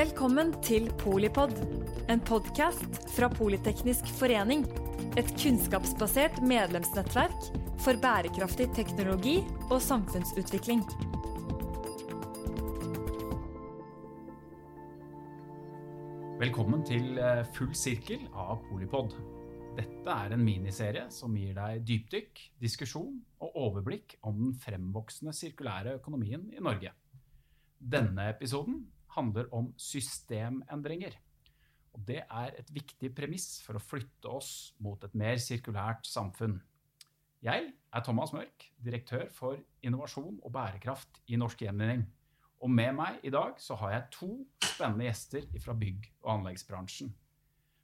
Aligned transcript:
Velkommen 0.00 0.54
til 0.64 0.86
Polipod, 0.96 1.50
en 2.08 2.22
podkast 2.24 2.94
fra 3.12 3.26
Politeknisk 3.28 4.06
forening. 4.16 4.62
Et 5.20 5.28
kunnskapsbasert 5.42 6.38
medlemsnettverk 6.40 7.48
for 7.84 7.98
bærekraftig 8.00 8.70
teknologi 8.72 9.34
og 9.66 9.82
samfunnsutvikling. 9.84 10.80
Velkommen 16.40 16.86
til 16.88 17.20
eh, 17.20 17.42
Full 17.58 17.74
sirkel 17.76 18.24
av 18.32 18.62
Polipod. 18.70 19.18
Dette 19.76 20.14
er 20.14 20.32
en 20.32 20.46
miniserie 20.46 21.10
som 21.12 21.34
gir 21.36 21.52
deg 21.58 21.82
dypdykk, 21.90 22.40
diskusjon 22.62 23.20
og 23.42 23.60
overblikk 23.66 24.16
om 24.22 24.46
den 24.46 24.56
fremvoksende 24.64 25.36
sirkulære 25.36 25.98
økonomien 26.00 26.48
i 26.56 26.64
Norge. 26.64 26.94
Denne 27.76 28.30
episoden 28.32 28.80
handler 29.16 29.48
om 29.54 29.72
systemendringer. 29.80 31.16
Og 31.94 32.04
det 32.06 32.22
er 32.22 32.54
et 32.58 32.70
viktig 32.72 33.10
premiss 33.16 33.58
for 33.64 33.78
å 33.78 33.82
flytte 33.82 34.30
oss 34.30 34.72
mot 34.82 35.02
et 35.04 35.16
mer 35.18 35.40
sirkulært 35.42 36.06
samfunn. 36.06 36.60
Jeg 37.42 37.70
er 37.72 38.04
Thomas 38.04 38.34
Mørk, 38.36 38.68
direktør 38.84 39.26
for 39.32 39.58
innovasjon 39.82 40.38
og 40.44 40.52
bærekraft 40.54 41.22
i 41.32 41.38
Norsk 41.40 41.64
Gjenvinning. 41.64 42.04
Og 42.60 42.68
med 42.70 42.92
meg 42.98 43.22
i 43.24 43.32
dag 43.32 43.56
så 43.62 43.78
har 43.80 43.94
jeg 43.94 44.08
to 44.18 44.30
spennende 44.60 45.06
gjester 45.08 45.46
fra 45.64 45.74
bygg- 45.74 46.10
og 46.20 46.34
anleggsbransjen. 46.36 47.14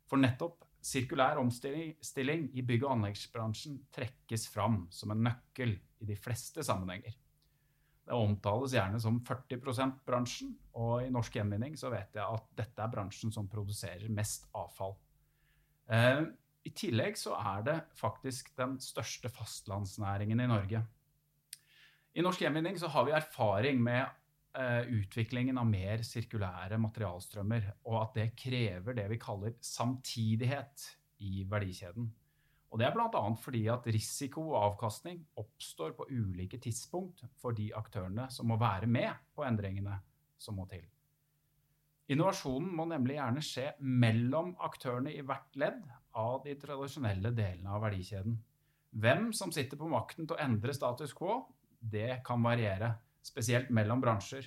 For 0.07 0.21
nettopp 0.21 0.67
sirkulær 0.85 1.41
omstilling 1.41 2.51
i 2.53 2.63
bygg- 2.63 2.85
og 2.85 2.99
anleggsbransjen 2.99 3.81
trekkes 3.97 4.47
fram 4.53 4.85
som 4.93 5.11
en 5.15 5.25
nøkkel 5.27 5.79
i 6.05 6.07
de 6.07 6.19
fleste 6.21 6.63
sammenhenger. 6.63 7.17
Det 8.07 8.15
omtales 8.15 8.75
gjerne 8.77 9.01
som 9.03 9.19
40 9.27 9.59
%-bransjen, 9.59 10.53
og 10.79 11.03
i 11.03 11.11
Norsk 11.11 11.39
Gjenvinning 11.39 11.75
så 11.79 11.91
vet 11.91 12.15
jeg 12.15 12.23
at 12.23 12.45
dette 12.59 12.83
er 12.83 12.93
bransjen 12.93 13.33
som 13.35 13.49
produserer 13.51 14.07
mest 14.15 14.47
avfall. 14.55 14.95
Eh, 15.91 16.23
I 16.67 16.73
tillegg 16.75 17.19
så 17.19 17.35
er 17.39 17.65
det 17.67 17.81
faktisk 17.99 18.53
den 18.59 18.77
største 18.83 19.31
fastlandsnæringen 19.31 20.43
i 20.43 20.47
Norge. 20.51 20.85
I 22.15 22.23
Norsk 22.23 22.45
Gjenvinning 22.45 22.79
så 22.79 22.89
har 22.95 23.09
vi 23.09 23.17
erfaring 23.19 23.83
med 23.83 24.07
eh, 24.57 24.87
utviklingen 25.01 25.59
av 25.59 25.67
mer 25.67 26.07
sirkulære 26.07 26.79
materialstrømmer, 26.81 27.73
og 27.91 27.99
at 28.05 28.21
det 28.21 28.29
krever 28.39 28.97
det 28.97 29.09
vi 29.11 29.19
kaller 29.21 29.59
samtidighet 29.67 30.87
i 31.27 31.43
verdikjeden. 31.51 32.07
Og 32.71 32.81
det 32.81 32.89
er 32.89 32.97
bl.a. 32.97 33.23
fordi 33.39 33.63
at 33.71 33.87
risiko 33.95 34.49
og 34.51 34.59
avkastning 34.63 35.23
oppstår 35.39 35.95
på 35.97 36.09
ulike 36.11 36.59
tidspunkt 36.63 37.23
for 37.41 37.57
de 37.57 37.71
aktørene 37.77 38.27
som 38.33 38.51
må 38.51 38.59
være 38.61 38.89
med 38.91 39.13
på 39.37 39.47
endringene 39.47 40.01
som 40.39 40.59
må 40.59 40.67
til. 40.71 40.85
Innovasjonen 42.13 42.71
må 42.79 42.85
nemlig 42.87 43.17
gjerne 43.17 43.43
skje 43.43 43.71
mellom 43.83 44.53
aktørene 44.63 45.15
i 45.15 45.23
hvert 45.27 45.57
ledd 45.59 45.81
av 46.17 46.43
de 46.45 46.55
tradisjonelle 46.59 47.33
delene 47.35 47.73
av 47.75 47.83
verdikjeden. 47.83 48.37
Hvem 48.97 49.33
som 49.35 49.51
sitter 49.53 49.79
på 49.79 49.89
makten 49.91 50.27
til 50.27 50.37
å 50.37 50.43
endre 50.45 50.75
status 50.75 51.15
quo, 51.17 51.41
det 51.81 52.21
kan 52.27 52.45
variere, 52.45 52.95
spesielt 53.27 53.73
mellom 53.75 54.01
bransjer. 54.03 54.47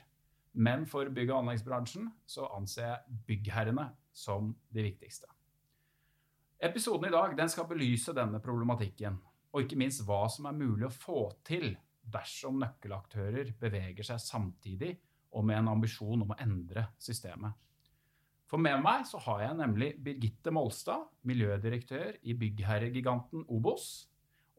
Men 0.59 0.87
for 0.89 1.11
bygg- 1.13 1.33
og 1.33 1.43
anleggsbransjen 1.43 2.07
så 2.25 2.47
anser 2.55 2.87
jeg 2.87 3.19
byggherrene 3.27 3.89
som 4.15 4.55
de 4.73 4.87
viktigste. 4.87 5.27
Episoden 6.59 7.07
i 7.07 7.13
dag 7.13 7.38
den 7.39 7.47
skal 7.47 7.69
belyse 7.69 8.11
denne 8.11 8.41
problematikken, 8.43 9.15
og 9.55 9.63
ikke 9.63 9.77
minst 9.79 10.02
hva 10.03 10.25
som 10.27 10.49
er 10.49 10.57
mulig 10.57 10.89
å 10.89 10.91
få 10.91 11.21
til 11.47 11.71
dersom 12.03 12.57
nøkkelaktører 12.59 13.53
beveger 13.61 14.03
seg 14.03 14.19
samtidig 14.19 14.89
og 15.31 15.45
med 15.47 15.61
en 15.61 15.69
ambisjon 15.71 16.25
om 16.25 16.33
å 16.33 16.37
endre 16.43 16.83
systemet. 16.99 17.53
For 18.49 18.59
med 18.59 18.81
meg 18.83 19.05
så 19.07 19.21
har 19.23 19.45
jeg 19.45 19.55
nemlig 19.55 19.93
Birgitte 20.03 20.52
Molstad, 20.52 21.05
miljødirektør 21.30 22.17
i 22.27 22.36
byggherregiganten 22.36 23.45
Obos. 23.47 24.09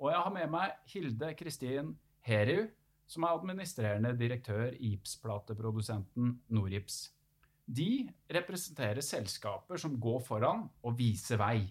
Og 0.01 0.09
jeg 0.13 0.23
har 0.25 0.33
med 0.33 0.53
meg 0.55 0.77
Hilde 0.89 1.35
Kristin 1.37 1.91
Heriu, 2.25 2.63
som 3.11 3.27
er 3.27 3.35
administrerende 3.35 4.15
direktør 4.17 4.71
i 4.79 4.95
gipsplateprodusenten 4.95 6.33
Norgips. 6.55 7.11
De 7.67 8.07
representerer 8.33 9.03
selskaper 9.05 9.83
som 9.83 9.99
går 10.01 10.25
foran 10.25 10.65
og 10.87 10.97
viser 10.97 11.43
vei 11.43 11.67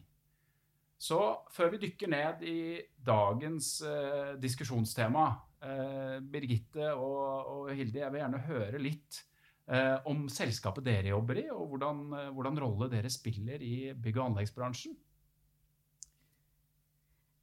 så 0.99 1.19
før 1.55 1.73
vi 1.73 1.81
dykker 1.85 2.11
ned 2.11 2.41
i 2.43 2.59
dagens 3.07 3.71
eh, 3.87 4.33
diskusjonstema, 4.41 5.25
eh, 5.63 6.17
Birgitte 6.19 6.91
og, 6.91 7.21
og, 7.53 7.69
Hilde, 7.71 8.01
jeg 8.01 8.11
vil 8.11 8.19
gjerne 8.19 8.41
høre 8.49 8.81
litt 8.83 9.21
eh, 9.71 9.95
om 10.11 10.25
selskapet 10.27 10.83
dere 10.83 11.13
jobber 11.13 11.39
i, 11.39 11.45
og 11.55 11.71
hvordan, 11.71 12.01
eh, 12.17 12.31
hvordan 12.35 12.59
rolle 12.65 12.89
dere 12.91 13.11
spiller 13.13 13.63
i 13.63 13.93
bygg- 13.95 14.19
og 14.19 14.25
anleggsbransjen. 14.33 14.97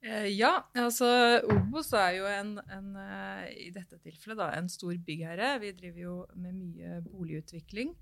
Eh, 0.06 0.28
ja, 0.36 0.52
altså 0.76 1.08
Obos 1.50 1.88
er 1.96 2.18
jo 2.18 2.26
en, 2.30 2.58
en, 2.70 2.90
eh, 3.00 3.46
i 3.66 3.70
dette 3.74 3.96
tilfellet 4.04 4.38
da, 4.38 4.50
en 4.54 4.68
stor 4.70 4.92
byggherre. 5.06 5.56
Vi 5.64 5.72
driver 5.80 6.02
jo 6.02 6.18
med 6.36 6.60
mye 6.60 7.00
boligutvikling 7.08 7.96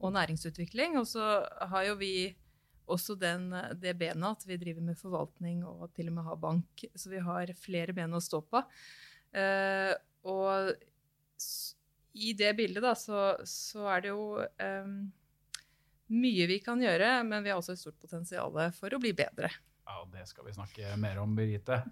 og 0.00 0.16
næringsutvikling. 0.16 0.96
Og 0.98 1.06
så 1.06 1.44
har 1.44 1.84
jo 1.90 1.98
vi 2.00 2.32
også 2.90 3.16
den, 3.18 3.48
det 3.80 3.94
benet 4.00 4.38
at 4.38 4.46
vi 4.48 4.58
driver 4.60 4.84
med 4.84 4.98
forvaltning 4.98 5.62
og 5.66 5.88
til 5.96 6.10
og 6.10 6.18
med 6.18 6.28
har 6.28 6.40
bank. 6.40 6.84
Så 6.94 7.12
vi 7.12 7.22
har 7.24 7.52
flere 7.58 7.94
ben 7.96 8.14
å 8.14 8.22
stå 8.22 8.42
på. 8.44 8.62
Eh, 9.34 9.92
og 10.28 10.74
i 12.14 12.32
det 12.38 12.52
bildet 12.58 12.84
da, 12.84 12.94
så, 12.98 13.34
så 13.48 13.88
er 13.96 14.04
det 14.04 14.12
jo 14.12 14.26
eh, 14.40 14.92
mye 16.14 16.46
vi 16.50 16.60
kan 16.62 16.82
gjøre, 16.82 17.16
men 17.26 17.44
vi 17.44 17.52
har 17.52 17.60
også 17.60 17.74
et 17.74 17.82
stort 17.82 17.98
potensial 18.02 18.54
for 18.76 18.94
å 18.94 19.02
bli 19.02 19.14
bedre. 19.16 19.50
Ja, 19.84 20.00
Det 20.12 20.28
skal 20.30 20.46
vi 20.46 20.56
snakke 20.56 20.94
mer 21.00 21.20
om, 21.20 21.34
Birgitte. 21.36 21.82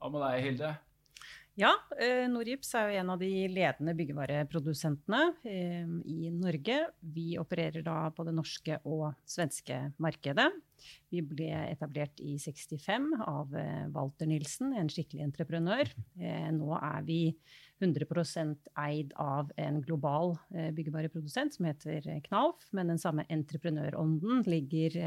Hva 0.00 0.10
med 0.12 0.22
deg, 0.26 0.44
Hilde? 0.44 0.74
Ja, 1.58 1.72
eh, 1.98 2.28
Norgips 2.30 2.70
er 2.78 2.88
jo 2.88 2.98
en 3.00 3.10
av 3.10 3.18
de 3.20 3.30
ledende 3.50 3.94
byggevareprodusentene 3.98 5.20
eh, 5.42 5.88
i 6.06 6.30
Norge. 6.32 6.76
Vi 7.00 7.34
opererer 7.42 7.82
da 7.84 8.04
på 8.14 8.24
det 8.26 8.34
norske 8.36 8.78
og 8.86 9.10
svenske 9.28 9.80
markedet. 10.00 10.46
Vi 11.10 11.24
ble 11.26 11.50
etablert 11.66 12.22
i 12.22 12.36
65 12.40 13.10
av 13.26 13.56
eh, 13.58 13.88
Walter 13.92 14.30
Nilsen, 14.30 14.72
en 14.78 14.92
skikkelig 14.92 15.26
entreprenør. 15.26 15.90
Nå 16.54 16.70
er 16.78 17.02
vi 17.08 17.20
100% 17.80 18.70
eid 18.82 19.14
av 19.20 19.52
en 19.60 19.80
global 19.84 20.34
eh, 20.54 20.70
byggevareprodusent 20.76 21.56
som 21.56 21.68
heter 21.68 22.06
Knauf. 22.26 22.68
Men 22.76 22.92
den 22.92 23.00
samme 23.02 23.26
entreprenørånden 23.28 24.44
ligger 24.50 24.98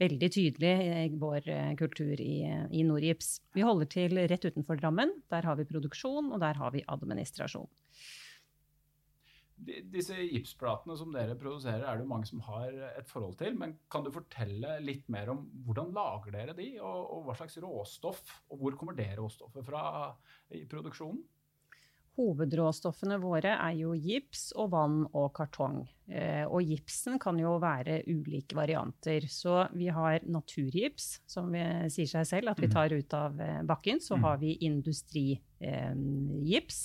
veldig 0.00 0.30
tydelig 0.34 0.74
i 0.88 1.18
vår 1.18 1.50
kultur 1.78 2.20
i, 2.20 2.42
i 2.70 2.84
Norgips. 2.86 3.38
Vi 3.56 3.66
holder 3.66 3.90
til 3.92 4.18
rett 4.30 4.46
utenfor 4.46 4.78
Drammen. 4.80 5.12
Der 5.32 5.46
har 5.46 5.58
vi 5.58 5.68
produksjon, 5.68 6.32
og 6.32 6.42
der 6.42 6.58
har 6.60 6.74
vi 6.74 6.86
administrasjon 6.86 7.68
disse 9.66 10.16
gipsplatene 10.30 10.96
som 10.98 11.12
dere 11.14 11.36
produserer, 11.38 11.84
er 11.86 12.00
det 12.00 12.08
mange 12.08 12.28
som 12.28 12.42
har 12.46 12.74
et 12.92 13.08
forhold 13.10 13.36
til. 13.40 13.56
Men 13.58 13.74
kan 13.90 14.04
du 14.04 14.12
fortelle 14.14 14.78
litt 14.84 15.08
mer 15.12 15.32
om 15.32 15.44
hvordan 15.66 15.92
lager 15.96 16.34
dere 16.34 16.54
de, 16.58 16.70
og, 16.78 17.00
og 17.16 17.26
hva 17.26 17.36
slags 17.38 17.58
råstoff, 17.62 18.22
og 18.52 18.62
hvor 18.62 18.78
kommer 18.78 18.96
det 18.98 19.10
råstoffet 19.18 19.66
fra 19.66 19.82
i 20.54 20.64
produksjonen? 20.70 21.24
Hovedråstoffene 22.18 23.14
våre 23.22 23.52
er 23.54 23.76
jo 23.78 23.94
gips 23.94 24.48
og 24.58 24.72
vann 24.74 25.06
og 25.12 25.30
kartong. 25.36 25.86
Eh, 26.10 26.42
og 26.48 26.66
gipsen 26.66 27.18
kan 27.22 27.38
jo 27.38 27.58
være 27.62 28.02
ulike 28.10 28.56
varianter. 28.58 29.28
Så 29.30 29.68
vi 29.78 29.86
har 29.94 30.18
naturgips, 30.26 31.20
som 31.30 31.54
sier 31.54 32.10
seg 32.10 32.26
selv 32.26 32.50
at 32.50 32.58
vi 32.58 32.66
mm. 32.66 32.74
tar 32.74 32.92
ut 32.96 33.14
av 33.14 33.40
eh, 33.40 33.62
bakken. 33.68 34.02
Så 34.02 34.18
mm. 34.18 34.22
har 34.26 34.36
vi 34.42 34.58
industrigips. 34.66 35.38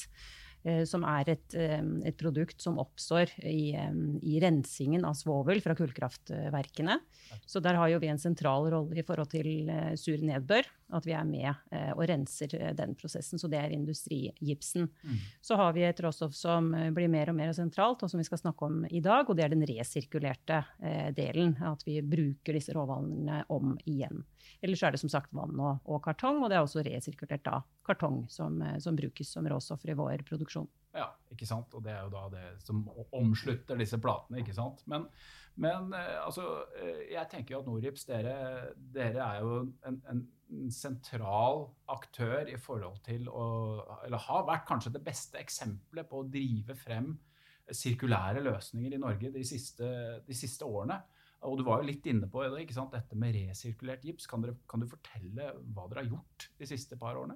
Eh, 0.05 0.39
Eh, 0.63 0.83
som 0.87 1.03
er 1.03 1.33
et, 1.33 1.55
et, 1.59 2.15
produkt 2.15 2.61
som 2.63 2.77
oppstår 2.79 3.33
i, 3.43 3.73
i, 3.75 4.35
rensingen 4.39 5.03
av 5.03 5.17
svovel 5.19 5.59
fra 5.63 5.75
kullkraftverkene. 5.75 6.99
Så 7.45 7.59
der 7.63 7.75
har 7.79 7.91
jo 7.91 7.99
vi 7.99 8.11
en 8.11 8.21
sentral 8.21 8.69
rolle 8.71 9.01
i 9.01 9.03
forhold 9.03 9.33
til 9.33 9.67
sur 9.99 10.23
nedbør. 10.23 10.69
At 10.93 11.07
vi 11.07 11.15
er 11.17 11.25
med 11.27 11.49
og 11.95 12.03
renser 12.09 12.53
den 12.77 12.93
prosessen. 12.99 13.41
Så 13.41 13.49
det 13.51 13.59
er 13.59 13.73
industrigipsen. 13.75 14.87
Mm. 15.03 15.21
Så 15.41 15.57
har 15.59 15.73
vi 15.73 15.85
et 15.87 16.01
råstoff 16.03 16.35
som 16.37 16.69
blir 16.93 17.09
mer 17.11 17.31
og 17.31 17.37
mer 17.37 17.53
sentralt, 17.57 18.03
og 18.03 18.11
som 18.11 18.21
vi 18.21 18.27
skal 18.27 18.41
snakke 18.41 18.67
om 18.67 18.83
i 18.89 19.01
dag. 19.03 19.25
Og 19.29 19.37
det 19.37 19.45
er 19.45 19.53
den 19.55 19.65
resirkulerte 19.67 20.61
delen. 21.17 21.55
At 21.65 21.85
vi 21.87 21.97
bruker 22.05 22.57
disse 22.57 22.75
råvarene 22.75 23.43
om 23.53 23.73
igjen. 23.89 24.23
Ellers 24.61 24.83
er 24.83 24.93
det 24.93 25.01
som 25.01 25.11
sagt 25.11 25.33
vann 25.35 25.57
og, 25.59 25.81
og 25.89 26.03
kartong, 26.05 26.43
og 26.43 26.51
det 26.51 26.59
er 26.59 26.65
også 26.65 26.85
resirkulert 26.85 27.45
da 27.47 27.61
kartong 27.87 28.23
som, 28.31 28.61
som 28.79 28.95
brukes 28.95 29.33
som 29.33 29.47
råstoffer 29.49 29.93
i 29.93 29.97
vår 29.99 30.23
produksjon. 30.27 30.69
Ja, 30.93 31.07
ikke 31.33 31.47
sant. 31.49 31.73
Og 31.73 31.83
det 31.85 31.93
er 31.95 32.03
jo 32.05 32.11
da 32.13 32.27
det 32.33 32.45
som 32.63 32.83
omslutter 33.15 33.79
disse 33.79 33.97
platene, 34.01 34.43
ikke 34.43 34.55
sant. 34.55 34.83
Men, 34.89 35.07
men 35.59 35.89
eh, 35.97 36.19
altså, 36.21 36.45
eh, 36.77 37.07
jeg 37.15 37.29
tenker 37.31 37.55
jo 37.55 37.63
at 37.63 37.69
Norips, 37.69 38.05
dere, 38.09 38.35
dere 38.93 39.25
er 39.25 39.41
jo 39.41 39.63
en, 39.89 39.99
en, 40.11 40.23
sentral 40.73 41.65
aktør 41.91 42.49
i 42.51 42.57
forhold 42.61 42.99
til 43.05 43.27
å 43.29 43.45
Eller 44.05 44.21
har 44.27 44.47
vært 44.47 44.67
kanskje 44.69 44.93
det 44.95 45.03
beste 45.05 45.39
eksempelet 45.41 46.09
på 46.09 46.21
å 46.21 46.27
drive 46.29 46.75
frem 46.77 47.13
sirkulære 47.71 48.43
løsninger 48.43 48.95
i 48.95 48.99
Norge 48.99 49.31
de 49.31 49.43
siste, 49.47 49.87
de 50.27 50.35
siste 50.35 50.67
årene. 50.67 50.99
Og 51.47 51.59
du 51.59 51.63
var 51.67 51.81
jo 51.81 51.87
litt 51.89 52.05
inne 52.07 52.27
på 52.31 52.43
det, 52.43 52.67
dette 52.91 53.17
med 53.19 53.35
resirkulert 53.35 54.03
gips. 54.07 54.27
Kan, 54.27 54.43
dere, 54.43 54.55
kan, 54.69 54.83
du 54.83 54.87
fortelle 54.87 55.49
hva 55.75 55.87
dere 55.89 56.03
har 56.03 56.11
gjort 56.11 56.47
de 56.59 56.69
siste 56.69 56.99
par 56.99 57.19
årene? 57.19 57.35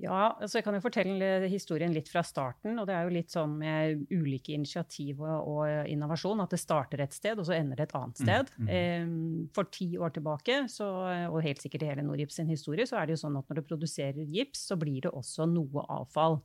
Ja, 0.00 0.32
altså 0.40 0.58
jeg 0.58 0.64
kan 0.66 0.74
jo 0.74 0.82
fortelle 0.82 1.28
historien 1.52 1.92
litt 1.94 2.08
fra 2.10 2.22
starten. 2.26 2.78
og 2.80 2.88
Det 2.88 2.94
er 2.96 3.06
jo 3.06 3.14
litt 3.14 3.34
sånn 3.34 3.54
med 3.60 4.06
ulike 4.10 4.54
initiativ 4.56 5.20
og, 5.20 5.52
og 5.52 5.90
innovasjon 5.90 6.42
at 6.42 6.54
det 6.54 6.62
starter 6.62 7.04
et 7.04 7.14
sted, 7.14 7.38
og 7.38 7.46
så 7.46 7.54
ender 7.58 7.78
det 7.78 7.86
et 7.90 7.96
annet 7.98 8.18
mm, 8.18 8.24
sted. 8.24 8.52
Mm, 8.56 8.72
mm. 8.72 9.46
For 9.54 9.70
ti 9.74 9.92
år 10.00 10.16
tilbake, 10.16 10.62
så, 10.72 10.88
og 11.28 11.42
helt 11.44 11.62
sikkert 11.62 11.86
i 11.86 11.92
hele 11.92 12.06
Norgips 12.06 12.40
sin 12.40 12.50
historie, 12.50 12.88
så 12.88 12.98
er 12.98 13.06
det 13.06 13.18
jo 13.18 13.24
sånn 13.26 13.38
at 13.38 13.48
når 13.50 13.60
du 13.60 13.68
produserer 13.68 14.22
gips, 14.24 14.66
så 14.72 14.78
blir 14.80 15.04
det 15.06 15.12
også 15.12 15.46
noe 15.50 15.86
avfall. 15.92 16.40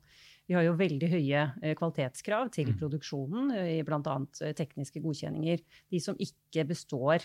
Vi 0.48 0.56
har 0.56 0.64
jo 0.64 0.78
veldig 0.80 1.10
høye 1.12 1.42
eh, 1.60 1.74
kvalitetskrav 1.76 2.50
til 2.56 2.70
mm. 2.72 2.78
produksjonen 2.80 3.52
eh, 3.58 3.72
i 3.78 3.84
bl.a. 3.88 4.00
Eh, 4.46 4.54
tekniske 4.56 5.02
godkjenninger. 5.04 5.60
De 5.92 6.00
som 6.04 6.16
ikke 6.24 6.64
består 6.70 7.20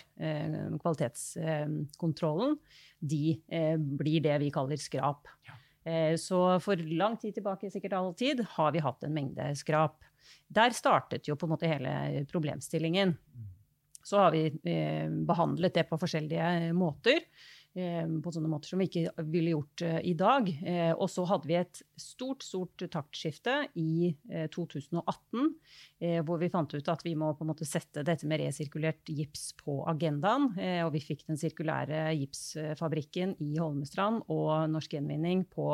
kvalitetskontrollen, 0.83 2.57
de 2.99 3.39
blir 3.99 4.19
det 4.23 4.35
vi 4.43 4.49
kaller 4.53 4.79
skrap. 4.81 5.27
Ja. 5.47 5.55
Så 6.19 6.37
for 6.63 6.79
lang 6.95 7.17
tid 7.19 7.35
tilbake, 7.35 7.67
sikkert 7.71 7.93
all 7.97 8.13
tid, 8.15 8.39
har 8.55 8.71
vi 8.71 8.83
hatt 8.83 9.03
en 9.03 9.13
mengde 9.13 9.49
skrap. 9.59 9.97
Der 10.47 10.71
startet 10.71 11.27
jo 11.27 11.35
på 11.35 11.47
en 11.47 11.51
måte 11.51 11.67
hele 11.67 12.23
problemstillingen. 12.31 13.17
Mm. 13.17 13.49
Så 14.03 14.21
har 14.21 14.31
vi 14.31 14.45
behandlet 15.27 15.75
det 15.75 15.83
på 15.89 15.99
forskjellige 15.99 16.71
måter. 16.77 17.19
Eh, 17.73 18.05
på 18.21 18.29
sånne 18.29 18.49
måter 18.51 18.69
som 18.69 18.81
vi 18.83 18.85
ikke 18.85 19.23
ville 19.33 19.55
gjort 19.55 19.81
eh, 19.81 19.95
i 20.05 20.11
dag. 20.17 20.49
Eh, 20.61 20.91
og 20.93 21.07
så 21.09 21.23
hadde 21.25 21.49
vi 21.49 21.55
et 21.57 21.79
stort, 21.97 22.45
stort 22.45 22.83
taktskifte 22.93 23.55
i 23.81 24.11
2018, 24.53 25.47
hvor 26.27 26.39
vi 26.41 26.49
fant 26.51 26.73
ut 26.73 26.89
at 26.91 27.01
vi 27.05 27.13
må 27.17 27.31
på 27.33 27.45
en 27.45 27.49
måte 27.49 27.65
sette 27.67 28.03
dette 28.05 28.27
med 28.29 28.41
resirkulert 28.43 29.09
gips 29.09 29.53
på 29.57 29.79
agendaen. 29.89 30.49
Og 30.83 30.91
vi 30.93 31.01
fikk 31.03 31.23
den 31.29 31.39
sirkulære 31.39 32.11
gipsfabrikken 32.17 33.37
i 33.43 33.55
Holmestrand 33.61 34.25
og 34.33 34.67
Norsk 34.73 34.97
Gjenvinning 34.97 35.45
på, 35.53 35.69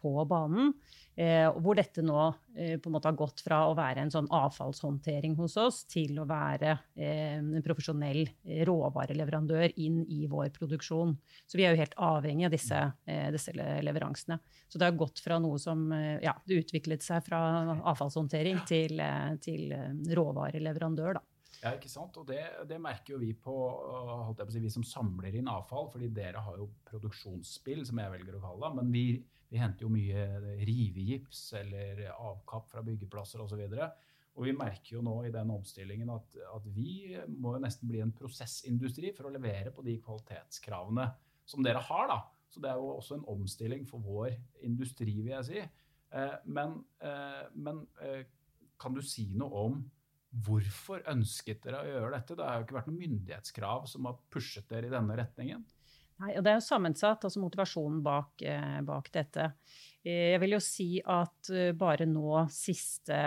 på 0.00 0.14
banen. 0.28 0.74
Eh, 1.14 1.46
hvor 1.62 1.76
dette 1.78 2.02
nå 2.02 2.18
eh, 2.58 2.74
på 2.82 2.90
en 2.90 2.94
måte 2.96 3.06
har 3.06 3.18
gått 3.18 3.44
fra 3.44 3.60
å 3.68 3.74
være 3.78 4.02
en 4.02 4.10
sånn 4.10 4.26
avfallshåndtering 4.34 5.36
hos 5.38 5.54
oss 5.62 5.84
til 5.86 6.18
å 6.18 6.24
være 6.26 6.72
eh, 6.98 7.36
en 7.36 7.62
profesjonell 7.62 8.24
råvareleverandør 8.66 9.76
inn 9.78 10.00
i 10.10 10.24
vår 10.30 10.50
produksjon. 10.56 11.14
Så 11.46 11.60
vi 11.60 11.68
er 11.68 11.74
jo 11.74 11.82
helt 11.84 11.94
avhengig 12.02 12.48
av 12.48 12.56
disse, 12.56 12.80
eh, 13.06 13.28
disse 13.34 13.54
leveransene. 13.54 14.40
Så 14.66 14.80
det 14.80 14.90
har 14.90 14.98
gått 14.98 15.22
fra 15.22 15.38
noe 15.42 15.60
som 15.62 15.86
eh, 15.94 16.18
ja, 16.24 16.34
det 16.50 16.64
utviklet 16.64 17.06
seg 17.06 17.22
fra 17.28 17.44
avfallshåndtering 17.92 18.64
til, 18.66 18.98
eh, 18.98 19.36
til 19.44 19.70
råvareleverandør, 20.18 21.20
da. 21.20 21.24
Ja, 21.64 21.70
ikke 21.78 21.88
sant? 21.88 22.16
Og 22.20 22.26
det, 22.28 22.42
det 22.68 22.76
merker 22.82 23.14
jo 23.14 23.20
vi 23.22 23.30
på, 23.38 23.54
på 24.36 24.46
si, 24.52 24.60
vi 24.60 24.72
som 24.72 24.84
samler 24.84 25.38
inn 25.38 25.48
avfall. 25.48 25.86
fordi 25.92 26.10
dere 26.12 26.42
har 26.44 26.58
jo 26.60 26.68
produksjonsspill, 26.90 27.86
som 27.88 28.02
jeg 28.02 28.12
velger 28.18 28.36
å 28.36 28.42
kalle 28.42 28.66
det. 28.66 28.80
Men 28.80 28.90
vi, 28.92 29.04
vi 29.54 29.60
henter 29.62 29.86
jo 29.86 29.92
mye 29.94 30.24
rivegips 30.66 31.46
eller 31.60 32.08
avkapp 32.10 32.66
fra 32.72 32.82
byggeplasser 32.82 33.42
osv. 33.44 33.62
Og, 33.62 33.78
så 33.78 33.86
og 34.34 34.48
vi 34.48 34.54
merker 34.56 34.96
jo 34.96 35.02
nå 35.06 35.14
i 35.28 35.32
den 35.34 35.52
omstillingen 35.54 36.10
at, 36.10 36.38
at 36.50 36.64
vi 36.74 37.14
må 37.30 37.54
jo 37.54 37.62
nesten 37.62 37.90
bli 37.90 38.00
en 38.02 38.14
prosessindustri 38.14 39.12
for 39.14 39.28
å 39.28 39.34
levere 39.34 39.70
på 39.74 39.84
de 39.86 39.94
kvalitetskravene 40.02 41.06
som 41.46 41.62
dere 41.62 41.82
har. 41.86 42.08
da. 42.10 42.18
Så 42.50 42.62
det 42.62 42.72
er 42.72 42.80
jo 42.80 42.96
også 42.96 43.20
en 43.20 43.28
omstilling 43.30 43.84
for 43.86 44.02
vår 44.02 44.34
industri, 44.66 45.20
vil 45.20 45.36
jeg 45.36 45.48
si. 45.50 45.62
Eh, 46.14 46.34
men, 46.50 46.80
eh, 47.02 47.44
men 47.54 47.84
eh, 48.02 48.24
kan 48.80 48.94
du 48.94 49.02
si 49.02 49.30
noe 49.38 49.68
om 49.68 49.84
Hvorfor 50.34 51.04
ønsket 51.12 51.60
dere 51.62 51.78
å 51.78 51.86
gjøre 51.86 52.08
dette? 52.16 52.34
Det 52.34 52.42
har 52.42 52.56
jo 52.58 52.64
ikke 52.64 52.74
vært 52.74 52.88
noen 52.88 53.02
myndighetskrav 53.04 53.84
som 53.86 54.08
har 54.08 54.16
pushet 54.34 54.64
dere 54.66 54.88
i 54.88 54.90
denne 54.90 55.14
retningen. 55.14 55.60
Nei, 56.22 56.36
og 56.38 56.44
Det 56.44 56.52
er 56.52 56.60
jo 56.60 56.68
sammensatt, 56.68 57.24
altså 57.26 57.42
motivasjonen 57.42 57.98
bak, 58.04 58.42
eh, 58.46 58.78
bak, 58.86 59.10
dette. 59.14 59.48
Eh, 60.04 60.34
jeg 60.34 60.40
vil 60.42 60.54
jo 60.54 60.60
si 60.62 60.86
at 61.00 61.50
eh, 61.50 61.72
bare 61.74 62.06
nå 62.06 62.44
siste 62.54 63.18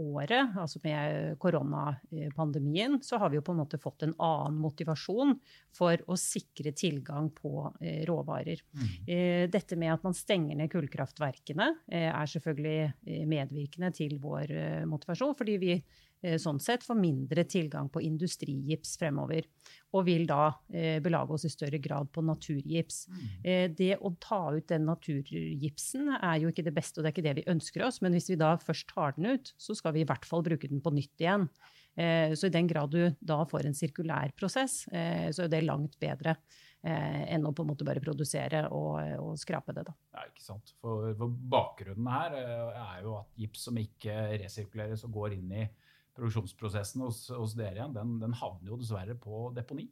året, 0.00 0.56
altså 0.56 0.80
med 0.84 1.36
koronapandemien, 1.42 2.96
så 3.04 3.20
har 3.20 3.30
vi 3.30 3.36
jo 3.36 3.44
på 3.44 3.52
en 3.52 3.60
måte 3.60 3.80
fått 3.82 4.06
en 4.06 4.14
annen 4.16 4.56
motivasjon 4.62 5.36
for 5.76 6.00
å 6.08 6.16
sikre 6.16 6.72
tilgang 6.72 7.28
på 7.36 7.68
råvarer. 8.08 8.62
Mm. 8.72 9.50
Dette 9.52 9.76
med 9.76 9.92
at 9.92 10.04
man 10.06 10.16
stenger 10.16 10.56
ned 10.56 10.70
kullkraftverkene 10.72 11.68
er 11.90 12.30
selvfølgelig 12.32 13.26
medvirkende 13.28 13.90
til 13.96 14.16
vår 14.22 14.54
motivasjon, 14.88 15.36
fordi 15.36 15.58
vi 15.60 15.74
Eh, 15.76 16.05
sånn 16.40 16.58
sett 16.62 16.84
får 16.86 16.96
mindre 16.98 17.44
tilgang 17.48 17.90
på 17.92 18.00
industrigips 18.02 18.96
fremover. 19.00 19.46
Og 19.94 20.06
vil 20.08 20.26
da 20.28 20.48
eh, 20.72 20.98
belage 21.04 21.36
oss 21.36 21.46
i 21.48 21.52
større 21.52 21.78
grad 21.82 22.10
på 22.12 22.24
naturgips. 22.26 23.06
Mm. 23.08 23.22
Eh, 23.42 23.64
det 23.76 23.92
å 24.00 24.12
ta 24.22 24.40
ut 24.56 24.68
den 24.68 24.86
naturgipsen 24.88 26.10
er 26.16 26.42
jo 26.42 26.52
ikke 26.52 26.66
det 26.66 26.74
beste, 26.76 26.98
og 26.98 27.04
det 27.04 27.12
er 27.12 27.16
ikke 27.16 27.26
det 27.28 27.36
vi 27.40 27.48
ønsker 27.52 27.86
oss. 27.86 28.02
Men 28.04 28.16
hvis 28.16 28.30
vi 28.32 28.40
da 28.40 28.56
først 28.62 28.90
tar 28.92 29.16
den 29.16 29.36
ut, 29.36 29.54
så 29.60 29.76
skal 29.78 29.96
vi 29.96 30.04
i 30.04 30.08
hvert 30.08 30.28
fall 30.28 30.44
bruke 30.46 30.70
den 30.70 30.84
på 30.84 30.94
nytt 30.96 31.26
igjen. 31.26 31.48
Eh, 31.96 32.34
så 32.34 32.46
i 32.46 32.52
den 32.52 32.68
grad 32.68 32.92
du 32.92 33.00
da 33.20 33.40
får 33.48 33.66
en 33.66 33.76
sirkulær 33.76 34.34
prosess, 34.36 34.84
eh, 34.88 35.30
så 35.32 35.46
er 35.46 35.52
det 35.52 35.64
langt 35.64 35.96
bedre. 36.00 36.36
Eh, 36.86 37.22
enn 37.34 37.46
å 37.48 37.54
på 37.56 37.64
en 37.64 37.70
måte 37.72 37.86
bare 37.88 38.02
produsere 38.04 38.66
og, 38.68 39.00
og 39.18 39.38
skrape 39.40 39.74
det. 39.74 39.86
Da. 39.88 39.94
Ja, 40.14 40.26
ikke 40.28 40.44
sant. 40.44 40.74
For, 40.82 41.08
for 41.18 41.32
bakgrunnen 41.56 42.10
her 42.12 42.36
er 42.36 43.00
jo 43.02 43.16
at 43.18 43.32
gips 43.40 43.64
som 43.66 43.80
ikke 43.80 44.14
resirkuleres 44.44 45.02
og 45.08 45.16
går 45.16 45.38
inn 45.38 45.54
i 45.56 45.64
produksjonsprosessen 46.16 47.04
hos, 47.04 47.26
hos 47.36 47.54
dere 47.58 47.78
igjen, 47.78 47.94
den, 47.96 48.16
den, 48.22 48.34
havner 48.40 48.72
jo 48.72 48.80
dessverre 48.80 49.16
på 49.20 49.50
deponi. 49.56 49.86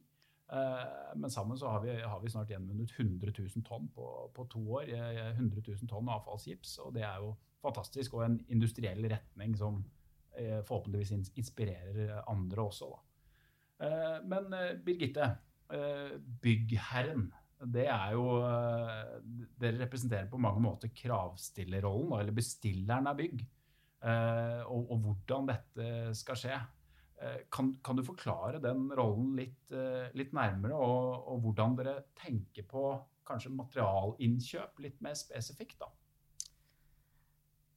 Eh, 0.53 0.83
men 1.17 1.31
sammen 1.33 1.57
så 1.57 1.71
har 1.73 1.83
vi, 1.85 1.95
har 2.01 2.21
vi 2.21 2.31
snart 2.33 2.51
gjenvunnet 2.53 2.93
100 2.97 3.33
000 3.37 3.65
tonn 3.65 3.89
på, 3.93 4.07
på, 4.35 4.47
to 4.51 4.61
år. 4.79 4.89
100 4.89 5.61
000 5.61 5.89
tonn 5.89 6.11
avfallsgips, 6.13 6.77
og 6.85 6.93
det 6.97 7.05
er 7.07 7.23
jo 7.23 7.33
fantastisk. 7.65 8.17
Og 8.17 8.25
en 8.25 8.39
industriell 8.53 9.05
retning 9.11 9.55
som 9.57 9.81
eh, 10.37 10.61
forhåpentligvis 10.65 11.33
inspirerer 11.37 12.21
andre 12.31 12.67
også. 12.67 12.91
Eh, 13.81 14.19
men 14.29 14.53
eh, 14.53 14.75
Birgitte, 14.85 15.33
byggherren. 16.45 17.31
Det 17.73 17.87
er 17.89 18.11
jo 18.13 18.25
Dere 19.57 19.79
representerer 19.79 20.27
på 20.29 20.37
mange 20.37 20.61
måter 20.61 20.91
kravstillerrollen, 20.93 22.11
eller 22.19 22.35
bestilleren 22.35 23.09
av 23.09 23.17
bygg. 23.17 23.41
Eh, 24.03 24.61
og, 24.67 24.89
og, 24.91 24.97
hvordan 25.05 25.49
dette 25.49 25.89
skal 26.17 26.39
skje. 26.39 26.57
Eh, 27.15 27.43
kan, 27.53 27.71
kan, 27.83 27.97
du 27.97 28.03
forklare 28.05 28.59
den 28.63 28.89
rollen 28.95 29.35
litt, 29.39 29.61
eh, 29.71 30.11
litt 30.17 30.33
nærmere, 30.35 30.75
og, 30.75 31.29
og, 31.31 31.43
hvordan 31.45 31.77
dere 31.79 31.99
tenker 32.19 32.67
på 32.69 32.89
kanskje 33.25 33.53
materialinnkjøp 33.55 34.83
litt 34.83 34.99
mer 35.05 35.15
spesifikt? 35.17 35.79
da? 35.81 35.91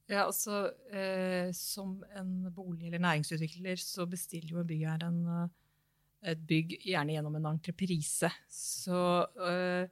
Ja, 0.09 0.25
altså 0.25 0.71
eh, 0.89 1.53
Som 1.53 2.03
en 2.17 2.49
bolig- 2.53 2.89
eller 2.89 3.01
næringsutvikler 3.01 3.77
så 3.79 4.05
bestiller 4.09 4.57
jo 4.57 4.61
en 4.63 4.69
byggherre 4.69 5.09
et 6.19 6.39
bygg 6.43 6.73
gjerne 6.83 7.13
gjennom 7.15 7.37
en 7.39 7.51
entreprise. 7.53 8.27
Så 8.51 9.01
eh, 9.39 9.87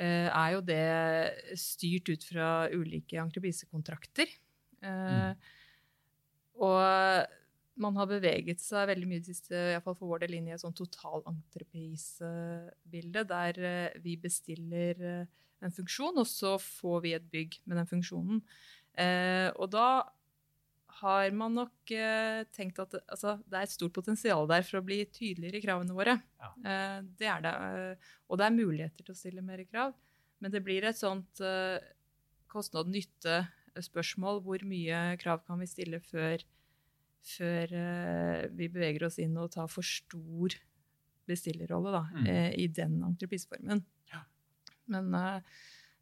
er 0.00 0.54
jo 0.54 0.62
det 0.64 1.58
styrt 1.60 2.08
ut 2.08 2.24
fra 2.24 2.46
ulike 2.72 3.20
entreprisekontrakter. 3.20 4.30
Eh, 4.82 5.30
mm. 5.30 5.36
Og 6.60 6.76
man 7.80 7.96
har 7.96 8.10
beveget 8.10 8.60
seg 8.62 8.88
veldig 8.90 9.06
mye 9.08 9.20
i 9.22 9.24
siste, 9.30 9.54
iallfall 9.72 9.96
for 9.96 10.08
vår 10.12 10.20
del, 10.24 10.34
inn 10.36 10.48
i 10.50 10.54
et 10.54 10.62
sånn 10.62 10.76
totalentreprisebilde, 10.76 13.20
der 13.30 13.52
eh, 13.64 13.94
vi 14.04 14.12
bestiller 14.20 14.94
eh, 15.00 15.24
en 15.64 15.74
funksjon, 15.74 16.20
og 16.20 16.26
så 16.28 16.58
får 16.60 16.98
vi 17.04 17.10
et 17.16 17.30
bygg 17.32 17.50
med 17.64 17.76
den 17.80 17.88
funksjonen. 17.88 18.38
Eh, 19.00 19.48
og 19.56 19.72
da 19.72 19.88
har 21.00 21.32
man 21.32 21.54
nok 21.56 21.90
eh, 21.94 22.44
tenkt 22.52 22.78
at 22.82 22.94
altså, 23.00 23.38
det 23.46 23.56
er 23.56 23.62
et 23.64 23.72
stort 23.72 23.94
potensial 23.96 24.48
der 24.50 24.62
for 24.66 24.76
å 24.80 24.84
bli 24.84 25.06
tydeligere 25.08 25.56
i 25.60 25.62
kravene 25.64 25.94
våre. 25.96 26.14
Ja. 26.42 26.50
Eh, 26.60 26.98
det 27.20 27.28
er 27.30 27.40
det. 27.44 27.52
og 28.28 28.34
det 28.40 28.46
er 28.46 28.58
muligheter 28.58 29.02
til 29.04 29.14
å 29.14 29.20
stille 29.20 29.42
mer 29.44 29.60
krav. 29.68 29.92
Men 30.40 30.50
det 30.52 30.64
blir 30.64 30.82
et 30.88 30.96
sånt 30.96 31.40
kostnad-nytte 32.48 33.44
spørsmål. 33.78 34.42
Hvor 34.46 34.64
mye 34.68 35.02
krav 35.22 35.44
kan 35.46 35.60
vi 35.62 35.68
stille 35.70 36.00
før, 36.04 36.42
før 37.36 37.74
uh, 37.76 38.42
vi 38.56 38.70
beveger 38.72 39.06
oss 39.08 39.20
inn 39.22 39.36
og 39.40 39.52
tar 39.56 39.70
for 39.70 39.86
stor 39.86 40.56
bestillerrolle 41.30 41.92
da, 41.94 42.04
mm. 42.14 42.24
uh, 42.26 42.50
i 42.58 42.66
den 42.80 42.98
entrepriseformen. 43.06 43.84
Ja. 44.10 44.24
Men, 44.90 45.14
uh, 45.14 45.60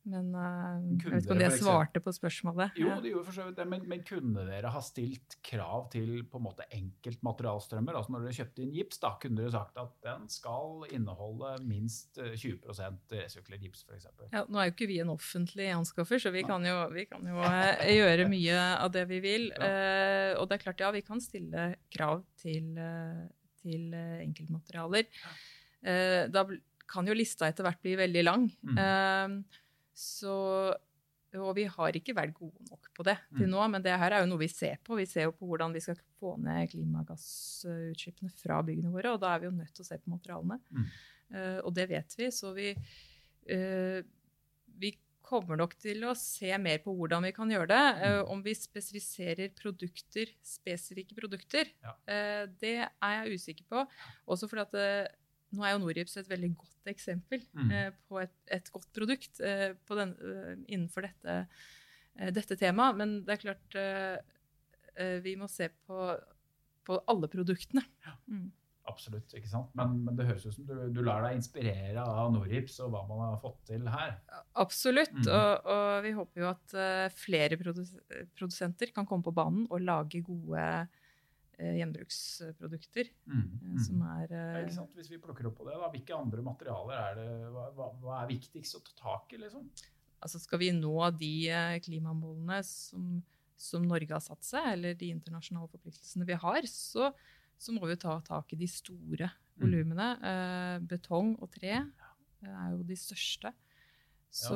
Men 0.08 0.30
uh, 0.32 0.78
jeg 1.02 1.10
vet 1.12 1.24
ikke 1.26 1.34
om 1.34 1.42
jeg 1.42 1.58
svarte 1.58 2.00
på 2.00 2.12
spørsmålet. 2.14 2.76
Jo, 2.78 2.88
Ja. 2.88 3.00
det 3.02 3.10
gjorde 3.12 3.26
for 3.26 3.36
så 3.36 3.46
vidt 3.48 3.58
det, 3.58 3.66
men, 3.68 3.82
men 3.90 4.04
kunne 4.06 4.44
dere 4.46 4.70
ha 4.72 4.80
stilt 4.84 5.36
krav 5.44 5.88
til 5.92 6.22
på 6.30 6.38
en 6.38 6.46
måte 6.46 6.64
enkeltmaterialstrømmer? 6.72 7.98
Altså 7.98 8.14
når 8.14 8.24
dere 8.24 8.36
kjøpte 8.38 8.62
inn 8.64 8.72
gips, 8.76 9.00
da 9.02 9.10
kunne 9.20 9.42
dere 9.42 9.52
sagt 9.52 9.80
at 9.82 9.96
den 10.06 10.28
skal 10.32 10.86
inneholde 10.94 11.54
minst 11.68 12.20
eh, 12.22 12.32
20% 12.38 13.16
resirkulert 13.18 13.66
gips, 13.66 13.84
f.eks. 13.88 14.08
Ja, 14.32 14.44
nå 14.48 14.62
er 14.62 14.70
jo 14.70 14.76
ikke 14.76 14.88
vi 14.90 15.00
en 15.02 15.12
offentlig 15.12 15.68
anskaffer, 15.74 16.22
så 16.22 16.32
vi 16.34 16.44
kan 16.46 16.64
jo, 16.64 16.76
vi 16.94 17.04
kan 17.10 17.26
jo 17.28 17.42
eh, 17.44 17.84
gjøre 17.98 18.28
mye 18.30 18.62
av 18.78 18.92
det 18.94 19.04
vi 19.10 19.22
vil. 19.24 19.48
Ja. 19.58 19.68
Uh, 19.68 20.32
og 20.40 20.48
det 20.48 20.58
er 20.58 20.62
klart, 20.62 20.80
ja, 20.80 20.88
vi 20.94 21.00
kan 21.04 21.20
stille 21.22 21.62
krav 21.92 22.20
til, 22.40 22.76
eh, 22.78 23.24
til 23.60 23.92
enkeltmaterialer. 23.94 25.08
enkeltmaterialer. 25.08 25.48
Uh, 25.82 26.28
da 26.32 26.44
kan 26.88 27.08
jo 27.08 27.16
lista 27.16 27.48
etter 27.48 27.66
hvert 27.66 27.80
bli 27.84 27.96
veldig 27.98 28.22
lang. 28.24 28.46
Mm. 28.64 29.42
Så, 29.98 30.32
og 31.34 31.48
vi 31.58 31.64
har 31.68 31.96
ikke 31.98 32.14
vært 32.16 32.36
gode 32.36 32.68
nok 32.70 32.86
på 32.94 33.04
det 33.08 33.16
til 33.34 33.48
Mm. 33.48 33.50
nå, 33.56 33.64
men 33.74 33.82
det 33.82 33.96
her 33.98 34.14
er 34.14 34.22
jo 34.22 34.28
noe 34.30 34.38
vi 34.44 34.48
ser 34.52 34.76
på. 34.86 34.94
Vi 34.96 35.06
ser 35.10 35.26
jo 35.26 35.32
på 35.34 35.48
hvordan 35.50 35.74
vi 35.74 35.82
skal 35.82 35.98
få 36.20 36.36
ned 36.38 36.70
klimagassutslippene 36.70 38.30
fra 38.38 38.60
byggene 38.62 38.92
våre, 38.94 39.12
og 39.16 39.20
da 39.22 39.34
er 39.34 39.42
vi 39.42 39.48
jo 39.50 39.56
nødt 39.58 39.74
til 39.74 39.84
å 39.84 39.88
se 39.90 39.98
på 39.98 40.12
materialene. 40.14 40.60
Mm. 40.70 40.86
Uh, 41.34 41.58
og 41.66 41.74
det 41.76 41.88
vet 41.90 42.14
vi, 42.16 42.30
så 42.32 42.54
vi, 42.56 42.70
uh, 43.52 44.00
vi 44.80 44.94
kommer 45.28 45.58
nok 45.60 45.74
til 45.76 46.06
å 46.08 46.14
se 46.16 46.54
mer 46.56 46.78
på 46.80 46.94
hvordan 46.96 47.26
vi 47.28 47.34
kan 47.36 47.50
gjøre 47.52 47.68
det. 47.68 47.82
Mm. 48.00 48.30
om 48.32 48.40
vi 48.46 48.54
spesifiserer 48.56 49.50
produkter, 49.58 50.30
spesifikke 50.40 51.18
produkter, 51.18 51.68
Ja. 51.84 51.92
uh, 52.08 52.46
det 52.62 52.76
er 52.88 53.26
jeg 53.26 53.34
usikker 53.36 53.66
på. 53.68 53.82
Også 54.26 54.48
fordi 54.48 54.64
at 54.64 55.17
nå 55.56 55.64
er 55.64 55.72
jo 55.74 55.80
Norgips 55.84 56.16
et 56.20 56.28
veldig 56.28 56.50
godt 56.60 56.90
eksempel 56.92 57.40
Mm. 57.56 57.70
eh, 57.72 57.90
på 58.08 58.20
et, 58.22 58.34
et 58.58 58.70
godt 58.74 58.88
produkt 58.96 59.40
eh, 59.40 59.72
på 59.88 59.96
den, 59.98 60.12
eh, 60.20 60.54
innenfor 60.68 61.06
dette, 61.08 61.38
eh, 62.18 62.30
dette 62.34 62.56
temaet. 62.60 62.96
Men 63.00 63.18
det 63.24 63.36
er 63.38 63.42
klart 63.46 63.78
eh, 63.80 65.18
vi 65.24 65.36
må 65.38 65.46
se 65.48 65.68
på, 65.86 66.12
på 66.84 67.00
alle 67.06 67.28
produktene. 67.30 67.84
Mm. 68.26 68.48
Absolutt, 68.88 69.34
ikke 69.36 69.50
sant? 69.50 69.68
Men, 69.76 69.98
men 70.06 70.16
det 70.16 70.24
høres 70.30 70.46
ut 70.48 70.54
som 70.56 70.64
du, 70.64 70.72
du 70.96 71.02
lar 71.04 71.20
deg 71.26 71.36
inspirere 71.36 72.00
av 72.00 72.30
Norgips 72.32 72.78
og 72.80 72.94
hva 72.94 73.02
man 73.06 73.20
har 73.26 73.36
fått 73.42 73.58
til 73.68 73.84
her. 73.92 74.14
Absolutt. 74.56 75.12
Mm. 75.12 75.28
Og, 75.28 75.68
og 75.74 75.90
vi 76.06 76.12
håper 76.16 76.40
jo 76.40 76.48
at 76.48 76.76
flere 77.14 77.58
produs 77.60 77.92
produsenter 78.38 78.88
kan 78.96 79.04
komme 79.06 79.26
på 79.28 79.34
banen 79.36 79.66
og 79.68 79.84
lage 79.84 80.22
gode 80.24 80.56
eh, 80.56 81.04
gjenbruksprodukter. 81.58 83.10
Mm. 83.26 83.38
eh, 83.38 83.68
Mm. 83.68 83.78
Som 83.84 84.02
er 84.02 84.26
Ja, 84.30 84.58
eh, 84.60 84.70
sant? 84.70 84.94
Hvis 84.94 85.10
vi 85.10 85.18
plukker 85.18 85.46
opp 85.46 85.58
på 85.58 85.66
det, 85.66 85.74
da, 85.78 85.90
hvilke 85.90 86.14
andre 86.16 86.42
materialer 86.42 86.94
er 86.98 87.14
det, 87.18 87.30
hva, 87.52 87.92
hva, 88.00 88.22
er 88.22 88.28
viktigst 88.28 88.76
å 88.76 88.82
ta 88.84 88.92
tak 89.02 89.32
i? 89.34 89.40
liksom? 89.42 89.68
Altså 90.20 90.40
skal 90.40 90.58
vi 90.58 90.70
nå 90.72 90.94
de 91.18 91.48
eh, 91.48 91.78
klimamålene 91.80 92.62
som, 92.64 93.22
som 93.56 93.82
Norge 93.82 94.10
har 94.10 94.20
satt 94.20 94.42
seg, 94.42 94.72
eller 94.72 94.94
de 94.94 95.10
internasjonale 95.14 95.68
forpliktelsene 95.68 96.26
vi 96.26 96.34
har, 96.34 96.62
så, 96.66 97.12
så 97.58 97.72
må 97.72 97.86
vi 97.86 97.96
ta 97.96 98.20
tak 98.20 98.52
i 98.52 98.56
de 98.56 98.66
store 98.66 99.30
Mm. 99.58 99.64
volumene. 99.64 100.08
Eh, 100.22 100.78
betong 100.86 101.32
og 101.42 101.50
tre 101.50 101.72
eh, 101.74 102.46
er 102.46 102.70
jo 102.70 102.84
de 102.86 102.94
største. 102.94 103.50
Så 104.30 104.54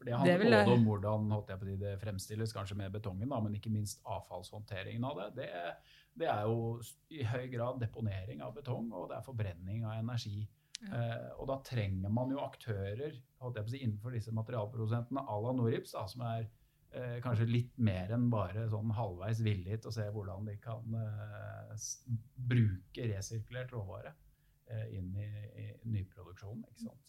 For 0.00 0.08
det 0.08 0.12
Det 0.12 0.18
handler 0.18 0.38
vil 0.40 0.54
både 0.56 0.72
om 0.72 0.84
hvordan 0.88 1.32
holdt 1.34 1.50
jeg 1.52 1.60
på 1.60 1.66
å 1.68 1.72
det 1.80 1.90
fremstilles, 2.00 2.52
kanskje 2.56 2.76
med 2.78 2.92
betongen, 2.94 3.28
da, 3.28 3.40
men 3.44 3.56
ikke 3.58 3.72
minst 3.72 4.00
avfallshåndteringen 4.08 5.04
av 5.04 5.18
det. 5.18 5.26
det. 5.42 5.50
Det 6.22 6.30
er 6.32 6.46
jo 6.48 6.78
i 7.12 7.26
høy 7.28 7.44
grad 7.52 7.82
deponering 7.82 8.40
av 8.40 8.54
betong, 8.56 8.88
og 8.96 9.10
det 9.10 9.18
er 9.18 9.26
forbrenning 9.26 9.84
av 9.84 9.98
energi. 9.98 10.46
Ja. 10.80 11.02
Eh, 11.02 11.28
og 11.36 11.50
da 11.52 11.58
trenger 11.68 12.08
man 12.16 12.32
jo 12.32 12.40
aktører 12.40 13.12
si, 13.12 13.82
innenfor 13.82 14.16
disse 14.16 14.32
materialprodusentene 14.32 15.20
à 15.20 15.36
la 15.44 15.52
Noribs, 15.58 15.92
da, 15.92 16.06
som 16.08 16.24
er 16.30 16.48
eh, 16.96 17.20
kanskje 17.20 17.50
litt 17.52 17.76
mer 17.76 18.16
enn 18.16 18.30
bare 18.32 18.70
sånn 18.72 18.96
halvveis 18.96 19.44
villige 19.44 19.82
til 19.82 19.92
å 19.92 19.96
se 20.00 20.08
hvordan 20.16 20.48
de 20.48 20.56
kan 20.64 20.96
eh, 21.04 21.76
bruke 22.56 23.12
resirkulert 23.12 23.76
råvare 23.76 24.16
eh, 24.72 24.96
inn 24.96 25.12
i, 25.12 25.30
i 25.60 25.70
nyproduksjonen. 25.92 26.64
ikke 26.72 26.88
sant? 26.88 27.08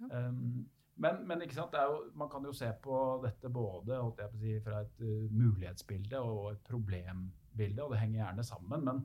Ja. 0.00 0.28
Um, 0.32 0.70
men, 1.00 1.22
men 1.28 1.44
ikke 1.44 1.56
sant, 1.56 1.72
det 1.72 1.84
jo, 1.88 2.02
man 2.20 2.28
kan 2.32 2.44
jo 2.44 2.52
se 2.56 2.68
på 2.84 2.96
dette 3.24 3.50
både 3.52 4.00
på 4.02 4.28
si, 4.42 4.58
fra 4.64 4.82
et 4.84 5.00
uh, 5.04 5.30
mulighetsbilde 5.32 6.20
og 6.20 6.52
et 6.52 6.60
problembilde, 6.68 7.84
og 7.84 7.94
det 7.94 8.02
henger 8.02 8.22
gjerne 8.22 8.44
sammen. 8.46 8.84
Men, 8.88 9.00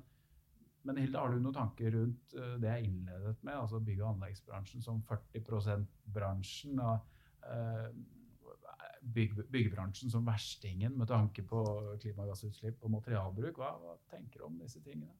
men 0.86 1.00
Hilde, 1.02 1.22
har 1.22 1.32
du 1.32 1.40
noen 1.40 1.56
tanker 1.56 1.96
rundt 1.96 2.36
uh, 2.38 2.58
det 2.62 2.74
jeg 2.74 2.90
innledet 2.90 3.38
med, 3.42 3.56
altså 3.56 3.80
bygg- 3.80 4.04
og 4.04 4.12
anleggsbransjen 4.16 4.84
som 4.86 5.02
40 5.08 5.48
%-bransjen? 5.48 6.84
og 6.84 7.00
uh, 7.48 7.90
bygg, 9.16 9.38
byggebransjen 9.52 10.12
som 10.12 10.26
verstingen 10.28 10.98
med 10.98 11.10
tanke 11.12 11.44
på 11.46 11.62
klimagassutslipp 12.02 12.84
og 12.84 12.96
materialbruk. 12.98 13.60
Hva, 13.62 13.76
hva 13.82 13.96
tenker 14.12 14.42
du 14.42 14.50
om 14.50 14.60
disse 14.62 14.82
tingene? 14.84 15.14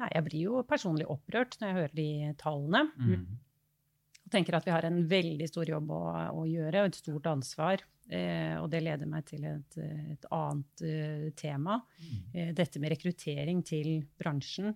Nei, 0.00 0.08
jeg 0.14 0.24
blir 0.24 0.44
jo 0.46 0.60
personlig 0.64 1.06
opprørt 1.12 1.58
når 1.60 1.68
jeg 1.68 1.78
hører 1.78 1.96
de 1.98 2.10
tallene. 2.40 2.86
Og 2.96 3.51
tenker 4.32 4.56
at 4.58 4.66
vi 4.66 4.74
har 4.74 4.86
en 4.88 5.02
veldig 5.08 5.48
stor 5.50 5.68
jobb 5.68 5.90
å, 5.94 6.02
å 6.42 6.46
gjøre, 6.48 6.82
og 6.82 6.90
et 6.90 7.00
stort 7.00 7.28
ansvar. 7.30 7.84
Eh, 8.12 8.56
og 8.58 8.66
det 8.72 8.82
leder 8.82 9.08
meg 9.08 9.28
til 9.28 9.44
et, 9.46 9.76
et 9.78 10.24
annet 10.34 10.82
uh, 10.84 11.28
tema. 11.38 11.78
Mm. 12.00 12.16
Eh, 12.32 12.54
dette 12.56 12.82
med 12.82 12.92
rekruttering 12.96 13.62
til 13.66 14.00
bransjen. 14.18 14.72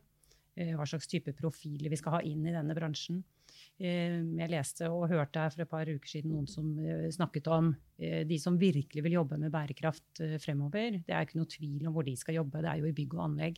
Eh, 0.57 0.73
hva 0.73 0.87
slags 0.89 1.09
type 1.11 1.35
profiler 1.37 1.93
vi 1.93 1.99
skal 2.01 2.17
ha 2.17 2.23
inn 2.25 2.47
i 2.49 2.55
denne 2.55 2.75
bransjen. 2.77 3.21
Eh, 3.77 4.23
jeg 4.41 4.53
leste 4.53 4.89
og 4.89 5.11
hørte 5.11 5.43
her 5.43 5.53
for 5.53 5.65
et 5.65 5.71
par 5.71 5.89
uker 5.89 6.09
siden 6.09 6.33
noen 6.33 6.49
som 6.49 6.71
eh, 6.81 7.09
snakket 7.13 7.51
om 7.53 7.75
de 7.97 8.37
som 8.37 8.59
virkelig 8.61 9.01
vil 9.07 9.15
jobbe 9.17 9.39
med 9.41 9.53
bærekraft 9.55 10.21
fremover. 10.43 10.99
Det 11.01 11.15
er 11.17 11.25
ikke 11.25 11.39
noe 11.39 11.49
tvil 11.49 11.87
om 11.89 11.95
hvor 11.97 12.05
de 12.05 12.13
skal 12.21 12.37
jobbe, 12.37 12.61
det 12.61 12.69
er 12.69 12.83
jo 12.83 12.91
i 12.91 12.97
bygg 12.97 13.15
og 13.17 13.23
anlegg. 13.25 13.57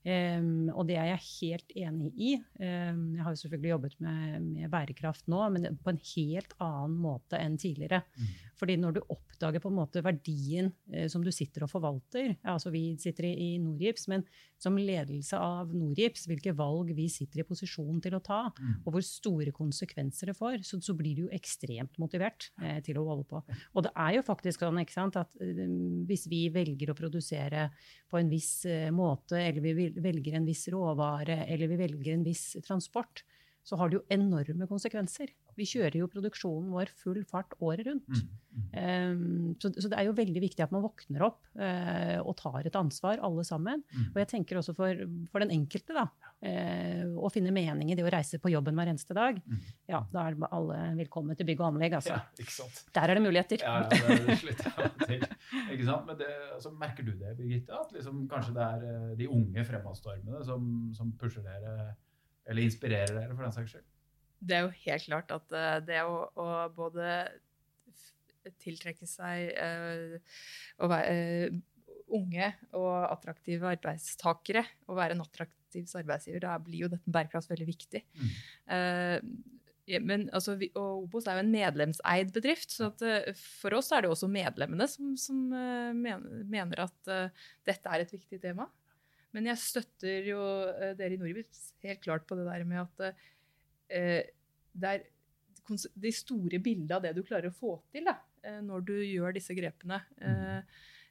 Um, 0.00 0.70
og 0.72 0.86
det 0.88 0.94
er 0.96 1.10
jeg 1.10 1.24
helt 1.26 1.74
enig 1.76 2.10
i. 2.16 2.30
Um, 2.56 3.02
jeg 3.18 3.24
har 3.24 3.34
jo 3.34 3.40
selvfølgelig 3.42 3.72
jobbet 3.74 3.96
med, 4.00 4.46
med 4.46 4.70
bærekraft 4.72 5.26
nå, 5.28 5.42
men 5.52 5.76
på 5.76 5.92
en 5.92 6.00
helt 6.14 6.54
annen 6.56 6.94
måte 7.02 7.40
enn 7.40 7.58
tidligere. 7.60 8.00
Mm. 8.16 8.30
Fordi 8.60 8.76
når 8.76 8.98
du 8.98 9.00
oppdager 9.08 9.62
på 9.64 9.70
en 9.70 9.78
måte 9.78 10.02
verdien 10.04 10.68
eh, 10.92 11.06
som 11.08 11.24
du 11.24 11.30
sitter 11.32 11.64
og 11.64 11.70
forvalter 11.72 12.34
altså 12.44 12.70
Vi 12.74 12.82
sitter 13.00 13.30
i, 13.30 13.54
Norgips, 13.62 14.06
men 14.12 14.24
som 14.60 14.76
ledelse 14.76 15.38
av 15.40 15.72
Norgips, 15.72 16.26
hvilke 16.28 16.52
valg 16.56 16.92
vi 16.96 17.06
sitter 17.08 17.40
i 17.40 17.46
posisjon 17.48 18.02
til 18.04 18.18
å 18.18 18.22
ta, 18.24 18.42
Mm. 18.60 18.82
og 18.84 18.92
hvor 18.92 19.04
store 19.04 19.52
konsekvenser 19.56 20.30
det 20.30 20.34
får, 20.36 20.62
så, 20.66 20.80
så 20.84 20.92
blir 20.96 21.14
du 21.16 21.22
jo 21.22 21.30
ekstremt 21.32 21.96
motivert 22.02 22.50
eh, 22.60 22.80
til 22.84 22.98
å 23.00 23.04
holde 23.06 23.24
på. 23.30 23.40
Og 23.74 23.84
det 23.86 23.92
er 23.96 24.16
jo 24.18 24.24
faktisk 24.26 24.60
sånn 24.64 24.80
ikke 24.82 24.96
sant, 24.96 25.16
at 25.16 25.30
eh, 25.40 25.64
hvis 26.08 26.26
vi 26.28 26.42
velger 26.52 26.92
å 26.92 26.96
produsere 26.98 27.68
på 28.10 28.20
en 28.20 28.28
viss 28.32 28.66
eh, 28.68 28.90
måte, 28.92 29.38
eller 29.40 29.64
vi 29.64 29.88
velger 29.96 30.36
en 30.36 30.48
viss 30.48 30.66
råvare, 30.72 31.44
eller 31.48 31.70
vi 31.72 31.80
velger 31.80 32.18
en 32.18 32.26
viss 32.26 32.56
transport, 32.66 33.24
så 33.64 33.76
har 33.80 33.90
det 33.90 34.00
jo 34.00 34.06
enorme 34.12 34.66
konsekvenser. 34.68 35.32
Vi 35.58 35.66
kjører 35.68 35.98
jo 36.02 36.10
produksjonen 36.10 36.70
vår 36.74 36.92
full 37.00 37.22
fart 37.28 37.56
året 37.58 37.88
rundt. 37.88 38.08
Mm. 38.10 38.38
Mm. 38.50 38.64
Um, 38.74 39.50
så, 39.62 39.70
så 39.76 39.88
det 39.90 39.98
er 40.00 40.08
jo 40.08 40.14
veldig 40.18 40.40
viktig 40.42 40.64
at 40.64 40.72
man 40.74 40.82
våkner 40.82 41.22
opp 41.22 41.38
uh, 41.54 42.18
og 42.24 42.34
tar 42.40 42.66
et 42.66 42.78
ansvar, 42.78 43.20
alle 43.26 43.44
sammen. 43.46 43.84
Mm. 43.94 44.08
Og 44.10 44.18
jeg 44.22 44.30
tenker 44.32 44.58
også 44.58 44.74
for, 44.78 45.04
for 45.30 45.44
den 45.44 45.54
enkelte, 45.54 45.94
da. 45.96 46.08
Uh, 46.40 47.18
å 47.20 47.30
finne 47.32 47.52
mening 47.54 47.92
i 47.92 47.96
det 47.98 48.04
å 48.06 48.10
reise 48.12 48.40
på 48.42 48.52
jobben 48.52 48.78
hver 48.78 48.90
eneste 48.92 49.16
dag. 49.16 49.38
Mm. 49.44 49.62
Ja, 49.92 50.02
da 50.12 50.26
er 50.28 50.38
alle 50.50 50.80
velkommen 50.98 51.38
til 51.38 51.48
bygg 51.50 51.62
og 51.62 51.70
anlegg, 51.72 51.98
altså. 52.00 52.16
Ja, 52.16 52.42
ikke 52.42 52.56
sant. 52.56 52.82
Der 52.96 53.12
er 53.12 53.18
det 53.18 53.24
muligheter. 53.26 53.64
Ja, 53.64 53.76
ja, 53.84 53.88
det 53.90 54.00
er 54.02 54.26
det 54.26 55.00
til. 55.06 55.26
Ikke 55.74 55.86
sant? 55.86 56.06
Men 56.08 56.18
det, 56.20 56.30
altså, 56.54 56.72
merker 56.80 57.06
du 57.06 57.12
det, 57.14 57.36
Birgitte? 57.38 57.76
At 57.76 57.94
liksom, 57.94 58.24
kanskje 58.30 58.56
det 58.56 58.66
er 58.66 58.86
eh, 58.90 59.14
de 59.20 59.28
unge 59.30 59.64
fremadstormene 59.66 60.42
som, 60.46 60.66
som 60.96 61.12
pusher 61.20 61.44
dere, 61.46 61.94
eller 62.50 62.66
inspirerer 62.66 63.14
dere, 63.14 63.34
for 63.34 63.46
den 63.46 63.54
saks 63.54 63.76
skyld? 63.76 63.88
Det 64.40 64.56
er 64.56 64.66
jo 64.66 64.74
helt 64.86 65.06
klart 65.06 65.32
at 65.36 65.56
eh, 65.56 65.78
det 65.84 66.02
å, 66.08 66.24
å 66.40 66.48
både 66.74 67.12
tiltrekke 68.60 69.08
seg 69.08 69.52
eh, 69.52 70.16
å 70.80 70.88
være 70.90 71.14
eh, 71.14 71.60
unge 72.16 72.50
og 72.74 72.92
attraktive 73.06 73.70
arbeidstakere, 73.70 74.64
og 74.88 74.98
være 74.98 75.16
en 75.16 75.24
attraktiv 75.24 75.90
arbeidsgiver, 76.00 76.42
da 76.42 76.56
blir 76.62 76.86
jo 76.86 76.90
dette 76.92 77.12
bærekraft 77.12 77.52
veldig 77.52 77.68
viktig. 77.68 78.02
Mm. 78.18 78.30
Uh, 78.66 79.58
men 80.06 80.28
altså, 80.36 80.54
vi, 80.58 80.68
og 80.78 81.06
Obos 81.06 81.26
er 81.26 81.38
jo 81.38 81.44
en 81.44 81.50
medlemseid 81.50 82.28
bedrift, 82.34 82.70
så 82.70 82.92
at, 82.92 83.02
for 83.38 83.74
oss 83.74 83.88
er 83.94 84.04
det 84.04 84.10
også 84.12 84.28
medlemmene 84.30 84.86
som, 84.90 85.16
som 85.18 85.48
eh, 85.56 86.18
mener 86.46 86.84
at 86.84 87.10
uh, 87.10 87.48
dette 87.66 87.90
er 87.90 88.04
et 88.04 88.12
viktig 88.14 88.38
tema. 88.42 88.68
Men 89.34 89.46
jeg 89.50 89.62
støtter 89.62 90.26
jo 90.26 90.40
dere 90.98 91.14
i 91.14 91.18
Norwich 91.18 91.58
helt 91.86 92.02
klart 92.02 92.26
på 92.26 92.38
det 92.38 92.48
der 92.48 92.64
med 92.66 92.82
at 92.82 93.18
det 93.90 94.92
er 94.94 95.08
de 95.78 96.12
store 96.14 96.60
bildet 96.62 96.96
av 96.96 97.04
det 97.04 97.12
du 97.16 97.22
klarer 97.26 97.50
å 97.50 97.54
få 97.56 97.76
til 97.92 98.08
da, 98.08 98.16
eh, 98.42 98.60
når 98.64 98.86
du 98.88 98.96
gjør 98.98 99.36
disse 99.36 99.54
grepene, 99.56 100.00
eh, 100.22 100.62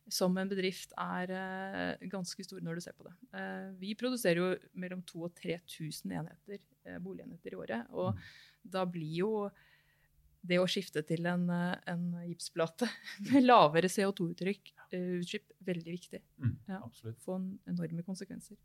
som 0.10 0.36
en 0.42 0.50
bedrift 0.50 0.94
er 0.98 1.32
eh, 1.38 2.08
ganske 2.10 2.44
stor 2.44 2.62
når 2.66 2.80
du 2.80 2.86
ser 2.86 2.98
på 2.98 3.06
det. 3.08 3.16
Eh, 3.38 3.72
vi 3.82 3.96
produserer 4.00 4.42
jo 4.42 4.52
mellom 4.74 5.04
2000 5.06 5.26
og 5.28 5.36
3000 5.38 6.16
enheter, 6.22 6.62
eh, 6.86 7.00
boligenheter 7.04 7.54
i 7.54 7.60
året. 7.60 7.90
og 7.92 8.18
da 8.70 8.84
blir 8.86 9.20
jo 9.22 9.34
det 10.42 10.58
å 10.60 10.68
skifte 10.72 11.04
til 11.08 11.28
en, 11.28 11.50
eh, 11.52 11.76
en 11.92 12.04
gipsplate 12.28 12.88
med 13.30 13.46
lavere 13.46 13.92
CO2-utslipp, 13.92 14.74
uh, 14.96 15.56
veldig 15.68 15.94
viktig. 15.94 16.22
Mm, 16.40 16.58
Ja. 16.68 16.82
Få 17.26 17.38
enorme 17.68 18.04
konsekvenser. 18.04 18.58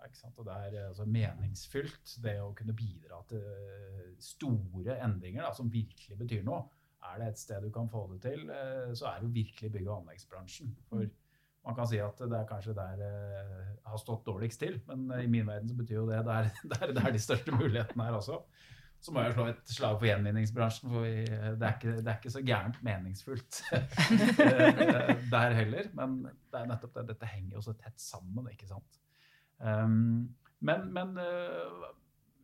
Og 0.00 0.44
det 0.46 0.56
er 0.56 0.76
eh, 0.78 0.88
altså, 0.88 1.06
meningsfylt, 1.06 2.14
det 2.24 2.36
å 2.42 2.52
kunne 2.56 2.76
bidra 2.76 3.20
til 3.28 3.42
eh, 3.44 4.12
store 4.22 4.98
endringer 5.04 5.44
da, 5.46 5.54
som 5.56 5.72
virkelig 5.72 6.18
betyr 6.20 6.44
noe. 6.46 6.64
Er 7.10 7.20
det 7.20 7.30
et 7.30 7.40
sted 7.40 7.64
du 7.64 7.70
kan 7.72 7.88
få 7.88 8.06
det 8.12 8.20
til, 8.26 8.46
eh, 8.52 8.92
så 8.96 9.10
er 9.12 9.22
det 9.22 9.34
virkelig 9.34 9.72
bygg- 9.76 9.88
og 9.88 10.00
anleggsbransjen. 10.00 10.72
For 10.88 11.06
man 11.66 11.76
kan 11.76 11.88
si 11.88 12.00
at 12.00 12.20
det 12.20 12.36
er 12.36 12.48
kanskje 12.48 12.76
der 12.76 12.98
det 13.00 13.12
har 13.86 14.00
stått 14.00 14.26
dårligst 14.26 14.60
til, 14.62 14.80
men 14.88 15.08
eh, 15.16 15.24
i 15.24 15.30
min 15.30 15.48
verden 15.48 15.68
så 15.68 15.76
betyr 15.78 16.00
jo 16.00 16.08
det 16.10 16.24
der, 16.26 16.50
der, 16.74 16.92
der 16.96 17.16
de 17.16 17.22
største 17.22 17.56
mulighetene 17.56 18.08
er 18.08 18.20
også. 18.20 18.40
Så 19.00 19.14
må 19.16 19.22
jeg 19.24 19.32
slå 19.32 19.46
et 19.48 19.70
slag 19.72 19.94
for 19.96 20.04
gjenvinningsbransjen, 20.04 20.90
for 20.92 21.06
vi, 21.06 21.22
det, 21.24 21.64
er 21.64 21.76
ikke, 21.78 21.92
det 22.02 22.10
er 22.10 22.18
ikke 22.18 22.32
så 22.34 22.42
gærent 22.44 22.82
meningsfullt 22.84 23.60
eh, 23.72 25.14
der 25.32 25.54
heller. 25.56 25.88
Men 25.96 26.18
det 26.28 26.58
er 26.58 26.68
nettopp 26.68 26.98
det, 26.98 27.06
dette 27.14 27.30
henger 27.32 27.56
jo 27.56 27.64
så 27.64 27.76
tett 27.80 27.96
sammen, 28.00 28.50
ikke 28.52 28.68
sant. 28.68 29.00
Um, 29.60 30.28
men 30.64 30.88
men 30.92 31.16
uh, 31.20 31.88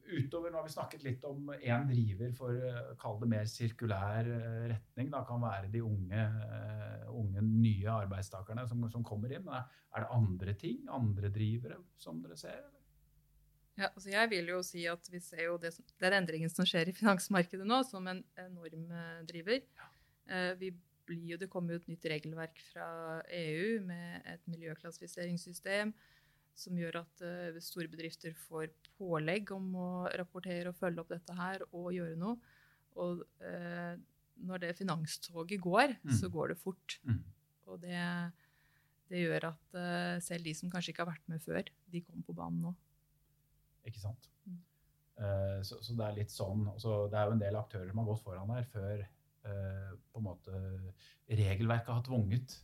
utover, 0.06 0.52
nå 0.52 0.60
har 0.60 0.66
vi 0.68 0.74
snakket 0.74 1.02
litt 1.04 1.24
om 1.26 1.50
én 1.56 1.88
driver 1.88 2.32
for 2.36 2.54
uh, 2.54 2.92
kall 3.00 3.18
det 3.22 3.30
mer 3.32 3.48
sirkulær 3.50 4.28
uh, 4.28 4.62
retning. 4.72 5.10
Da 5.12 5.24
kan 5.28 5.42
være 5.42 5.72
de 5.72 5.82
unge, 5.84 6.28
unge 7.12 7.44
nye 7.44 7.92
arbeidstakerne 7.92 8.66
som, 8.68 8.86
som 8.92 9.04
kommer 9.04 9.32
inn. 9.32 9.44
Men 9.46 9.60
er, 9.60 10.00
det 10.04 10.14
andre 10.14 10.56
ting, 10.60 10.82
andre 10.92 11.32
drivere, 11.32 11.80
som 12.00 12.22
dere 12.24 12.38
ser? 12.40 12.58
Eller? 12.60 12.72
Ja, 13.76 13.90
altså 13.90 14.08
jeg 14.08 14.30
vil 14.32 14.48
jo 14.48 14.62
si 14.64 14.86
at 14.88 15.08
vi 15.12 15.20
ser 15.20 15.42
jo 15.50 15.58
det 15.60 15.74
som, 15.74 15.84
den 16.00 16.14
endringen 16.16 16.52
som 16.52 16.64
skjer 16.68 16.88
i 16.88 16.96
finansmarkedet 16.96 17.66
nå, 17.68 17.82
som 17.84 18.06
en 18.08 18.22
enorm 18.40 18.86
driver. 19.28 19.60
Eh, 20.26 20.52
vi 20.58 20.70
blir 21.06 21.32
jo, 21.34 21.38
det 21.38 21.50
kommer 21.52 21.74
jo 21.74 21.82
et 21.82 21.90
nytt 21.90 22.06
regelverk 22.10 22.60
fra 22.72 22.88
EU 23.36 23.82
med 23.86 24.24
et 24.32 24.48
miljøklassifiseringssystem 24.50 25.92
som 26.56 26.76
gjør 26.78 27.02
at 27.02 27.22
uh, 27.22 27.58
store 27.62 27.90
bedrifter 27.92 28.34
får 28.46 28.70
pålegg 28.96 29.52
om 29.54 29.68
å 29.76 29.88
rapportere 30.16 30.72
og 30.72 30.78
følge 30.78 31.02
opp 31.02 31.12
dette 31.12 31.36
her 31.36 31.64
og 31.70 31.90
gjøre 31.94 32.16
noe. 32.20 32.38
Og 32.96 33.20
uh, 33.44 33.92
når 34.46 34.62
det 34.64 34.76
finanstoget 34.78 35.60
går, 35.64 35.96
Mm. 36.02 36.14
så 36.16 36.28
går 36.32 36.52
det 36.52 36.58
fort. 36.60 36.98
Mm. 37.04 37.20
Og 37.66 37.80
det, 37.82 38.00
det 39.12 39.22
gjør 39.22 39.50
at 39.50 39.76
uh, 39.76 40.16
selv 40.24 40.44
de 40.48 40.54
som 40.56 40.72
kanskje 40.72 40.92
ikke 40.92 41.04
har 41.04 41.12
vært 41.12 41.28
med 41.32 41.44
før, 41.44 41.68
de 41.92 42.02
kommer 42.04 42.24
på 42.26 42.36
banen 42.36 42.62
nå. 42.68 42.74
Ikke 43.86 44.02
sant? 44.02 44.30
Mm. 44.46 44.62
Så, 45.64 45.78
så 45.80 45.94
det 45.96 46.04
er 46.04 46.16
litt 46.18 46.32
sånn 46.34 46.66
også, 46.74 47.06
Det 47.08 47.16
er 47.16 47.28
jo 47.30 47.36
en 47.36 47.40
del 47.40 47.56
aktører 47.56 47.88
som 47.88 48.00
har 48.02 48.08
gått 48.10 48.24
foran 48.24 48.50
her 48.52 48.66
før 48.68 49.04
på 49.46 50.18
en 50.20 50.26
måte 50.26 50.58
regelverket 51.30 51.88
har 51.94 52.02
tvunget 52.04 52.56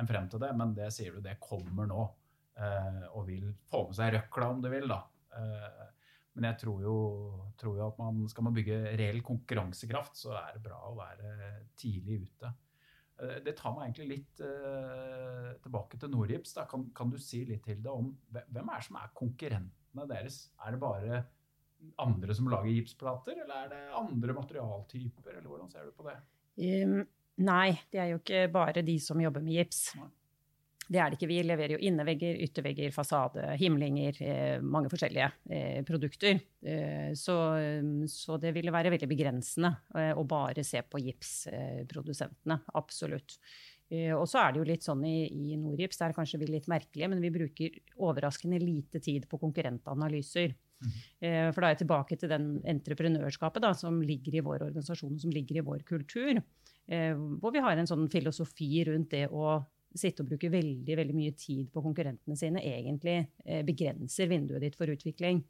en 0.00 0.08
frem 0.08 0.26
til 0.32 0.40
det, 0.42 0.48
men 0.56 0.72
det 0.74 0.88
sier 0.96 1.14
du, 1.14 1.20
det 1.22 1.36
kommer 1.44 1.86
nå. 1.86 2.08
Eh, 2.56 3.02
og 3.14 3.26
vil 3.28 3.52
få 3.70 3.86
med 3.88 3.98
seg 3.98 4.14
røkla, 4.16 4.50
om 4.54 4.62
du 4.64 4.70
vil, 4.72 4.88
da. 4.90 5.02
Eh, 5.36 5.86
men 6.38 6.46
jeg 6.52 6.60
tror 6.62 6.82
jo, 6.84 6.96
tror 7.58 7.76
jo 7.76 7.86
at 7.90 7.96
man, 7.98 8.22
skal 8.30 8.46
man 8.46 8.54
bygge 8.56 8.80
reell 8.98 9.20
konkurransekraft, 9.26 10.16
så 10.16 10.36
er 10.38 10.56
det 10.56 10.64
bra 10.64 10.78
å 10.88 10.96
være 10.98 11.32
tidlig 11.80 12.20
ute. 12.26 12.52
Eh, 13.20 13.40
Det 13.44 13.56
tar 13.58 13.74
meg 13.74 13.88
egentlig 13.88 14.08
litt 14.14 14.44
eh, 14.46 15.50
tilbake 15.64 15.98
til 16.00 16.12
Norgips. 16.14 16.54
Kan, 16.70 16.88
kan 16.96 17.10
du 17.10 17.18
si 17.18 17.44
litt 17.48 17.66
til 17.66 17.82
det 17.82 17.92
om 17.92 18.12
hvem 18.30 18.72
er 18.76 18.86
som 18.86 19.00
er 19.02 19.12
konkurrentene 19.18 20.06
deres? 20.08 20.46
Er 20.64 20.76
det 20.76 20.82
bare 20.82 21.24
andre 22.00 22.34
som 22.36 22.48
lager 22.52 22.70
gipsplater, 22.70 23.42
eller 23.42 23.64
er 23.64 23.68
det 23.72 23.82
andre 23.96 24.34
materialtyper, 24.36 25.38
eller 25.38 25.48
hvordan 25.48 25.70
ser 25.72 25.88
du 25.88 25.94
på 25.96 26.04
det? 26.06 26.16
Um, 26.60 26.98
nei, 27.40 27.80
det 27.90 28.02
er 28.02 28.10
jo 28.12 28.18
ikke 28.20 28.42
bare 28.52 28.82
de 28.84 28.98
som 29.00 29.20
jobber 29.22 29.40
med 29.44 29.56
gips. 29.56 29.94
Nei. 29.96 30.10
Det 30.90 30.98
er 30.98 31.10
det 31.10 31.18
ikke. 31.18 31.28
Vi 31.30 31.40
leverer 31.46 31.76
jo 31.76 31.82
innevegger, 31.86 32.38
yttervegger, 32.46 32.92
fasade, 32.94 33.44
himlinger, 33.60 34.16
eh, 34.26 34.62
mange 34.62 34.90
forskjellige 34.90 35.28
eh, 35.46 35.80
produkter. 35.86 36.40
Eh, 36.66 37.10
så, 37.18 37.36
så 38.10 38.38
det 38.42 38.50
ville 38.56 38.74
være 38.74 38.90
veldig 38.96 39.08
begrensende 39.10 39.70
å 40.18 40.24
bare 40.26 40.64
se 40.66 40.82
på 40.82 41.02
gipsprodusentene. 41.04 42.58
absolutt. 42.74 43.38
Og 43.90 44.22
så 44.30 44.38
er 44.38 44.52
det 44.52 44.60
jo 44.60 44.66
litt 44.68 44.84
sånn 44.86 45.00
i, 45.02 45.26
i 45.26 45.56
Norgips, 45.58 45.98
der 45.98 46.12
kanskje 46.14 46.38
vi 46.38 46.46
er 46.46 46.52
litt 46.54 46.68
merkelige, 46.70 47.08
men 47.10 47.22
vi 47.22 47.32
bruker 47.34 47.78
overraskende 47.98 48.60
lite 48.62 49.00
tid 49.02 49.26
på 49.26 49.40
konkurrentanalyser. 49.42 50.54
Mm. 50.54 50.92
For 51.50 51.58
da 51.58 51.64
er 51.66 51.74
jeg 51.74 51.80
tilbake 51.80 52.18
til 52.20 52.30
den 52.30 52.46
entreprenørskapet 52.70 53.66
da, 53.66 53.72
som 53.74 53.98
ligger 53.98 54.38
i 54.38 54.44
vår 54.46 54.68
organisasjon, 54.68 55.18
som 55.18 55.34
ligger 55.34 55.58
i 55.58 55.64
vår 55.66 55.82
kultur. 55.90 56.38
Eh, 56.90 57.14
hvor 57.14 57.52
vi 57.54 57.62
har 57.62 57.78
en 57.78 57.86
sånn 57.86 58.08
filosofi 58.10 58.80
rundt 58.88 59.12
det 59.14 59.28
å 59.30 59.60
sitte 59.98 60.22
og 60.22 60.30
bruke 60.30 60.50
veldig, 60.52 60.96
veldig 61.00 61.16
mye 61.16 61.34
tid 61.38 61.70
på 61.72 61.82
konkurrentene 61.84 62.38
sine, 62.38 62.62
egentlig 62.62 63.16
eh, 63.44 63.64
begrenser 63.66 64.30
vinduet 64.30 64.62
ditt 64.64 64.78
for 64.78 64.90
utvikling. 64.92 65.42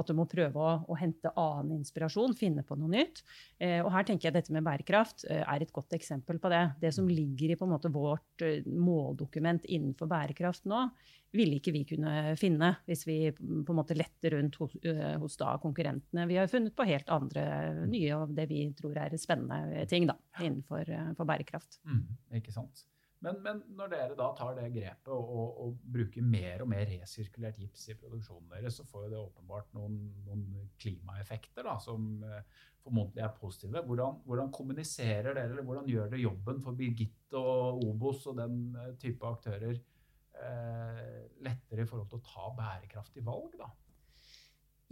At 0.00 0.08
du 0.08 0.14
må 0.16 0.24
prøve 0.24 0.56
å, 0.56 0.70
å 0.88 0.96
hente 0.96 1.34
annen 1.36 1.82
inspirasjon, 1.82 2.32
finne 2.38 2.64
på 2.64 2.78
noe 2.80 2.88
nytt. 2.94 3.20
Eh, 3.60 3.80
og 3.82 3.90
her 3.92 4.06
tenker 4.08 4.30
jeg 4.30 4.36
dette 4.38 4.54
med 4.54 4.64
bærekraft 4.64 5.26
eh, 5.28 5.42
er 5.44 5.64
et 5.64 5.74
godt 5.74 5.92
eksempel 5.98 6.40
på 6.40 6.52
det. 6.52 6.62
Det 6.80 6.94
som 6.96 7.10
ligger 7.10 7.52
i 7.52 7.58
på 7.60 7.68
en 7.68 7.74
måte 7.74 7.92
vårt 7.92 8.46
måldokument 8.64 9.68
innenfor 9.68 10.08
bærekraft 10.08 10.64
nå, 10.70 10.86
ville 11.32 11.56
ikke 11.56 11.72
vi 11.72 11.84
kunne 11.88 12.34
finne 12.36 12.74
hvis 12.84 13.06
vi 13.08 13.18
på 13.32 13.72
en 13.72 13.78
måte 13.78 13.96
lette 13.96 14.32
rundt 14.34 14.58
hos, 14.60 14.74
hos 15.20 15.38
da 15.40 15.54
konkurrentene. 15.60 16.26
Vi 16.28 16.36
har 16.36 16.50
funnet 16.52 16.76
på 16.76 16.84
helt 16.88 17.08
andre, 17.12 17.44
nye 17.88 18.18
og 18.18 18.34
det 18.36 18.48
vi 18.52 18.66
tror 18.76 19.00
er 19.00 19.16
spennende 19.20 19.86
ting 19.88 20.08
da, 20.08 20.18
innenfor 20.42 20.92
for 21.16 21.28
bærekraft. 21.28 21.80
Mm, 21.88 22.04
ikke 22.36 22.52
sant? 22.52 22.84
Men, 23.22 23.38
men 23.44 23.60
når 23.78 23.92
dere 23.92 24.16
da 24.18 24.28
tar 24.34 24.56
det 24.58 24.66
grepet 24.74 25.12
og, 25.14 25.60
og, 25.62 25.76
bruker 25.94 26.24
mer 26.26 26.64
og 26.64 26.70
mer 26.72 26.88
resirkulert 26.90 27.60
gips 27.60 27.84
i 27.92 27.96
produksjonen 27.98 28.50
deres, 28.50 28.80
så 28.80 28.86
får 28.88 29.04
jo 29.06 29.10
det 29.12 29.20
åpenbart 29.20 29.68
noen, 29.76 29.98
noen 30.26 30.66
klimaeffekter 30.82 31.68
da, 31.68 31.76
som 31.82 32.08
eh, 32.26 32.42
formodentlig 32.82 33.22
er 33.22 33.36
positive. 33.36 33.84
Hvordan, 33.86 34.18
hvordan 34.26 34.50
kommuniserer 34.54 35.30
dere, 35.30 35.46
eller 35.52 35.68
hvordan 35.68 35.86
gjør 35.92 36.10
dere 36.10 36.24
jobben 36.24 36.58
for 36.64 36.78
Birgitte 36.78 37.38
og 37.38 37.84
Obos 37.86 38.26
og 38.32 38.40
den 38.42 38.58
eh, 38.74 38.90
type 39.02 39.30
aktører 39.30 39.78
eh, 39.78 41.22
lettere 41.46 41.86
i 41.86 41.88
forhold 41.92 42.10
til 42.10 42.18
å 42.18 42.26
ta 42.26 42.50
bærekraftige 42.58 43.28
valg? 43.28 43.54
da? 43.60 43.70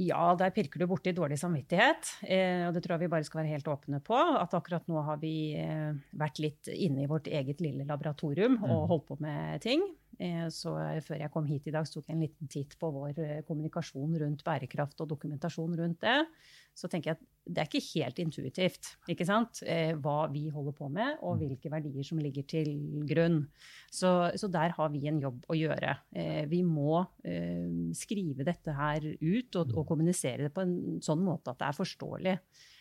Ja, 0.00 0.30
der 0.38 0.52
pirker 0.56 0.80
du 0.80 0.86
borti 0.88 1.12
dårlig 1.12 1.36
samvittighet. 1.40 2.14
Eh, 2.24 2.62
og 2.68 2.72
det 2.72 2.80
tror 2.86 2.94
jeg 2.96 3.02
vi 3.04 3.10
bare 3.12 3.26
skal 3.26 3.42
være 3.42 3.52
helt 3.52 3.68
åpne 3.68 3.98
på. 4.06 4.16
At 4.40 4.54
akkurat 4.56 4.86
nå 4.88 5.02
har 5.04 5.18
vi 5.20 5.32
eh, 5.60 5.90
vært 6.16 6.40
litt 6.40 6.70
inne 6.72 7.04
i 7.04 7.10
vårt 7.10 7.28
eget 7.28 7.60
lille 7.60 7.84
laboratorium 7.88 8.56
og 8.62 8.70
Mm. 8.70 8.88
holdt 8.88 9.06
på 9.10 9.18
med 9.20 9.60
ting. 9.60 9.82
Eh, 10.18 10.46
så 10.48 10.72
før 11.04 11.18
jeg 11.20 11.30
kom 11.32 11.46
hit 11.46 11.66
i 11.68 11.74
dag, 11.74 11.84
tok 11.88 12.06
jeg 12.08 12.16
en 12.16 12.22
liten 12.24 12.48
titt 12.48 12.78
på 12.80 12.90
vår 12.92 13.18
eh, 13.18 13.42
kommunikasjon 13.48 14.16
rundt 14.20 14.44
bærekraft 14.44 15.00
og 15.04 15.08
dokumentasjon 15.12 15.76
rundt 15.78 16.00
det. 16.00 16.26
Så 16.74 16.88
tenker 16.88 17.10
jeg 17.10 17.18
at 17.18 17.26
det 17.50 17.58
er 17.62 17.68
ikke 17.68 17.98
helt 17.98 18.18
intuitivt 18.22 18.90
ikke 19.10 19.26
sant? 19.26 19.62
Eh, 19.66 19.92
hva 19.98 20.30
vi 20.32 20.48
holder 20.52 20.72
på 20.76 20.88
med, 20.92 21.16
og 21.20 21.36
Mm. 21.36 21.40
hvilke 21.42 21.70
verdier 21.72 22.04
som 22.06 22.18
ligger 22.18 22.46
til 22.46 22.70
grunn. 23.08 23.48
Så, 23.90 24.30
så 24.38 24.48
der 24.50 24.70
har 24.76 24.88
vi 24.92 25.06
en 25.08 25.20
jobb 25.20 25.44
å 25.50 25.56
gjøre. 25.58 25.96
Eh, 26.14 26.44
vi 26.46 26.62
må 26.62 27.00
eh, 27.24 27.92
skrive 27.96 28.44
dette 28.46 28.72
her 28.76 29.00
ut 29.20 29.56
og, 29.56 29.74
og 29.76 29.86
kommunisere 29.88 30.46
det 30.46 30.54
på 30.54 30.62
en 30.62 31.00
sånn 31.02 31.24
måte 31.24 31.50
at 31.50 31.58
det 31.58 31.68
er 31.68 31.80
forståelig. 31.80 32.36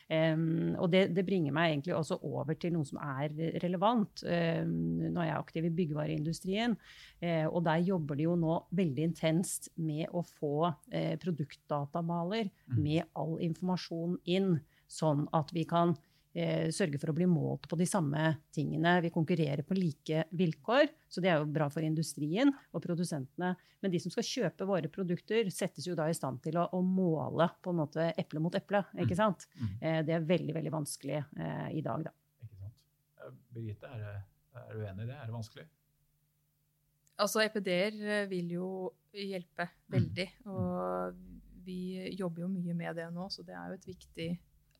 Um, 0.09 0.73
og 0.81 0.89
det, 0.89 1.03
det 1.13 1.21
bringer 1.27 1.53
meg 1.53 1.75
egentlig 1.75 1.93
også 1.93 2.15
over 2.25 2.55
til 2.57 2.73
noe 2.73 2.87
som 2.87 2.97
er 2.97 3.29
relevant. 3.61 4.23
Um, 4.25 4.71
nå 5.13 5.21
er 5.21 5.29
jeg 5.29 5.37
aktiv 5.37 5.67
i 5.67 5.73
byggevareindustrien, 5.77 6.73
eh, 7.21 7.45
og 7.45 7.61
der 7.67 7.83
jobber 7.85 8.17
de 8.17 8.25
jo 8.25 8.33
nå 8.39 8.55
veldig 8.73 9.05
intenst 9.11 9.69
med 9.77 10.09
å 10.09 10.23
få 10.25 10.71
eh, 10.91 11.13
produktdatamaler 11.21 12.49
Mm. 12.69 12.83
med 12.83 13.03
all 13.17 13.39
informasjon 13.41 14.17
inn, 14.29 14.59
sånn 14.89 15.27
at 15.33 15.49
vi 15.53 15.63
kan 15.65 15.95
sørge 16.75 16.99
for 17.01 17.11
å 17.11 17.15
bli 17.17 17.25
målt 17.29 17.65
på 17.69 17.77
de 17.79 17.85
samme 17.89 18.21
tingene. 18.55 18.97
Vi 19.05 19.11
konkurrerer 19.13 19.63
på 19.67 19.75
like 19.77 20.25
vilkår, 20.35 20.89
så 21.11 21.21
det 21.23 21.31
er 21.31 21.39
jo 21.41 21.47
bra 21.53 21.67
for 21.73 21.85
industrien 21.85 22.51
og 22.73 22.83
produsentene. 22.83 23.53
Men 23.81 23.93
de 23.93 23.99
som 24.03 24.11
skal 24.13 24.27
kjøpe 24.27 24.67
våre 24.67 24.91
produkter, 24.91 25.47
settes 25.53 25.87
jo 25.87 25.95
da 25.95 26.09
i 26.11 26.15
stand 26.17 26.41
til 26.43 26.57
å, 26.59 26.67
å 26.75 26.81
måle 26.83 27.47
på 27.63 27.71
en 27.73 27.79
måte 27.81 28.09
eple 28.19 28.41
mot 28.43 28.55
eple. 28.59 28.83
ikke 28.99 29.17
sant? 29.17 29.47
Mm. 29.59 29.73
Eh, 29.81 29.99
det 30.07 30.15
er 30.17 30.27
veldig, 30.29 30.55
veldig 30.59 30.73
vanskelig 30.75 31.19
eh, 31.21 31.67
i 31.79 31.83
dag, 31.85 32.07
da. 32.09 32.15
Ikke 32.43 32.61
sant? 32.63 32.77
Eh, 33.23 33.35
Birgitte, 33.55 33.91
er, 33.95 34.21
er 34.59 34.73
du 34.75 34.83
enig 34.85 35.05
i 35.05 35.11
det? 35.13 35.17
Er 35.19 35.29
det 35.31 35.37
vanskelig? 35.37 35.67
Altså 37.19 37.41
EPD-er 37.43 37.97
eh, 38.19 38.25
vil 38.31 38.53
jo 38.59 38.69
hjelpe 39.15 39.69
Mm. 39.89 39.95
veldig. 39.95 40.27
Og 40.53 41.15
vi 41.65 41.79
jobber 42.17 42.43
jo 42.43 42.47
mye 42.51 42.75
med 42.77 42.95
det 42.99 43.07
nå, 43.13 43.25
så 43.33 43.41
det 43.45 43.55
er 43.57 43.71
jo 43.71 43.77
et 43.79 43.87
viktig 43.89 44.27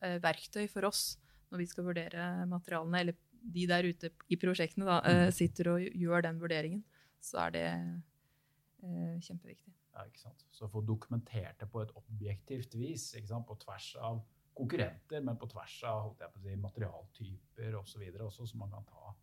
eh, 0.05 0.19
verktøy 0.21 0.67
for 0.69 0.85
oss 0.89 1.17
når 1.51 1.63
vi 1.63 1.65
skal 1.71 1.87
vurdere 1.87 2.29
materialene. 2.49 2.99
Eller 3.03 3.15
de 3.39 3.65
der 3.67 3.87
ute 3.87 4.11
i 4.29 4.37
prosjektene 4.37 4.85
da, 4.85 4.99
eh, 5.05 5.25
Mm. 5.27 5.31
sitter 5.31 5.69
og 5.73 5.79
gjør 5.81 6.21
den 6.23 6.39
vurderingen. 6.39 6.83
Så 7.21 7.37
er 7.47 7.51
det 7.51 7.65
eh, 8.83 9.19
kjempeviktig. 9.19 9.73
Ja, 9.93 10.05
ikke 10.05 10.19
sant? 10.19 10.45
Så 10.51 10.69
få 10.71 10.81
dokumentert 10.85 11.57
det 11.59 11.69
på 11.71 11.81
et 11.81 11.91
objektivt 11.95 12.75
vis, 12.75 13.11
på 13.47 13.57
tvers 13.59 13.95
av 13.99 14.21
konkurrenter, 14.55 15.21
men 15.23 15.37
på 15.37 15.47
tvers 15.49 15.83
av 15.83 16.01
holdt 16.03 16.19
jeg 16.19 16.31
på 16.33 16.39
å 16.39 16.43
si, 16.43 16.55
materialtyper 16.55 17.75
osv. 17.79 18.01
også, 18.27 18.47
som 18.47 18.59
man 18.59 18.69
kan 18.71 18.85
ta. 18.85 19.13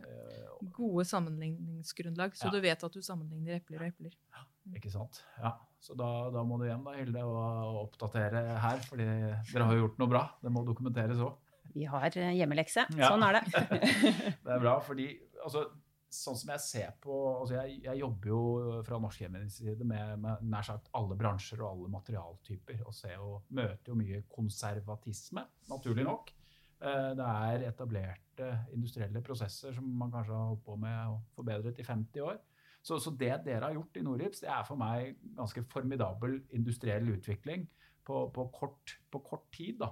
Eh, 0.00 0.68
Gode 0.72 1.04
sammenligningsgrunnlag, 1.04 2.36
så 2.36 2.46
ja. 2.46 2.50
du 2.54 2.60
vet 2.60 2.84
at 2.84 2.92
du 2.92 3.00
sammenligner 3.02 3.58
epler 3.58 3.82
og 3.82 3.88
epler. 3.88 4.14
Ja, 4.32 4.44
ikke 4.76 4.90
sant. 4.92 5.22
Ja, 5.38 5.56
Så 5.80 5.96
da, 5.96 6.28
da 6.30 6.42
må 6.44 6.58
du 6.60 6.66
igjen, 6.66 6.84
da, 6.84 6.92
Hilde, 6.92 7.22
og 7.24 7.86
oppdatere 7.86 8.42
her, 8.60 8.82
fordi 8.84 9.06
dere 9.06 9.64
har 9.64 9.74
jo 9.74 9.86
gjort 9.86 9.98
noe 10.02 10.08
bra. 10.12 10.22
Det 10.42 10.52
må 10.52 10.60
dokumenteres 10.66 11.22
òg. 11.24 11.38
Vi 11.74 11.86
har 11.90 12.16
eh, 12.18 12.32
hjemmelekse. 12.38 12.86
Ja. 12.98 13.12
Sånn 13.12 13.24
er 13.26 13.38
det. 13.38 13.64
det 14.44 14.56
er 14.56 14.62
bra, 14.62 14.74
fordi 14.84 15.08
altså, 15.44 15.66
sånn 16.10 16.38
som 16.40 16.50
jeg 16.56 16.62
ser 16.64 16.94
på 17.02 17.16
altså 17.36 17.60
jeg, 17.60 17.78
jeg, 17.84 18.00
jobber 18.00 18.32
jo 18.32 18.42
fra 18.86 18.98
Norsk 19.02 19.22
side 19.54 19.86
med, 19.86 20.16
med, 20.18 20.42
nær 20.50 20.66
sagt 20.66 20.90
alle 20.98 21.16
bransjer 21.18 21.62
og 21.62 21.70
alle 21.70 21.94
materialtyper. 21.94 22.82
Og 22.86 22.96
ser 22.96 23.16
jo, 23.16 23.38
møter 23.56 23.92
jo 23.92 23.98
mye 23.98 24.22
konservatisme, 24.30 25.46
naturlig 25.70 26.06
nok. 26.08 26.34
Eh, 26.80 27.10
det 27.16 27.26
er 27.26 27.66
etablerte 27.68 28.52
industrielle 28.74 29.22
prosesser 29.24 29.74
som 29.76 29.88
man 30.00 30.12
kanskje 30.12 30.34
har 30.34 30.52
holdt 30.52 30.64
på 30.64 30.78
med 30.80 31.00
og 31.12 31.20
forbedret 31.36 31.78
i 31.78 31.86
50 31.86 32.24
år. 32.24 32.40
Så, 32.80 32.96
så 32.96 33.12
det 33.12 33.34
dere 33.44 33.66
har 33.66 33.76
gjort 33.76 33.98
i 34.00 34.02
Norips, 34.04 34.40
det 34.40 34.48
er 34.48 34.62
for 34.64 34.80
meg 34.80 35.18
ganske 35.36 35.62
formidabel 35.68 36.38
industriell 36.56 37.10
utvikling 37.12 37.66
på, 38.08 38.22
på, 38.32 38.46
kort, 38.54 38.94
på 39.12 39.20
kort, 39.26 39.44
tid. 39.52 39.82
da. 39.82 39.90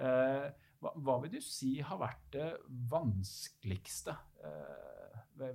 Eh, 0.00 0.50
hva, 0.80 0.94
hva, 0.96 1.18
vil 1.22 1.36
du 1.36 1.40
si 1.44 1.74
har 1.84 2.00
vært 2.00 2.26
det 2.34 2.48
vanskeligste 2.90 4.16
eh, 4.44 5.46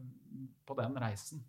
på 0.66 0.78
den 0.78 0.98
reisen? 1.02 1.44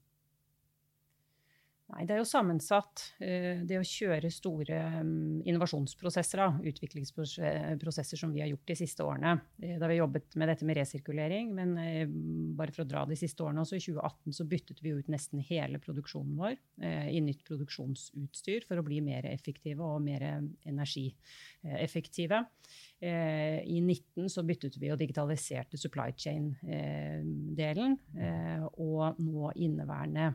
Nei, 1.86 2.02
Det 2.02 2.16
er 2.16 2.18
jo 2.18 2.26
sammensatt. 2.26 3.02
Eh, 3.22 3.60
det 3.62 3.76
å 3.78 3.86
kjøre 3.86 4.30
store 4.34 4.78
mm, 5.06 5.44
innovasjonsprosesser, 5.46 6.42
utviklingsprosesser 6.66 8.18
som 8.18 8.32
vi 8.34 8.42
har 8.42 8.50
gjort 8.50 8.66
de 8.72 8.76
siste 8.80 9.06
årene. 9.06 9.36
Eh, 9.62 9.76
da 9.78 9.86
vi 9.90 10.00
jobbet 10.00 10.34
med 10.34 10.50
dette 10.50 10.66
med 10.66 10.80
resirkulering, 10.80 11.52
men 11.54 11.76
eh, 11.78 12.10
bare 12.58 12.74
for 12.74 12.82
å 12.82 12.88
dra 12.90 13.04
de 13.06 13.18
siste 13.18 13.46
årene 13.46 13.62
også, 13.62 13.78
I 13.78 13.84
2018 13.86 14.34
så 14.34 14.48
byttet 14.50 14.82
vi 14.82 14.96
ut 14.98 15.12
nesten 15.12 15.44
hele 15.46 15.78
produksjonen 15.82 16.34
vår 16.40 16.56
i 16.86 17.20
nytt 17.22 17.44
produksjonsutstyr 17.46 18.66
for 18.66 18.80
å 18.80 18.84
bli 18.84 18.98
mer 19.04 19.26
effektive 19.30 19.84
og 19.84 20.02
mer 20.04 20.24
energieffektive. 20.66 22.42
I 22.96 23.76
2019 23.76 24.30
så 24.32 24.42
byttet 24.48 24.78
vi 24.80 24.88
og 24.88 24.96
digitaliserte 25.00 25.76
supply 25.76 26.14
chain-delen. 26.16 27.96
Og 28.80 29.18
nå 29.20 29.50
inneværende 29.52 30.30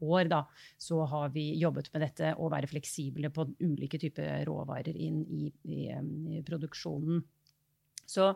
år 0.00 0.30
da, 0.30 0.44
så 0.78 1.00
har 1.10 1.32
vi 1.34 1.48
jobbet 1.58 1.90
med 1.92 2.04
dette 2.06 2.30
å 2.38 2.50
være 2.52 2.70
fleksible 2.70 3.32
på 3.34 3.48
ulike 3.64 3.98
typer 3.98 4.44
råvarer 4.46 4.94
inn 4.94 5.24
i, 5.26 5.48
i, 5.66 5.80
i 6.38 6.42
produksjonen. 6.46 7.18
Så 8.06 8.30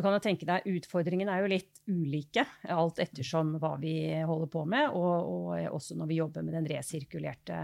du 0.00 0.04
kan 0.06 0.16
jo 0.16 0.22
tenke 0.24 0.48
deg, 0.48 0.66
Utfordringene 0.80 1.34
er 1.34 1.44
jo 1.44 1.50
litt 1.52 1.80
ulike, 1.90 2.46
alt 2.72 3.00
ettersom 3.02 3.54
hva 3.60 3.74
vi 3.82 3.94
holder 4.26 4.50
på 4.52 4.64
med, 4.72 4.96
og, 4.96 5.30
og 5.30 5.76
også 5.76 5.98
når 6.00 6.10
vi 6.10 6.20
jobber 6.22 6.46
med 6.46 6.56
den 6.56 6.68
resirkulerte 6.72 7.60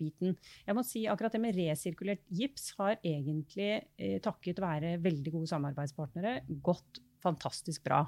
biten. 0.00 0.34
Jeg 0.66 0.76
må 0.76 0.84
si 0.86 1.06
akkurat 1.08 1.36
Det 1.36 1.42
med 1.42 1.56
resirkulert 1.56 2.24
gips 2.34 2.72
har 2.80 2.96
egentlig, 2.98 3.84
eh, 4.00 4.18
takket 4.24 4.62
være 4.64 4.96
veldig 5.04 5.34
gode 5.38 5.50
samarbeidspartnere, 5.52 6.40
gått 6.64 7.02
fantastisk 7.22 7.84
bra. 7.86 8.06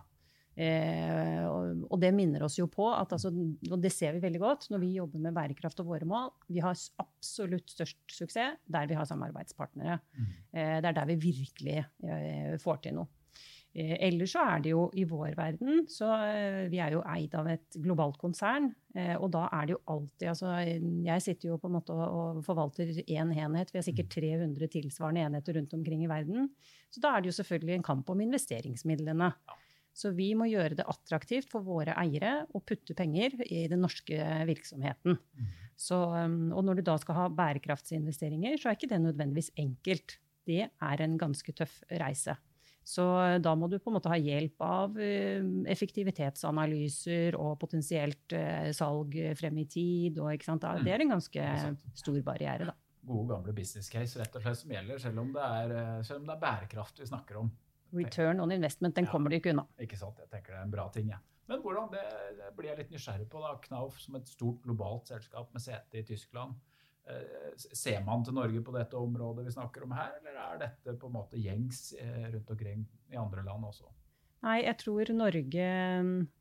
Eh, 0.60 1.44
og, 1.46 1.94
det 2.02 2.10
minner 2.12 2.42
oss 2.44 2.58
jo 2.58 2.66
på 2.68 2.88
at 2.90 3.14
altså, 3.14 3.30
og 3.30 3.76
det 3.80 3.92
ser 3.94 4.16
vi 4.16 4.22
veldig 4.24 4.40
godt 4.42 4.66
når 4.72 4.82
vi 4.82 4.90
jobber 4.96 5.22
med 5.22 5.36
bærekraft 5.36 5.80
og 5.80 5.92
våre 5.92 6.08
mål. 6.08 6.32
Vi 6.50 6.60
har 6.64 6.76
absolutt 7.00 7.70
størst 7.70 8.02
suksess 8.12 8.58
der 8.66 8.90
vi 8.90 8.98
har 8.98 9.08
samarbeidspartnere. 9.08 10.00
Mm. 10.16 10.28
Eh, 10.52 10.76
det 10.82 10.90
er 10.90 10.98
der 10.98 11.08
vi 11.12 11.20
virkelig 11.22 11.78
eh, 11.80 12.58
får 12.60 12.84
til 12.84 12.98
noe. 12.98 13.19
Eh, 13.70 13.94
ellers 14.08 14.32
så 14.34 14.42
er 14.42 14.62
det 14.64 14.72
jo 14.72 14.88
i 14.98 15.04
vår 15.06 15.36
verden 15.38 15.84
så 15.86 16.08
eh, 16.26 16.64
Vi 16.72 16.80
er 16.82 16.96
jo 16.96 17.04
eid 17.06 17.36
av 17.38 17.46
et 17.52 17.78
globalt 17.78 18.18
konsern. 18.18 18.72
Eh, 18.98 19.14
og 19.14 19.28
da 19.30 19.44
er 19.54 19.68
det 19.68 19.76
jo 19.76 19.82
alltid 19.94 20.26
altså 20.32 20.56
Jeg 21.06 21.22
sitter 21.22 21.52
jo 21.52 21.58
på 21.62 21.70
en 21.70 21.76
måte 21.76 21.94
og, 21.94 22.42
forvalter 22.46 22.90
én 23.04 23.30
enhet. 23.30 23.70
Vi 23.70 23.78
har 23.78 23.86
sikkert 23.86 24.10
300 24.16 24.58
mm. 24.58 24.72
tilsvarende 24.74 25.28
enheter 25.28 25.58
rundt 25.60 25.78
omkring 25.78 26.02
i 26.02 26.10
verden. 26.10 26.50
Så 26.90 27.02
da 27.04 27.14
er 27.14 27.22
det 27.22 27.30
jo 27.30 27.38
selvfølgelig 27.38 27.78
en 27.78 27.88
kamp 27.92 28.10
om 28.10 28.26
investeringsmidlene. 28.26 29.30
Så 29.94 30.12
vi 30.14 30.32
må 30.38 30.46
gjøre 30.50 30.78
det 30.78 30.86
attraktivt 30.90 31.50
for 31.50 31.66
våre 31.66 31.94
eiere 31.98 32.44
å 32.54 32.62
putte 32.62 32.94
penger 32.98 33.34
i 33.46 33.64
den 33.70 33.82
norske 33.84 34.18
virksomheten. 34.48 35.18
Mm. 35.18 35.48
Så, 35.80 35.98
um, 36.14 36.52
og 36.54 36.62
når 36.66 36.78
du 36.78 36.84
da 36.86 36.94
skal 37.02 37.18
ha 37.18 37.24
bærekraftsinvesteringer, 37.34 38.54
så 38.60 38.70
er 38.70 38.78
ikke 38.78 38.90
det 38.92 39.00
nødvendigvis 39.02 39.50
enkelt. 39.58 40.18
Det 40.46 40.62
er 40.70 41.02
en 41.02 41.18
ganske 41.20 41.54
tøff 41.58 41.80
reise. 42.00 42.36
Så 42.86 43.04
da 43.44 43.52
må 43.58 43.68
du 43.70 43.76
på 43.78 43.90
en 43.90 43.96
måte 43.98 44.10
ha 44.10 44.18
hjelp 44.18 44.62
av 44.64 44.96
um, 44.96 45.50
effektivitetsanalyser 45.70 47.36
og 47.38 47.58
potensielt 47.60 48.34
uh, 48.34 48.70
salg 48.74 49.14
frem 49.38 49.60
i 49.62 49.66
tid. 49.70 50.18
Og, 50.18 50.32
mm. 50.32 50.84
det 50.84 50.94
er 50.94 51.04
en 51.04 51.14
ganske 51.14 51.48
stor 52.00 52.20
barriere, 52.26 52.70
da. 52.72 52.76
Gode, 53.10 53.30
gamle 53.32 53.54
business 53.56 53.88
case 53.88 54.18
rett 54.20 54.34
og 54.36 54.44
slett 54.44 54.58
som 54.60 54.72
gjelder, 54.74 55.00
selv 55.00 55.22
om 55.22 55.30
det 55.32 55.44
er, 55.44 56.02
selv 56.04 56.20
om 56.20 56.26
det 56.28 56.34
er 56.34 56.42
bærekraft 56.42 57.00
vi 57.00 57.08
snakker 57.08 57.40
om. 57.40 57.48
Return 57.96 58.40
on 58.40 58.52
investment, 58.52 58.94
den 58.94 59.08
ja, 59.08 59.10
kommer 59.10 59.32
du 59.32 59.38
ikke 59.38 59.54
unna. 59.54 59.64
Ikke 59.82 59.98
sant, 59.98 60.20
jeg 60.20 60.30
tenker 60.30 60.54
det 60.54 60.60
er 60.60 60.68
en 60.68 60.74
bra 60.74 60.86
ting. 60.94 61.08
Ja. 61.10 61.18
Men 61.50 61.62
hvordan, 61.64 61.88
det, 61.90 62.02
det, 62.38 62.52
blir 62.54 62.70
jeg 62.70 62.78
litt 62.78 62.92
nysgjerrig 62.94 63.26
på. 63.30 63.40
da, 63.42 63.56
Knauf 63.64 63.98
som 63.98 64.18
et 64.20 64.28
stort 64.30 64.60
globalt 64.62 65.10
selskap 65.10 65.50
med 65.54 65.64
sete 65.64 65.98
i 65.98 66.04
Tyskland. 66.06 66.54
Eh, 67.08 67.54
ser 67.56 68.02
man 68.04 68.24
til 68.24 68.36
Norge 68.36 68.60
på 68.64 68.74
dette 68.74 68.98
området 68.98 69.46
vi 69.46 69.54
snakker 69.54 69.86
om 69.86 69.94
her, 69.96 70.12
eller 70.20 70.36
er 70.42 70.60
dette 70.66 70.96
på 71.00 71.08
en 71.08 71.16
måte 71.16 71.40
gjengs 71.40 71.90
eh, 71.98 72.28
rundt 72.34 72.52
omkring 72.52 72.84
i 73.10 73.18
andre 73.20 73.44
land 73.46 73.66
også? 73.70 73.88
Nei, 74.44 74.62
jeg 74.64 74.76
tror 74.80 75.10
Norge, 75.12 75.64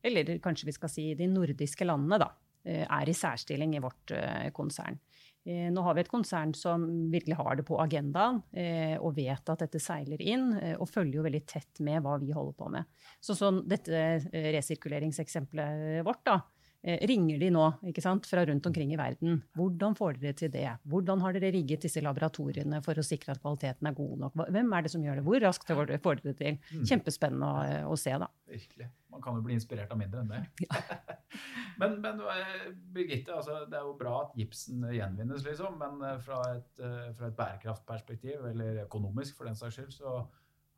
eller 0.08 0.38
kanskje 0.44 0.70
vi 0.70 0.76
skal 0.76 0.92
si 0.92 1.10
de 1.20 1.28
nordiske 1.28 1.88
landene, 1.88 2.20
da, 2.22 2.30
eh, 2.64 2.86
er 2.86 3.12
i 3.12 3.16
særstilling 3.16 3.76
i 3.76 3.82
vårt 3.84 4.14
eh, 4.16 4.52
konsern. 4.56 5.00
Eh, 5.48 5.68
nå 5.72 5.84
har 5.84 5.96
vi 5.96 6.04
et 6.04 6.12
konsern 6.12 6.54
som 6.56 6.86
virkelig 7.12 7.40
har 7.40 7.60
det 7.60 7.66
på 7.68 7.80
agendaen 7.82 8.42
eh, 8.52 8.96
og 9.00 9.16
vet 9.18 9.52
at 9.52 9.66
dette 9.66 9.82
seiler 9.84 10.22
inn, 10.22 10.52
eh, 10.60 10.76
og 10.78 10.92
følger 10.92 11.20
jo 11.20 11.26
veldig 11.28 11.44
tett 11.48 11.84
med 11.84 12.04
hva 12.06 12.18
vi 12.22 12.32
holder 12.36 12.56
på 12.60 12.72
med. 12.76 12.88
Så 13.24 13.36
sånn, 13.40 13.64
dette 13.68 14.20
resirkuleringseksempelet 14.30 16.04
vårt, 16.08 16.24
da, 16.28 16.40
Eh, 16.40 16.59
ringer 16.84 17.40
de 17.42 17.50
nå 17.52 17.66
ikke 17.90 18.04
sant, 18.04 18.28
fra 18.30 18.46
rundt 18.48 18.68
omkring 18.70 18.94
i 18.94 19.00
verden. 19.00 19.42
Hvordan 19.58 19.98
får 19.98 20.20
dere 20.22 20.38
til 20.38 20.52
det? 20.54 20.68
Hvordan 20.90 21.24
har 21.26 21.36
dere 21.36 21.52
rigget 21.56 21.84
disse 21.84 22.04
laboratoriene 22.04 22.80
for 22.86 23.00
å 23.00 23.06
sikre 23.06 23.36
at 23.36 23.42
kvaliteten 23.44 23.90
er 23.90 23.98
god 23.98 24.16
nok? 24.24 24.40
Hvem 24.48 24.74
er 24.76 24.86
det 24.86 24.94
som 24.94 25.04
gjør 25.04 25.20
det? 25.20 25.26
Hvor 25.28 25.44
raskt 25.44 25.68
får 25.68 25.92
dere 25.92 26.22
det 26.24 26.36
til? 26.40 26.60
Mm. 26.72 26.86
Kjempespennende 26.92 27.52
å, 27.52 27.92
å, 27.92 28.00
se, 28.00 28.16
da. 28.24 28.30
Virkelig. 28.50 28.90
Man 29.12 29.24
kan 29.26 29.36
jo 29.36 29.44
bli 29.44 29.58
inspirert 29.58 29.92
av 29.92 30.00
mindre 30.00 30.24
enn 30.24 30.32
det. 30.32 30.42
Ja. 30.64 30.82
men, 31.82 32.00
men 32.04 32.24
eh, 32.32 32.68
Birgitte, 32.96 33.36
altså, 33.36 33.66
det 33.68 33.80
er 33.80 33.88
jo 33.88 33.96
bra 34.00 34.16
at 34.24 34.36
gipsen 34.40 34.86
gjenvinnes, 34.96 35.44
liksom. 35.48 35.76
Men 35.82 36.00
eh, 36.08 36.20
fra 36.24 36.42
et, 36.56 36.70
fra 36.80 37.28
et 37.28 37.40
bærekraftperspektiv, 37.40 38.46
eller 38.54 38.86
økonomisk 38.86 39.40
for 39.40 39.52
den 39.52 39.60
saks 39.60 39.82
skyld, 39.82 39.98
så 40.00 40.22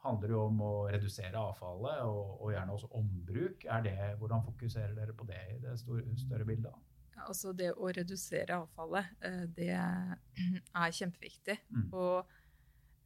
handler 0.01 0.33
jo 0.33 0.43
om 0.47 0.61
å 0.65 0.71
redusere 0.91 1.37
avfallet 1.37 2.03
og, 2.07 2.37
og, 2.39 2.47
gjerne 2.53 2.75
også 2.75 2.89
ombruk. 2.97 3.65
Er 3.69 3.83
det, 3.85 3.95
hvordan 4.21 4.45
fokuserer 4.47 4.95
dere 4.97 5.15
på 5.17 5.27
det 5.29 5.41
i 5.53 5.59
det 5.61 5.77
store, 5.81 6.05
større 6.19 6.47
bildet? 6.47 6.87
Ja, 7.15 7.27
altså 7.27 7.53
det 7.57 7.71
å 7.75 7.91
redusere 7.93 8.61
avfallet, 8.63 9.11
eh, 9.27 9.43
det 9.57 9.71
er 9.75 10.95
kjempeviktig. 10.97 11.59
Mm. 11.69 11.85
Og 11.91 12.17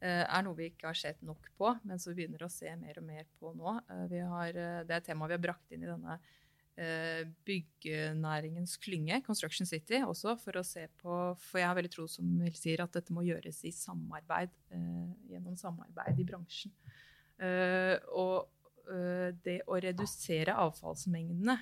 eh, 0.00 0.24
er 0.24 0.46
noe 0.46 0.56
vi 0.58 0.70
ikke 0.72 0.90
har 0.90 0.98
sett 0.98 1.20
nok 1.26 1.50
på, 1.58 1.74
men 1.84 2.00
som 2.00 2.14
vi 2.14 2.22
begynner 2.22 2.46
å 2.46 2.52
se 2.52 2.72
mer 2.80 3.02
og 3.02 3.08
mer 3.08 3.28
på 3.40 3.52
nå. 3.56 3.78
Eh, 3.92 4.18
har, 4.32 4.56
det 4.56 4.88
er 4.88 4.98
et 5.00 5.08
tema 5.12 5.28
vi 5.28 5.36
har 5.36 5.44
brakt 5.50 5.76
inn 5.76 5.84
i 5.84 5.90
denne 5.90 6.20
byggenæringens 6.76 8.74
klynge, 8.84 9.22
Construction 9.24 9.64
City, 9.64 10.02
også 10.04 10.34
for 10.36 10.58
å 10.60 10.64
se 10.66 10.82
på 11.00 11.14
For 11.40 11.62
jeg 11.62 11.70
har 11.70 11.78
veldig 11.78 11.92
tro 11.94 12.04
som 12.10 12.34
sier 12.52 12.82
at 12.84 12.92
dette 12.92 13.14
må 13.16 13.24
gjøres 13.24 13.62
i 13.64 13.72
samarbeid, 13.72 14.52
gjennom 15.30 15.56
samarbeid 15.56 16.20
i 16.20 16.26
bransjen. 16.28 16.74
Uh, 17.36 17.96
og 18.16 18.36
uh, 18.88 19.32
det 19.44 19.60
å 19.68 19.76
redusere 19.82 20.54
avfallsmengdene 20.56 21.56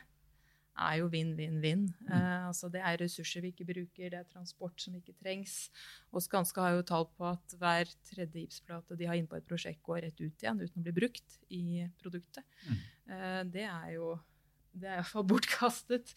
er 0.85 0.99
jo 0.99 1.09
vinn-vinn-vinn. 1.11 1.89
Uh, 2.07 2.49
altså 2.51 2.71
det 2.71 2.83
er 2.83 2.99
ressurser 3.03 3.43
vi 3.43 3.51
ikke 3.55 3.67
bruker, 3.67 4.11
det 4.11 4.21
er 4.21 4.29
transport 4.31 4.79
som 4.83 4.95
ikke 4.99 5.17
trengs. 5.19 5.69
Og 6.15 6.23
Skanska 6.23 6.63
har 6.63 6.77
jo 6.77 6.87
tall 6.87 7.09
på 7.15 7.27
at 7.31 7.57
hver 7.59 7.91
tredje 8.11 8.45
gipsplate 8.45 8.99
de 8.99 9.09
har 9.11 9.19
inne 9.19 9.31
på 9.31 9.39
et 9.39 9.49
prosjekt, 9.51 9.83
går 9.87 10.05
rett 10.07 10.23
ut 10.23 10.47
igjen 10.47 10.63
uten 10.63 10.83
å 10.83 10.87
bli 10.87 10.95
brukt 10.95 11.39
i 11.55 11.65
produktet. 12.03 12.47
Mm. 12.65 13.51
det 13.55 13.67
er 13.69 13.91
jo 13.97 14.15
det 14.75 14.91
er 14.91 14.99
iallfall 14.99 15.27
bortkastet 15.31 16.13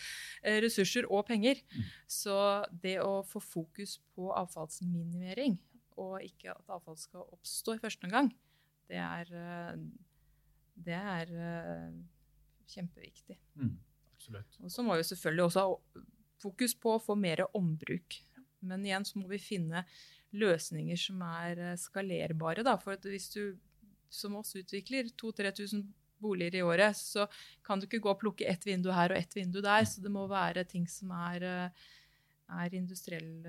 ressurser 0.66 1.08
og 1.14 1.28
penger. 1.30 1.62
Mm. 1.74 1.88
Så 2.10 2.38
det 2.84 2.98
å 3.04 3.22
få 3.28 3.42
fokus 3.44 3.98
på 4.18 4.32
avfallsminimering, 4.34 5.60
og 5.98 6.20
ikke 6.26 6.54
at 6.54 6.76
avfall 6.76 6.98
skal 7.00 7.26
oppstå 7.34 7.78
i 7.78 7.82
første 7.82 8.10
omgang, 8.10 8.32
det 8.88 9.00
er, 9.02 9.32
eh, 9.36 9.80
det 10.88 10.98
er 10.98 11.34
eh, 11.48 11.96
kjempeviktig. 12.72 13.38
Mm, 13.60 13.74
absolutt. 14.16 14.60
Og 14.64 14.72
så 14.72 14.86
må 14.86 14.98
vi 14.98 15.08
selvfølgelig 15.10 15.48
også 15.48 15.66
ha 15.66 16.04
fokus 16.42 16.76
på 16.78 16.96
å 16.96 17.04
få 17.04 17.18
mer 17.20 17.46
ombruk. 17.58 18.20
Men 18.68 18.86
igjen 18.86 19.06
så 19.08 19.20
må 19.20 19.30
vi 19.32 19.42
finne 19.42 19.84
løsninger 20.38 21.00
som 21.00 21.22
er 21.28 21.64
eh, 21.72 21.80
skalerbare. 21.82 22.66
Da. 22.68 22.78
For 22.82 23.00
hvis 23.10 23.32
du 23.36 23.58
som 24.14 24.38
oss 24.40 24.56
utvikler 24.56 25.10
2000-3000 25.20 25.84
boliger 26.22 26.56
i 26.60 26.64
året, 26.66 26.96
så 26.98 27.28
kan 27.64 27.80
du 27.80 27.86
ikke 27.88 28.02
gå 28.04 28.10
og 28.14 28.20
plukke 28.22 28.48
ett 28.50 28.66
vindu 28.68 28.92
her 28.92 29.12
og 29.14 29.18
ett 29.18 29.34
vindu 29.38 29.62
der. 29.62 29.86
Så 29.86 30.02
det 30.02 30.12
må 30.12 30.28
være 30.30 30.64
ting 30.68 30.88
som 30.88 31.12
er, 31.12 31.44
eh, 31.44 31.70
er 32.64 32.76
industriell 32.78 33.46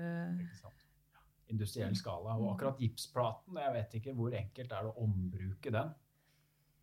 Industriell 1.49 1.95
skala. 1.97 2.35
Og 2.37 2.51
akkurat 2.53 2.77
gipsplaten, 2.81 3.57
jeg 3.57 3.73
vet 3.73 3.95
ikke 3.97 4.13
hvor 4.17 4.35
enkelt 4.37 4.71
er 4.75 4.85
det 4.85 4.91
å 4.91 5.01
ombruke 5.05 5.71
den? 5.73 5.95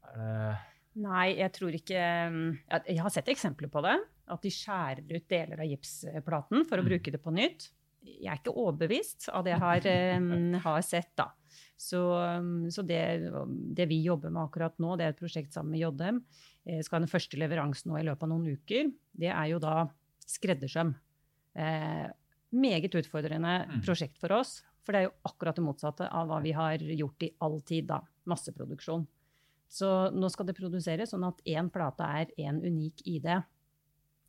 Er 0.06 0.16
det 0.18 0.56
Nei, 0.96 1.34
jeg 1.36 1.52
tror 1.52 1.74
ikke 1.76 1.92
Jeg 2.88 2.98
har 3.04 3.12
sett 3.12 3.26
eksempler 3.28 3.68
på 3.68 3.82
det. 3.84 3.98
At 4.32 4.42
de 4.42 4.50
skjærer 4.50 5.04
ut 5.12 5.26
deler 5.28 5.60
av 5.60 5.68
gipsplaten 5.68 6.64
for 6.66 6.78
å 6.78 6.82
Mm. 6.82 6.88
bruke 6.88 7.12
det 7.12 7.22
på 7.22 7.30
nytt. 7.36 7.68
Jeg 8.02 8.26
er 8.32 8.38
ikke 8.40 8.54
overbevist 8.56 9.28
av 9.28 9.44
det 9.44 9.52
jeg 9.52 9.60
har, 9.60 10.16
um, 10.16 10.54
har 10.66 10.80
sett, 10.82 11.12
da. 11.16 11.30
Så, 11.76 12.00
um, 12.40 12.70
så 12.72 12.80
det, 12.86 13.00
det 13.76 13.84
vi 13.90 13.98
jobber 14.02 14.30
med 14.32 14.46
akkurat 14.46 14.78
nå, 14.80 14.94
det 14.96 15.04
er 15.04 15.12
et 15.12 15.18
prosjekt 15.20 15.52
sammen 15.52 15.74
med 15.74 15.82
JM, 15.82 16.22
eh, 16.64 16.80
skal 16.82 16.96
ha 16.98 17.02
den 17.04 17.12
første 17.12 17.36
leveransen 17.36 17.90
nå 17.92 17.98
i 18.00 18.06
løpet 18.06 18.24
av 18.24 18.30
noen 18.32 18.46
uker. 18.56 18.88
Det 19.12 19.28
er 19.28 19.50
jo 19.52 19.58
da 19.60 19.74
skreddersøm. 20.26 20.94
Eh, 21.54 22.06
meget 22.56 22.96
utfordrende 22.96 23.66
Mm. 23.68 23.82
prosjekt 23.84 24.16
for 24.18 24.32
oss. 24.32 24.62
For 24.84 24.92
det 24.92 25.00
er 25.00 25.06
jo 25.08 25.14
akkurat 25.28 25.56
det 25.58 25.64
motsatte 25.66 26.08
av 26.10 26.28
hva 26.28 26.40
vi 26.42 26.52
har 26.52 26.78
gjort 26.78 27.22
i 27.26 27.30
all 27.42 27.60
tid, 27.60 27.86
da. 27.88 28.00
Masseproduksjon. 28.26 29.06
Så 29.68 30.10
nå 30.14 30.30
skal 30.30 30.46
det 30.46 30.56
produseres 30.56 31.10
sånn 31.10 31.26
at 31.26 31.40
én 31.44 31.68
plate 31.74 32.00
er 32.06 32.26
én 32.38 32.60
unik 32.62 33.02
ID. 33.04 33.42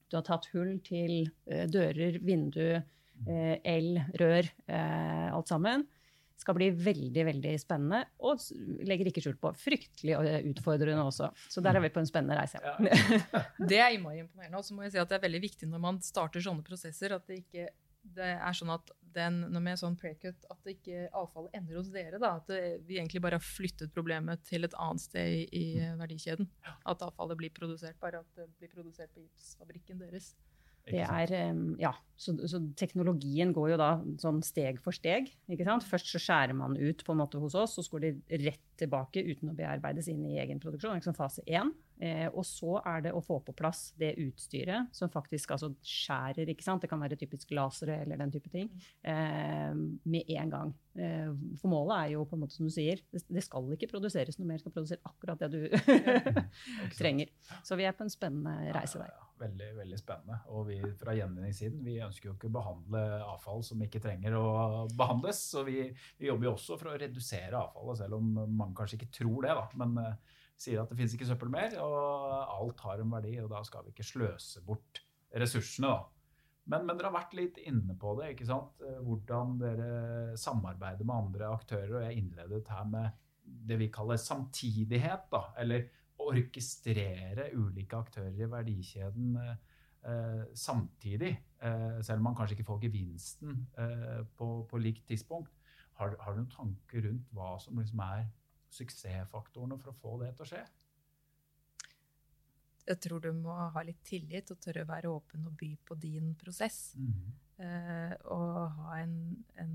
Du 0.09 0.17
har 0.17 0.23
tatt 0.23 0.47
hull 0.53 0.79
til 0.83 1.29
eh, 1.47 1.67
dører, 1.67 2.19
vindu, 2.19 2.81
eh, 3.27 3.59
el, 3.63 3.99
rør, 4.19 4.49
alt 4.67 5.47
sammen. 5.47 5.85
Skal 6.37 6.53
bli 6.57 6.69
veldig 6.69 7.23
veldig 7.31 7.53
spennende, 7.61 8.03
og 8.21 8.43
legger 8.85 9.09
ikke 9.09 9.23
skjult 9.25 9.39
på 9.41 9.51
fryktelig 9.57 10.17
utfordrende 10.51 11.07
også. 11.07 11.31
Så 11.49 11.63
der 11.65 11.79
er 11.79 11.83
vi 11.83 11.89
på 11.93 12.03
en 12.03 12.09
spennende 12.09 12.37
reise. 12.37 12.61
Ja. 12.61 12.75
Det 13.71 13.81
er 13.81 13.95
innmari 13.95 14.21
imponerende. 14.21 14.61
Og 14.61 14.67
så 14.67 14.77
må 14.77 14.85
jeg 14.85 14.93
si 14.93 15.01
at 15.01 15.09
det 15.09 15.17
er 15.17 15.25
veldig 15.25 15.41
viktig 15.43 15.69
når 15.71 15.81
man 15.81 15.99
starter 16.05 16.43
sånne 16.43 16.65
prosesser, 16.67 17.15
at 17.17 17.25
det 17.29 17.41
ikke 17.41 17.67
det 18.15 18.27
er 18.37 18.55
sånn 18.55 18.71
at 18.71 18.91
den, 19.17 19.39
når 19.51 19.63
med 19.63 19.79
sånn 19.79 19.97
precut, 19.99 20.45
at 20.51 20.59
det 20.65 20.77
ikke 20.77 21.07
avfallet 21.17 21.55
ender 21.57 21.79
hos 21.79 21.89
dere. 21.93 22.19
Da, 22.21 22.35
at 22.39 22.51
det, 22.51 22.61
vi 22.87 22.99
egentlig 22.99 23.21
bare 23.23 23.39
har 23.39 23.45
flyttet 23.45 23.93
problemet 23.95 24.43
til 24.47 24.67
et 24.67 24.75
annet 24.79 25.03
sted 25.03 25.33
i, 25.33 25.45
i 25.57 25.65
verdikjeden. 25.99 26.49
At 26.87 27.03
avfallet 27.05 27.39
blir 27.39 27.55
produsert, 27.55 27.97
bare 28.03 28.21
at 28.23 28.29
det 28.37 28.47
blir 28.59 28.71
produsert 28.73 29.13
på 29.15 29.23
gipsfabrikken 29.25 30.03
deres. 30.03 30.35
Det 30.87 31.03
er, 31.03 31.33
ja, 31.81 31.91
så, 32.17 32.33
så 32.49 32.61
teknologien 32.79 33.51
går 33.55 33.73
jo 33.73 33.79
da 33.81 33.89
sånn 34.21 34.39
steg 34.45 34.79
for 34.83 34.95
steg. 34.95 35.29
ikke 35.51 35.67
sant? 35.67 35.85
Først 35.87 36.09
så 36.13 36.21
skjærer 36.21 36.55
man 36.57 36.77
ut 36.79 37.03
på 37.05 37.13
en 37.13 37.21
måte 37.21 37.41
hos 37.41 37.57
oss, 37.59 37.75
så 37.77 37.85
går 37.91 38.05
det 38.05 38.41
rett 38.45 38.66
tilbake 38.79 39.23
uten 39.27 39.51
å 39.51 39.57
bearbeides 39.57 40.09
inn 40.11 40.23
i 40.29 40.37
egen 40.41 40.61
produksjon. 40.63 40.97
Liksom 40.99 41.17
fase 41.17 41.43
én. 41.47 41.73
Eh, 41.97 42.27
og 42.29 42.43
så 42.45 42.75
er 42.85 43.07
det 43.07 43.13
å 43.17 43.23
få 43.25 43.39
på 43.41 43.55
plass 43.57 43.87
det 43.97 44.11
utstyret 44.21 44.93
som 44.93 45.09
faktisk 45.09 45.55
altså 45.55 45.71
skjærer. 45.81 46.49
ikke 46.51 46.65
sant? 46.65 46.83
Det 46.83 46.91
kan 46.91 47.01
være 47.01 47.17
typisk 47.17 47.53
lasere 47.57 48.03
eller 48.03 48.21
den 48.21 48.33
type 48.33 48.51
ting. 48.53 48.69
Eh, 49.01 49.73
med 50.05 50.33
en 50.37 50.53
gang. 50.53 50.73
Eh, 50.97 51.31
for 51.61 51.73
målet 51.73 51.95
er 51.97 52.15
jo 52.15 52.25
på 52.25 52.37
en 52.37 52.45
måte 52.45 52.57
som 52.57 52.69
du 52.69 52.73
sier, 52.73 53.01
det, 53.11 53.43
skal 53.45 53.71
ikke 53.73 53.89
produseres 53.91 54.37
noe 54.37 54.49
mer. 54.49 54.59
Det 54.59 54.67
skal 54.67 54.75
produsere 54.77 55.09
akkurat 55.09 55.41
det 55.41 55.51
du 55.53 55.61
trenger. 56.99 57.33
Så 57.65 57.79
vi 57.79 57.87
er 57.89 57.97
på 57.97 58.05
en 58.05 58.13
spennende 58.13 58.73
reise 58.77 59.01
der. 59.01 59.09
Ja, 59.09 59.15
ja, 59.15 59.21
ja. 59.21 59.27
Veldig, 59.37 59.67
veldig 59.77 59.97
spennende. 59.99 60.39
Og 60.49 60.63
vi 60.71 60.77
fra 60.97 61.13
gjenvinningssiden 61.13 61.83
vi 61.85 61.99
ønsker 62.01 62.31
jo 62.31 62.33
ikke 62.33 62.49
å 62.49 62.55
behandle 62.55 63.01
avfall 63.21 63.61
som 63.65 63.81
ikke 63.85 64.01
trenger 64.01 64.33
å 64.33 64.47
behandles. 64.97 65.43
Så 65.53 65.61
vi, 65.67 65.83
vi 66.17 66.29
jobber 66.31 66.49
jo 66.49 66.53
også 66.55 66.77
for 66.81 66.91
å 66.91 66.97
redusere 66.97 67.59
avfallet, 67.59 68.01
selv 68.01 68.17
om 68.17 68.31
mange 68.49 68.66
kanskje 68.75 68.99
ikke 68.99 69.13
tror 69.19 69.45
det. 69.45 69.55
da. 69.55 69.65
Men 69.79 69.95
uh, 70.01 70.37
sier 70.57 70.81
at 70.81 70.91
det 70.91 70.97
finnes 70.97 71.15
ikke 71.15 71.29
søppel 71.29 71.51
mer, 71.53 71.77
og 71.83 72.53
alt 72.57 72.85
har 72.87 73.03
en 73.03 73.13
verdi, 73.13 73.35
og 73.43 73.51
da 73.53 73.61
skal 73.67 73.85
vi 73.85 73.93
ikke 73.93 74.07
sløse 74.07 74.63
bort 74.65 75.03
ressursene. 75.37 75.93
da. 75.93 75.99
Men, 76.67 76.83
men 76.87 76.97
dere 76.97 77.11
har 77.11 77.15
vært 77.15 77.37
litt 77.37 77.61
inne 77.63 77.95
på 77.99 78.15
det, 78.19 78.33
ikke 78.33 78.49
sant? 78.49 78.81
Eh, 78.83 78.99
hvordan 79.05 79.55
dere 79.61 79.91
samarbeider 80.39 81.07
med 81.07 81.15
andre 81.15 81.53
aktører. 81.53 81.93
Og 81.95 82.03
jeg 82.03 82.19
innledet 82.19 82.73
her 82.73 82.89
med 82.89 83.23
det 83.69 83.77
vi 83.79 83.87
kaller 83.93 84.19
samtidighet, 84.19 85.29
da, 85.31 85.45
eller 85.61 85.87
å 86.17 86.31
orkestrere 86.33 87.51
ulike 87.55 87.95
aktører 87.95 88.35
i 88.41 88.49
verdikjeden 88.51 89.37
eh, 89.37 90.41
samtidig, 90.57 91.31
eh, 91.61 91.99
selv 92.01 92.19
om 92.19 92.27
man 92.31 92.35
kanskje 92.39 92.57
ikke 92.57 92.67
får 92.67 92.83
gevinsten 92.87 93.61
eh, 93.79 94.25
på, 94.35 94.49
på 94.67 94.81
likt 94.81 95.05
tidspunkt. 95.07 95.53
Har, 96.01 96.17
har 96.19 96.35
du 96.35 96.41
noen 96.41 96.51
tanker 96.51 97.07
rundt 97.07 97.31
hva 97.33 97.55
som 97.61 97.79
liksom 97.79 98.01
er 98.05 98.27
suksessfaktorene 98.73 99.77
for 99.79 99.93
å 99.93 99.97
få 100.01 100.17
det 100.23 100.33
til 100.37 100.45
å 100.45 100.49
skje? 100.51 100.65
Jeg 102.87 103.01
tror 103.03 103.19
du 103.25 103.33
må 103.35 103.51
ha 103.51 103.81
litt 103.83 103.99
tillit 104.07 104.47
og 104.53 104.61
tørre 104.63 104.85
å 104.85 104.87
være 104.87 105.09
åpen 105.11 105.47
og 105.49 105.57
by 105.59 105.73
på 105.87 105.97
din 105.99 106.29
prosess. 106.39 106.93
Eh, 107.59 108.13
og 108.31 108.69
ha 108.77 108.99
en, 109.01 109.17
en 109.59 109.73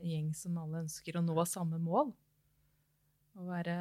eh, 0.00 0.08
gjeng 0.14 0.32
som 0.34 0.58
alle 0.58 0.82
ønsker 0.86 1.18
å 1.20 1.22
nå 1.22 1.36
samme 1.46 1.78
mål. 1.78 2.10
Og, 3.38 3.44
være, 3.46 3.76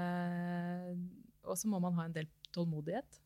og 1.49 1.57
så 1.57 1.71
må 1.71 1.79
man 1.81 1.97
ha 1.97 2.05
en 2.05 2.13
del 2.19 2.29
tålmodighet 2.53 3.17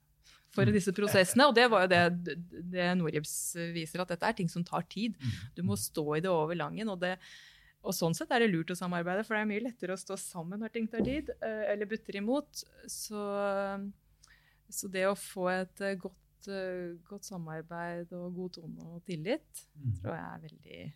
for 0.53 0.63
Mm. 0.69 0.73
disse 0.77 0.93
prosessene. 0.95 1.47
Og 1.49 1.55
det 1.57 1.65
var 1.71 1.83
jo 1.83 1.91
det, 1.91 2.37
det 2.71 2.87
Norgips 2.95 3.55
viser, 3.73 3.99
at 4.03 4.13
dette 4.13 4.29
er 4.29 4.37
ting 4.37 4.47
som 4.49 4.63
tar 4.63 4.85
tid. 4.87 5.17
Du 5.57 5.63
må 5.65 5.75
stå 5.75 6.05
i 6.15 6.21
det 6.21 6.29
over 6.31 6.55
langen. 6.55 6.87
Og, 6.93 6.99
det, 7.01 7.17
og 7.83 7.93
sånn 7.93 8.15
sett 8.15 8.31
er 8.31 8.39
det 8.39 8.49
lurt 8.53 8.71
å 8.71 8.77
samarbeide, 8.79 9.25
for 9.27 9.35
det 9.35 9.41
er 9.43 9.49
mye 9.51 9.63
lettere 9.65 9.93
å 9.95 9.99
stå 9.99 10.15
sammen 10.19 10.59
når 10.63 10.71
ting 10.71 10.87
tar 10.87 11.03
tid, 11.03 11.29
eh, 11.41 11.63
eller 11.73 11.85
butter 11.91 12.15
imot. 12.15 12.63
Så, 12.87 13.19
så 14.69 14.89
det 14.91 15.05
å 15.09 15.15
få 15.19 15.49
et 15.51 15.81
eh, 15.83 15.95
godt, 15.99 16.47
eh, 16.47 16.95
godt 17.09 17.27
samarbeid 17.27 18.13
og 18.17 18.33
god 18.39 18.53
tone 18.59 18.87
og 18.95 19.03
tillit 19.07 19.65
Mm. 19.75 19.93
tror 19.99 20.15
jeg 20.15 20.23
er 20.23 20.39
veldig, 20.47 20.93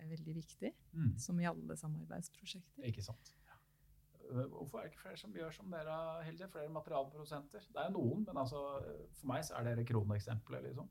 er 0.00 0.06
veldig 0.10 0.34
viktig, 0.40 0.72
Mm. 0.94 1.18
som 1.18 1.40
i 1.40 1.44
alle 1.46 1.76
samarbeidsprosjekter. 1.76 2.84
Ikke 2.90 3.02
sant. 3.02 3.32
Hvorfor 4.24 4.78
er 4.80 4.82
det 4.88 4.92
ikke 4.92 5.02
flere 5.02 5.18
som 5.20 5.32
gjør 5.36 5.52
som 5.52 5.70
dere, 5.70 6.24
Hilde? 6.24 6.48
Flere 6.48 6.68
materialprodusenter? 6.72 7.60
Det 7.60 7.76
er 7.76 7.90
jo 7.90 7.98
noen, 8.00 8.24
men 8.26 8.36
altså, 8.40 8.60
for 9.12 9.26
meg 9.28 9.44
så 9.44 9.58
er 9.58 9.64
dere 9.68 9.84
kroneksempler, 9.84 10.62
liksom. 10.64 10.88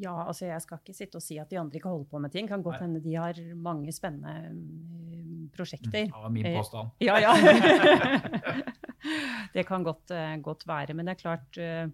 Ja, 0.00 0.14
altså 0.26 0.46
jeg 0.48 0.62
skal 0.64 0.80
ikke 0.80 0.96
sitte 0.96 1.20
og 1.20 1.24
si 1.24 1.36
at 1.42 1.50
de 1.50 1.58
andre 1.60 1.76
ikke 1.76 1.90
holder 1.92 2.08
på 2.08 2.20
med 2.24 2.32
ting. 2.32 2.48
Kan 2.48 2.62
godt 2.64 2.80
hende 2.80 3.02
de 3.04 3.14
har 3.20 3.36
mange 3.54 3.92
spennende 3.92 4.54
mm, 4.54 5.50
prosjekter. 5.56 6.06
Det 6.08 6.14
var 6.14 6.32
min 6.32 6.46
Eh, 6.46 6.56
påstand. 6.56 6.94
Ja, 7.08 7.18
ja. 7.20 7.34
det 9.54 9.66
kan 9.68 9.84
godt, 9.84 10.10
eh, 10.10 10.36
godt 10.40 10.66
være. 10.68 10.94
Men 10.94 11.06
det 11.06 11.16
er 11.16 11.20
klart, 11.20 11.58
eh, 11.60 11.88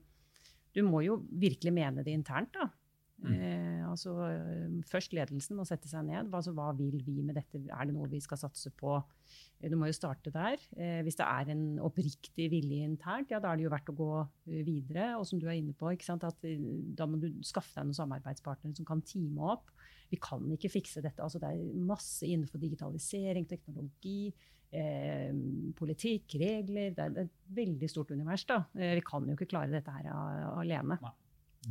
du 0.76 0.82
må 0.86 1.00
jo 1.02 1.20
virkelig 1.30 1.72
mene 1.72 2.04
det 2.04 2.14
internt, 2.14 2.54
da. 2.54 2.68
Mm. 3.26 3.40
Eh, 3.42 3.82
altså, 3.88 4.12
eh, 4.30 4.76
først 4.86 5.14
ledelsen 5.16 5.58
må 5.58 5.64
sette 5.66 5.88
seg 5.90 6.04
ned. 6.06 6.30
Altså, 6.34 6.52
hva 6.54 6.70
vil 6.78 7.00
vi 7.06 7.22
med 7.26 7.36
dette? 7.38 7.58
Er 7.66 7.88
det 7.88 7.94
noe 7.96 8.08
vi 8.10 8.20
skal 8.22 8.38
satse 8.38 8.70
på? 8.70 8.96
Eh, 9.60 9.68
Du 9.70 9.76
må 9.76 9.88
jo 9.90 9.96
starte 9.96 10.30
der. 10.30 10.60
Eh, 10.76 11.02
hvis 11.02 11.18
det 11.18 11.26
er 11.26 11.50
en 11.50 11.78
oppriktig 11.82 12.48
vilje 12.52 12.86
internt, 12.86 13.30
ja, 13.30 13.40
da 13.42 13.52
er 13.52 13.56
det 13.58 13.66
jo 13.66 13.74
verdt 13.74 13.90
å 13.90 13.96
gå 13.98 14.10
eh, 14.22 14.62
videre. 14.66 15.08
Og 15.18 15.26
som 15.26 15.40
du 15.42 15.48
er 15.48 15.58
inne 15.58 15.74
på, 15.74 15.90
ikke 15.92 16.06
sant? 16.06 16.24
At, 16.24 16.38
da 16.42 17.06
må 17.06 17.18
du 17.20 17.30
skaffe 17.42 17.74
deg 17.74 17.88
noen 17.88 17.98
samarbeidspartnere 17.98 18.76
som 18.78 18.86
kan 18.88 19.02
teame 19.02 19.52
opp. 19.56 19.72
Vi 20.10 20.20
kan 20.22 20.44
ikke 20.54 20.70
fikse 20.70 21.02
dette. 21.02 21.22
Altså, 21.22 21.42
det 21.42 21.50
er 21.50 21.86
masse 21.86 22.26
innenfor 22.26 22.62
digitalisering, 22.62 23.48
teknologi, 23.50 24.32
eh, 24.70 25.34
politikk, 25.74 26.38
regler. 26.38 26.94
Det 26.94 27.04
er, 27.08 27.22
et 27.26 27.54
veldig 27.58 27.90
stort 27.90 28.14
univers. 28.14 28.46
da. 28.46 28.62
Vi 28.74 29.02
kan 29.02 29.26
jo 29.26 29.34
ikke 29.34 29.50
klare 29.50 29.72
dette 29.74 29.90
her 29.90 30.12
alene. 30.14 31.00
Nei. 31.02 31.14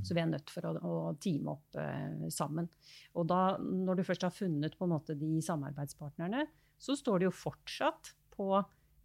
Så 0.04 0.16
vi 0.18 0.24
er 0.24 0.30
nødt 0.32 0.52
for 0.52 0.68
å, 0.68 0.74
å 0.76 0.96
teame 1.22 1.54
opp 1.56 1.80
eh, 1.80 2.28
sammen. 2.34 2.68
Og 3.16 3.28
da, 3.30 3.58
når 3.62 4.00
du 4.02 4.06
først 4.08 4.26
har 4.28 4.34
funnet 4.36 4.76
på 4.78 4.88
en 4.88 4.96
måte 4.96 5.16
de 5.20 5.38
samarbeidspartnerne, 5.46 6.46
så 6.82 6.98
står 7.00 7.22
det 7.22 7.30
jo 7.30 7.36
fortsatt 7.36 8.16
på 8.36 8.50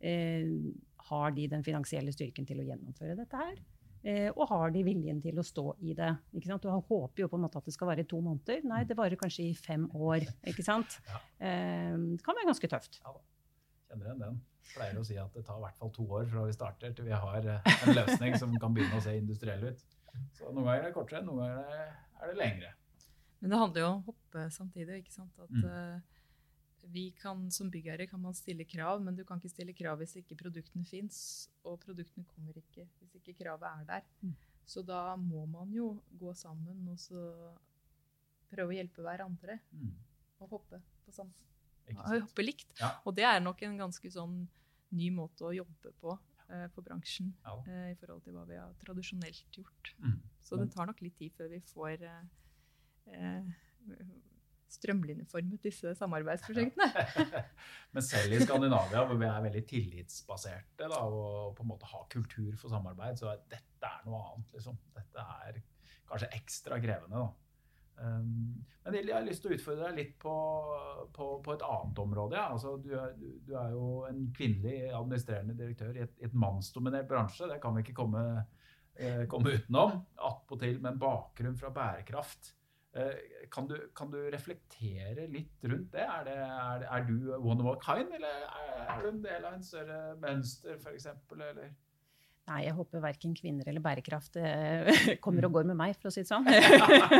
eh, 0.03 0.49
Har 1.11 1.37
de 1.37 1.47
den 1.51 1.63
finansielle 1.67 2.13
styrken 2.15 2.49
til 2.49 2.63
å 2.63 2.67
gjennomføre 2.67 3.19
dette 3.19 3.39
her? 3.39 3.61
Eh, 4.01 4.31
og 4.33 4.47
har 4.49 4.71
de 4.73 4.81
viljen 4.85 5.19
til 5.21 5.39
å 5.39 5.45
stå 5.45 5.65
i 5.85 5.95
det? 5.97 6.11
Ikke 6.33 6.49
sant? 6.49 6.65
Du 6.65 6.71
håper 6.73 7.25
jo 7.25 7.29
på 7.29 7.37
en 7.37 7.45
måte 7.45 7.61
at 7.61 7.67
det 7.69 7.75
skal 7.77 7.91
vare 7.91 8.05
i 8.05 8.09
to 8.09 8.21
måneder. 8.25 8.63
Nei, 8.69 8.85
det 8.89 8.97
varer 8.97 9.21
kanskje 9.21 9.51
i 9.51 9.57
fem 9.57 9.85
år. 9.93 10.25
ikke 10.49 10.65
sant? 10.65 10.97
Ja. 11.09 11.21
Eh, 11.39 11.97
det 12.17 12.25
kan 12.25 12.39
være 12.39 12.49
ganske 12.49 12.73
tøft. 12.73 13.03
Kjenner 13.91 14.09
igjen 14.09 14.25
den. 14.25 14.41
Pleier 14.71 15.01
å 15.01 15.05
si 15.05 15.17
at 15.19 15.35
det 15.35 15.43
tar 15.45 15.59
i 15.59 15.65
hvert 15.65 15.79
fall 15.81 15.91
to 15.93 16.05
år 16.15 16.29
fra 16.31 16.45
vi 16.47 16.55
starter 16.55 16.93
til 16.95 17.09
vi 17.11 17.17
har 17.17 17.49
eh, 17.57 17.73
en 17.85 17.97
løsning 17.97 18.37
som 18.41 18.55
kan 18.63 18.77
begynne 18.77 19.01
å 19.01 19.05
se 19.05 19.17
industriell 19.19 19.67
ut. 19.69 19.85
Så 20.35 20.51
noen 20.53 20.65
ganger 20.65 20.79
er 20.81 20.87
det 20.89 20.95
kortere, 20.95 21.23
noen 21.25 21.39
ganger 21.39 21.59
er 21.59 21.69
det, 21.75 21.97
er 22.23 22.27
det 22.33 22.37
lengre. 22.41 22.73
Men 23.41 23.51
det 23.51 23.59
handler 23.59 23.81
jo 23.81 23.87
om 23.91 24.01
å 24.03 24.07
hoppe 24.11 24.47
samtidig. 24.53 24.99
ikke 25.05 25.13
sant? 25.13 25.39
At 25.41 25.51
Mm. 25.51 25.65
eh, 25.65 26.01
vi 26.93 27.11
kan, 27.13 27.51
Som 27.51 27.71
byggherre 27.71 28.07
kan 28.09 28.21
man 28.21 28.33
stille 28.35 28.65
krav, 28.65 29.01
men 29.03 29.15
du 29.17 29.25
kan 29.25 29.39
ikke 29.39 29.51
stille 29.53 29.73
krav 29.77 29.99
hvis 29.99 30.17
ikke 30.17 30.37
produktene 30.37 30.85
fins. 30.87 31.49
Og 31.65 31.79
produktene 31.81 32.25
kommer 32.35 32.53
ikke 32.57 32.87
hvis 33.01 33.15
ikke 33.21 33.37
kravet 33.45 33.69
er 33.81 33.85
der. 33.85 34.03
Mm. 34.23 34.35
Så 34.67 34.85
da 34.87 35.17
må 35.17 35.47
man 35.49 35.71
jo 35.73 36.01
gå 36.19 36.35
sammen 36.37 36.89
og 36.89 36.97
så 36.99 37.55
prøve 38.51 38.73
å 38.73 38.77
hjelpe 38.77 39.03
hverandre 39.05 39.59
Mm. 39.73 39.93
og 40.41 40.49
hoppe 40.51 40.81
på 41.07 41.13
sammen. 41.13 41.35
Hoppe 41.95 42.43
likt. 42.45 42.73
Ja. 42.81 42.93
Og 43.07 43.15
det 43.17 43.25
er 43.25 43.41
nok 43.41 43.63
en 43.63 43.77
ganske 43.79 44.11
sånn 44.13 44.47
ny 44.93 45.11
måte 45.11 45.43
å 45.43 45.55
jobbe 45.55 45.93
på 46.01 46.19
eh, 46.51 46.67
for 46.75 46.87
bransjen 46.87 47.33
Ja. 47.47 47.57
eh, 47.67 47.91
i 47.93 47.99
forhold 48.01 48.23
til 48.27 48.35
hva 48.37 48.47
vi 48.49 48.59
har 48.61 48.73
tradisjonelt 48.83 49.47
gjort. 49.57 49.95
Mm. 50.03 50.19
Så 50.43 50.59
det 50.61 50.71
tar 50.75 50.91
nok 50.91 51.01
litt 51.05 51.17
tid 51.21 51.33
før 51.39 51.49
vi 51.53 51.61
får 51.71 52.03
eh, 52.09 52.25
eh, 53.15 53.53
strømlinjeformet 54.71 55.65
disse 55.67 55.93
samarbeidsprosjektene. 55.99 56.89
Men 57.95 58.05
selv 58.07 58.37
i 58.37 58.41
Skandinavia, 58.45 59.03
hvor 59.09 59.19
vi 59.19 59.27
er 59.27 59.45
veldig 59.49 59.63
tillitsbaserte 59.71 60.87
da, 60.93 61.01
og 61.03 61.57
på 61.59 61.65
en 61.65 61.71
måte 61.73 61.89
har 61.91 62.07
kultur 62.13 62.55
for 62.61 62.71
samarbeid, 62.73 63.19
så 63.19 63.33
er 63.33 63.43
dette 63.51 63.91
er 63.91 64.05
noe 64.07 64.21
annet. 64.29 64.53
Liksom. 64.55 64.79
Dette 64.95 65.25
er 65.43 65.59
kanskje 66.11 66.31
ekstra 66.39 66.79
krevende. 66.83 67.25
Da. 67.25 67.50
Um, 68.01 68.61
men 68.85 68.97
jeg 68.97 69.13
har 69.13 69.27
lyst 69.27 69.45
til 69.45 69.53
å 69.53 69.57
utfordre 69.59 69.91
deg 69.91 69.99
litt 70.01 70.15
på, 70.23 70.35
på, 71.15 71.27
på 71.45 71.53
et 71.53 71.65
annet 71.67 72.01
område. 72.03 72.39
Ja. 72.39 72.47
Altså, 72.55 72.77
du, 72.81 72.95
er, 72.97 73.13
du, 73.19 73.53
er 73.59 73.75
jo 73.75 73.91
en 74.09 74.23
kvinnelig 74.37 74.89
administrerende 74.89 75.57
direktør 75.59 75.99
i 75.99 76.07
et, 76.07 76.15
et 76.25 76.39
mannsdominert 76.47 77.11
bransje. 77.11 77.49
Det 77.51 77.61
kan 77.63 77.77
vi 77.77 77.85
ikke 77.85 77.99
komme, 78.01 78.25
eh, 78.97 79.27
komme 79.31 79.53
utenom. 79.59 80.01
Attpåtil 80.31 80.81
med 80.81 80.95
en 80.95 81.03
bakgrunn 81.05 81.61
fra 81.61 81.73
bærekraft. 81.77 82.55
Eh, 82.97 83.47
kan, 83.53 83.69
du, 83.71 83.77
kan 83.95 84.11
du 84.11 84.19
reflektere 84.33 85.29
litt 85.31 85.69
rundt 85.69 85.93
det? 85.93 86.07
Er, 86.07 86.25
det, 86.27 86.39
er, 86.41 86.89
er 86.89 87.07
du 87.07 87.31
one 87.37 87.63
of 87.63 87.71
a 87.75 87.77
kind, 87.85 88.11
eller 88.17 88.49
er, 88.49 88.81
er 88.87 89.05
du 89.05 89.13
en 89.13 89.23
del 89.29 89.45
av 89.45 89.61
en 89.61 89.67
større 89.67 90.01
mønster, 90.25 90.81
f.eks.? 90.81 91.07
Eller? 91.37 91.77
Nei, 92.51 92.65
jeg 92.67 92.75
håper 92.75 93.03
verken 93.05 93.35
kvinner 93.39 93.69
eller 93.71 93.83
bærekraft 93.85 94.39
eh, 94.41 94.89
kommer 95.25 95.47
og 95.47 95.55
går 95.55 95.69
med 95.71 95.79
meg, 95.79 95.95
for 96.01 96.11
å 96.11 96.15
si 96.15 96.25
det 96.25 96.31
sånn. 96.31 96.49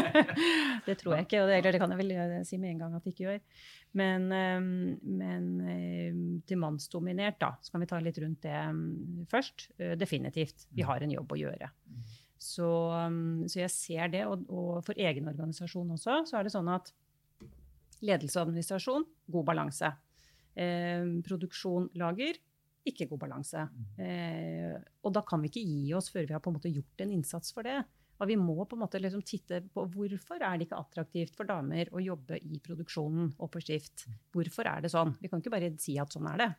det 0.89 0.97
tror 0.99 1.15
jeg 1.15 1.29
ikke, 1.29 1.43
og 1.45 1.51
det, 1.51 1.61
eller 1.61 1.77
det 1.77 1.81
kan 1.83 1.95
jeg 1.95 2.01
vel 2.01 2.15
eh, 2.17 2.33
si 2.49 2.59
med 2.59 2.73
en 2.73 2.81
gang 2.83 2.97
at 2.99 3.07
det 3.07 3.13
ikke 3.15 3.29
gjør. 3.29 3.39
Men, 4.01 4.27
eh, 4.35 4.57
men 5.23 5.47
eh, 5.71 6.19
til 6.51 6.61
mannsdominert, 6.63 7.39
da, 7.43 7.53
så 7.63 7.75
kan 7.75 7.85
vi 7.85 7.91
ta 7.93 8.01
litt 8.03 8.19
rundt 8.25 8.43
det 8.49 8.57
mm, 8.59 9.29
først. 9.31 9.69
Definitivt. 10.01 10.67
Vi 10.75 10.87
har 10.89 11.07
en 11.07 11.15
jobb 11.15 11.37
å 11.37 11.41
gjøre. 11.45 11.71
Så, 12.41 12.67
mm, 13.13 13.47
så 13.53 13.63
jeg 13.63 13.75
ser 13.77 14.13
det, 14.17 14.27
og, 14.27 14.47
og 14.51 14.83
for 14.87 14.99
egen 14.99 15.31
organisasjon 15.31 15.95
også, 15.95 16.25
så 16.27 16.41
er 16.41 16.49
det 16.49 16.55
sånn 16.57 16.75
at 16.75 16.91
ledelse 18.03 18.39
og 18.39 18.49
administrasjon, 18.49 19.07
god 19.31 19.47
balanse. 19.53 19.95
Eh, 20.59 21.05
produksjon, 21.27 21.91
lager, 22.01 22.41
ikke 22.89 23.09
god 23.11 23.23
balanse. 23.27 23.65
Eh, 24.01 24.77
og 25.05 25.15
da 25.15 25.23
kan 25.27 25.43
vi 25.43 25.51
ikke 25.51 25.65
gi 25.65 25.95
oss 25.97 26.11
før 26.13 26.29
vi 26.29 26.37
har 26.37 26.43
på 26.43 26.53
en 26.53 26.57
måte 26.59 26.73
gjort 26.73 27.05
en 27.05 27.15
innsats 27.17 27.53
for 27.57 27.67
det. 27.67 27.79
Og 28.21 28.29
vi 28.29 28.37
må 28.37 28.57
på 28.69 28.77
en 28.77 28.83
måte 28.83 29.01
liksom 29.01 29.23
titte 29.25 29.63
på 29.73 29.87
hvorfor 29.95 30.43
er 30.45 30.59
det 30.59 30.67
ikke 30.67 30.81
attraktivt 30.81 31.39
for 31.39 31.49
damer 31.49 31.89
å 31.97 32.03
jobbe 32.05 32.37
i 32.45 32.61
produksjonen 32.61 33.33
og 33.39 33.49
på 33.53 33.63
skift. 33.65 34.05
Hvorfor 34.35 34.69
er 34.69 34.85
det 34.85 34.93
sånn? 34.93 35.15
Vi 35.23 35.31
kan 35.33 35.41
ikke 35.41 35.55
bare 35.55 35.73
si 35.81 35.97
at 36.01 36.13
sånn 36.13 36.29
er 36.29 36.43
det. 36.43 36.51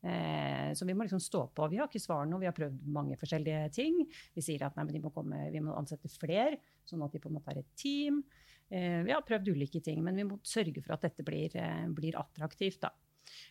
Eh, 0.00 0.70
så 0.72 0.86
vi 0.88 0.94
må 0.96 1.04
liksom 1.04 1.20
stå 1.20 1.42
på. 1.52 1.68
Vi 1.68 1.80
har 1.80 1.90
ikke 1.90 2.00
svar 2.00 2.24
nå, 2.28 2.38
vi 2.40 2.48
har 2.48 2.56
prøvd 2.56 2.86
mange 2.92 3.18
forskjellige 3.20 3.66
ting. 3.76 4.00
Vi 4.36 4.44
sier 4.44 4.64
at 4.64 4.78
nei, 4.78 4.86
men 4.88 4.96
de 4.96 5.02
må 5.04 5.12
komme, 5.12 5.42
vi 5.52 5.60
må 5.64 5.76
ansette 5.76 6.08
flere, 6.12 6.56
sånn 6.88 7.04
at 7.04 7.12
de 7.12 7.20
på 7.20 7.28
en 7.28 7.36
måte 7.36 7.52
er 7.52 7.60
et 7.60 7.76
team. 7.76 8.22
Eh, 8.70 9.02
vi 9.04 9.12
har 9.12 9.26
prøvd 9.26 9.52
ulike 9.52 9.82
ting, 9.84 10.00
men 10.06 10.16
vi 10.16 10.24
må 10.24 10.40
sørge 10.46 10.80
for 10.80 10.96
at 10.96 11.04
dette 11.04 11.26
blir, 11.26 11.52
eh, 11.58 11.86
blir 11.92 12.16
attraktivt. 12.16 12.80
da. 12.80 12.94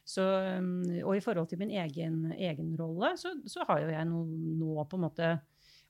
Så, 0.07 0.23
um, 0.59 0.81
og 1.03 1.13
i 1.15 1.23
forhold 1.23 1.49
til 1.51 1.61
min 1.61 1.73
egen, 1.81 2.31
egen 2.35 2.73
rolle, 2.79 3.13
så, 3.19 3.35
så 3.49 3.65
har 3.69 3.83
jo 3.83 3.93
jeg 3.93 4.09
nå, 4.09 4.23
nå 4.59 4.85
på 4.89 4.99
en 4.99 5.05
måte 5.05 5.31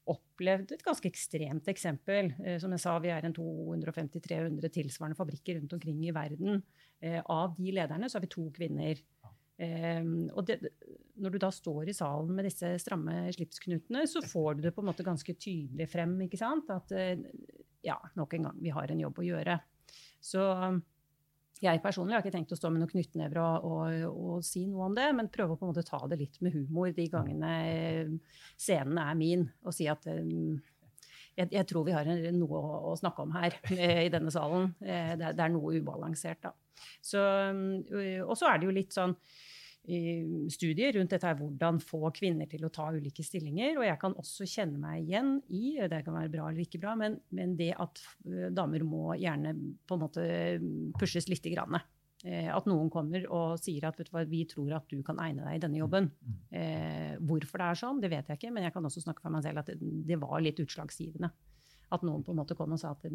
opplevd 0.10 0.74
et 0.74 0.86
ganske 0.86 1.10
ekstremt 1.10 1.68
eksempel. 1.72 2.32
Eh, 2.44 2.58
som 2.62 2.74
jeg 2.74 2.84
sa, 2.84 2.96
vi 3.04 3.12
er 3.14 3.28
en 3.28 3.36
250-300 3.36 4.72
tilsvarende 4.74 5.18
fabrikker 5.18 5.60
rundt 5.60 5.76
omkring 5.78 6.02
i 6.08 6.16
verden. 6.16 6.64
Eh, 7.02 7.20
av 7.22 7.54
de 7.58 7.74
lederne 7.76 8.10
så 8.10 8.18
har 8.18 8.26
vi 8.26 8.34
to 8.34 8.48
kvinner. 8.56 9.02
Um, 9.60 10.30
og 10.40 10.46
det, 10.48 10.56
når 11.20 11.34
du 11.34 11.38
da 11.44 11.50
står 11.52 11.90
i 11.92 11.96
salen 11.96 12.32
med 12.32 12.46
disse 12.48 12.70
stramme 12.80 13.26
slipsknutene, 13.36 14.06
så 14.08 14.22
får 14.24 14.56
du 14.56 14.62
det 14.64 14.72
på 14.76 14.80
en 14.80 14.88
måte 14.88 15.04
ganske 15.04 15.36
tydelig 15.36 15.90
frem. 15.92 16.16
ikke 16.26 16.40
sant? 16.40 16.72
At 16.72 16.94
eh, 16.96 17.20
ja, 17.86 17.98
nok 18.16 18.38
en 18.38 18.50
gang, 18.50 18.62
vi 18.64 18.74
har 18.76 18.92
en 18.92 19.04
jobb 19.04 19.20
å 19.20 19.28
gjøre. 19.28 19.60
Så 20.24 20.46
jeg 21.60 21.82
personlig 21.84 22.16
har 22.16 22.24
ikke 22.24 22.34
tenkt 22.38 22.54
å 22.56 22.58
stå 22.58 22.72
med 22.72 22.82
noen 22.82 22.92
knyttnever 22.92 23.40
og, 23.44 23.66
og, 23.68 24.04
og, 24.10 24.44
si 24.48 24.64
noe 24.70 24.88
om 24.88 24.96
det, 24.96 25.08
men 25.16 25.32
prøve 25.32 25.56
å 25.56 25.60
på 25.60 25.68
en 25.68 25.74
måte 25.74 25.84
ta 25.88 26.00
det 26.08 26.20
litt 26.22 26.40
med 26.46 26.56
humor 26.56 26.94
de 26.96 27.08
gangene 27.12 27.52
eh, 27.68 28.14
scenen 28.56 29.00
er 29.04 29.18
min, 29.20 29.44
og 29.66 29.76
si 29.76 29.90
at 29.92 30.08
um, 30.08 30.56
jeg, 31.36 31.52
jeg, 31.52 31.66
tror 31.68 31.86
vi 31.88 31.96
har 31.96 32.08
noe 32.08 32.62
å, 32.62 32.80
å, 32.92 32.96
snakke 33.00 33.26
om 33.26 33.36
her 33.36 33.60
eh, 33.76 34.06
i 34.06 34.14
denne 34.14 34.32
salen. 34.34 34.72
Eh, 34.80 35.14
det, 35.20 35.36
det, 35.36 35.46
er 35.46 35.54
noe 35.54 35.76
ubalansert, 35.76 36.48
da. 36.48 36.56
Og 36.80 38.36
så 38.40 38.48
er 38.48 38.60
det 38.60 38.70
jo 38.70 38.76
litt 38.76 38.96
sånn 38.96 39.18
studier 40.54 40.94
rundt 40.96 41.14
dette 41.16 41.28
her, 41.28 41.38
hvordan 41.40 41.80
få 41.84 42.12
kvinner 42.16 42.50
til 42.50 42.66
å 42.66 42.72
ta 42.74 42.90
ulike 42.94 43.24
stillinger. 43.26 43.80
Og 43.80 43.86
jeg 43.88 44.00
kan 44.02 44.16
også 44.20 44.48
kjenne 44.50 44.80
meg 44.82 45.08
igjen 45.08 45.38
i, 45.50 45.78
det 45.90 46.04
kan 46.06 46.18
være 46.18 46.34
bra 46.34 46.50
eller 46.50 46.66
ikke 46.66 46.82
bra, 46.82 46.96
men, 47.00 47.20
men 47.36 47.56
det 47.60 47.72
at 47.80 48.02
damer 48.56 48.86
må 48.88 49.16
gjerne 49.20 49.56
på 49.90 49.98
en 49.98 50.04
måte 50.04 50.28
pushes 51.00 51.30
lite 51.32 51.54
grann. 51.56 51.80
At 52.20 52.66
noen 52.68 52.90
kommer 52.92 53.24
og 53.32 53.62
sier 53.64 53.86
at 53.88 54.00
hva, 54.12 54.26
vi 54.28 54.42
tror 54.50 54.74
at 54.76 54.90
du 54.92 55.00
kan 55.08 55.22
egne 55.24 55.46
deg 55.46 55.56
i 55.56 55.62
denne 55.64 55.80
jobben. 55.80 56.10
Eh, 56.52 57.14
hvorfor 57.24 57.62
det 57.62 57.68
er 57.70 57.80
sånn, 57.80 58.02
det 58.04 58.12
vet 58.12 58.28
jeg 58.28 58.42
ikke, 58.42 58.52
men 58.56 58.68
jeg 58.68 58.76
kan 58.76 58.86
også 58.90 59.06
snakke 59.06 59.24
for 59.24 59.32
meg 59.32 59.46
selv 59.46 59.64
at 59.64 59.72
det, 59.72 59.94
det 60.10 60.20
var 60.20 60.44
litt 60.44 60.60
utslagsgivende. 60.60 61.32
At 61.96 62.04
noen 62.06 62.26
på 62.26 62.36
en 62.36 62.42
måte 62.42 62.58
kom 62.60 62.76
og 62.76 62.82
sa 62.82 62.92
at 62.92 63.08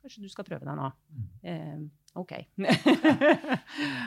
kanskje 0.00 0.22
du 0.22 0.30
skal 0.30 0.46
prøve 0.46 0.68
deg 0.68 0.78
nå. 0.78 0.92
Eh, 1.42 1.80
ok. 2.16 2.32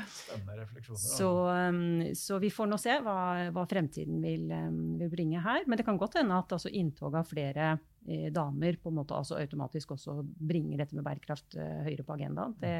Spennende 0.09 0.57
refleksjoner. 0.57 0.99
Så, 0.99 1.29
um, 1.49 2.15
så, 2.15 2.39
vi 2.39 2.49
får 2.53 2.69
nå 2.69 2.79
se 2.81 2.97
hva, 3.05 3.19
hva 3.55 3.65
fremtiden 3.69 4.19
vil, 4.23 4.49
um, 4.51 4.97
vil, 4.99 5.11
bringe 5.11 5.41
her. 5.43 5.63
Men 5.67 5.79
det 5.79 5.85
kan 5.87 5.99
godt 5.99 6.19
hende 6.19 6.37
at 6.37 6.51
altså, 6.55 6.71
inntog 6.73 7.15
av 7.19 7.29
flere 7.29 7.71
eh, 8.07 8.27
damer 8.33 8.79
på 8.81 8.91
en 8.91 8.99
måte 8.99 9.17
altså, 9.17 9.39
automatisk 9.39 9.95
også 9.95 10.19
bringer 10.23 10.81
dette 10.83 10.97
med 10.97 11.05
bærekraft 11.07 11.57
uh, 11.59 11.81
høyere 11.87 12.05
på 12.07 12.15
agendaen. 12.17 12.55
Det, 12.61 12.75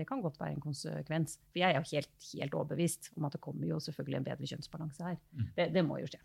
det, 0.00 0.08
kan 0.08 0.22
godt 0.24 0.40
være 0.40 0.56
en 0.56 0.64
konsekvens. 0.64 1.38
For 1.52 1.62
jeg 1.62 1.74
er 1.74 1.80
jo 1.80 1.88
helt, 1.92 2.28
helt 2.32 2.58
overbevist 2.60 3.12
om 3.16 3.28
at 3.28 3.38
det 3.38 3.42
kommer 3.44 3.70
jo 3.70 3.80
selvfølgelig 3.84 4.22
en 4.22 4.28
bedre 4.32 4.52
kjønnsbalanse 4.52 5.08
her. 5.10 5.18
Mm. 5.32 5.48
Det, 5.56 5.70
det, 5.78 5.86
må 5.86 6.00
jo 6.02 6.10
skje. 6.10 6.22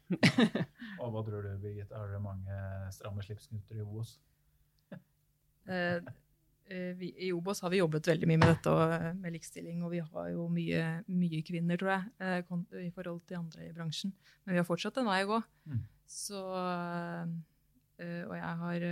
Og 1.03 1.13
hva 1.13 1.25
tror 1.25 1.47
du, 1.47 1.55
Birgit? 1.63 1.93
Er 1.93 2.13
det 2.13 2.21
mange 2.23 2.61
stramme 2.95 3.25
slipsknuter 3.25 3.81
i 3.81 3.87
OBOS? 3.87 4.17
Uh, 6.71 6.93
vi, 6.99 7.11
I 7.27 7.31
Obos 7.35 7.59
har 7.65 7.73
vi 7.73 7.81
jobbet 7.81 8.07
veldig 8.07 8.29
mye 8.29 8.41
med 8.41 8.53
dette 8.53 8.71
og 8.71 8.93
med 9.19 9.35
likestilling, 9.35 9.81
og 9.83 9.91
vi 9.93 10.01
har 10.03 10.29
jo 10.31 10.47
mye, 10.51 10.83
mye 11.11 11.41
kvinner, 11.45 11.79
tror 11.79 11.95
jeg, 11.95 12.45
i 12.87 12.91
forhold 12.95 13.21
til 13.27 13.41
andre 13.41 13.67
i 13.67 13.73
bransjen. 13.75 14.13
Men 14.45 14.55
vi 14.55 14.61
har 14.61 14.67
fortsatt 14.67 14.99
en 15.01 15.09
vei 15.11 15.21
å 15.25 15.31
gå. 15.33 15.39
Mm. 15.71 15.81
Så, 16.13 16.39
og 17.99 18.35
jeg 18.37 18.53
har 18.63 18.85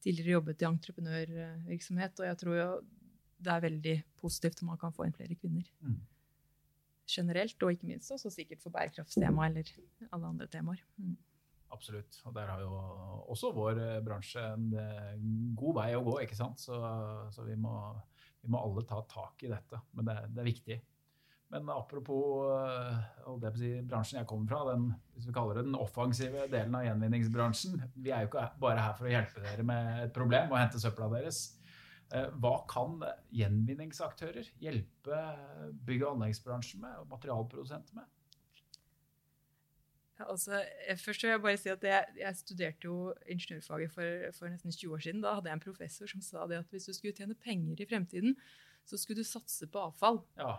tidligere 0.00 0.36
jobbet 0.38 0.62
i 0.62 0.68
entreprenørvirksomhet, 0.68 2.22
og 2.22 2.28
jeg 2.30 2.40
tror 2.40 2.56
jo 2.58 2.68
det 3.40 3.52
er 3.52 3.64
veldig 3.64 3.96
positivt 4.20 4.62
om 4.62 4.72
man 4.72 4.80
kan 4.80 4.92
få 4.94 5.06
inn 5.06 5.16
flere 5.16 5.36
kvinner. 5.38 5.66
Mm. 5.80 5.98
Generelt, 7.10 7.62
og 7.64 7.74
ikke 7.74 7.88
minst 7.88 8.12
også 8.14 8.30
sikkert 8.32 8.62
for 8.62 8.74
bærekraftstema 8.74 9.48
eller 9.48 9.70
alle 10.10 10.26
andre 10.26 10.46
temaer. 10.52 10.82
Mm. 11.00 11.16
Absolutt. 11.70 12.20
Og 12.26 12.34
der 12.34 12.50
har 12.50 12.62
jo 12.64 12.70
også 13.30 13.52
vår 13.54 13.80
bransje 14.06 14.42
en 14.56 14.70
god 15.58 15.76
vei 15.78 15.90
å 15.96 16.04
gå, 16.06 16.16
ikke 16.24 16.38
sant. 16.38 16.60
Så, 16.62 16.78
så 17.34 17.46
vi, 17.46 17.56
må, 17.58 17.74
vi, 18.42 18.50
må, 18.50 18.60
alle 18.60 18.86
ta 18.88 19.02
tak 19.10 19.46
i 19.46 19.52
dette. 19.52 19.78
Men 19.94 20.10
det, 20.10 20.16
det 20.34 20.42
er 20.42 20.50
viktig. 20.50 20.78
Men 21.50 21.70
apropos 21.74 22.46
det 23.42 23.54
si, 23.58 23.70
bransjen 23.82 24.20
jeg 24.20 24.28
kommer 24.30 24.50
fra, 24.52 24.60
den, 24.70 24.90
hvis 25.16 25.26
vi 25.26 25.34
kaller 25.34 25.58
det 25.58 25.64
den 25.66 25.78
offensive 25.78 26.44
delen 26.50 26.76
av 26.78 26.84
gjenvinningsbransjen. 26.86 27.80
Vi 27.96 28.12
er 28.14 28.22
jo 28.22 28.30
ikke 28.30 28.44
bare 28.62 28.84
her 28.84 28.94
for 28.98 29.08
å 29.08 29.14
hjelpe 29.14 29.42
dere 29.42 29.66
med 29.66 30.04
et 30.04 30.14
problem 30.14 30.54
og 30.54 30.60
hente 30.60 30.82
søpla 30.82 31.10
deres. 31.16 31.42
Hva 32.42 32.56
kan 32.70 33.02
gjenvinningsaktører 33.34 34.48
hjelpe 34.62 35.18
bygg- 35.86 36.06
og 36.06 36.16
anleggsbransjen 36.16 36.82
med, 36.82 37.02
og 37.02 37.10
materialprodusenter 37.12 37.98
med? 37.98 38.06
Altså, 40.28 40.62
først 41.00 41.22
vil 41.22 41.30
jeg 41.30 41.42
bare 41.42 41.60
si 41.60 41.70
at 41.72 41.84
jeg, 41.86 42.16
jeg 42.20 42.36
studerte 42.40 42.88
jo 42.88 43.12
ingeniørfaget 43.26 43.92
for, 43.94 44.26
for, 44.38 44.52
nesten 44.52 44.74
20 44.74 44.96
år 44.96 45.04
siden. 45.06 45.22
Da 45.24 45.36
hadde 45.36 45.50
jeg 45.50 45.58
en 45.58 45.64
professor 45.64 46.10
som 46.10 46.24
sa 46.24 46.48
det 46.50 46.60
at 46.60 46.74
hvis 46.74 46.88
du 46.90 46.92
skulle 46.96 47.16
tjene 47.16 47.38
penger 47.38 47.80
i 47.80 47.88
fremtiden, 47.88 48.36
så 48.86 48.98
skulle 48.98 49.22
du 49.22 49.28
satse 49.28 49.68
på 49.70 49.86
avfall. 49.90 50.20
Ja. 50.40 50.58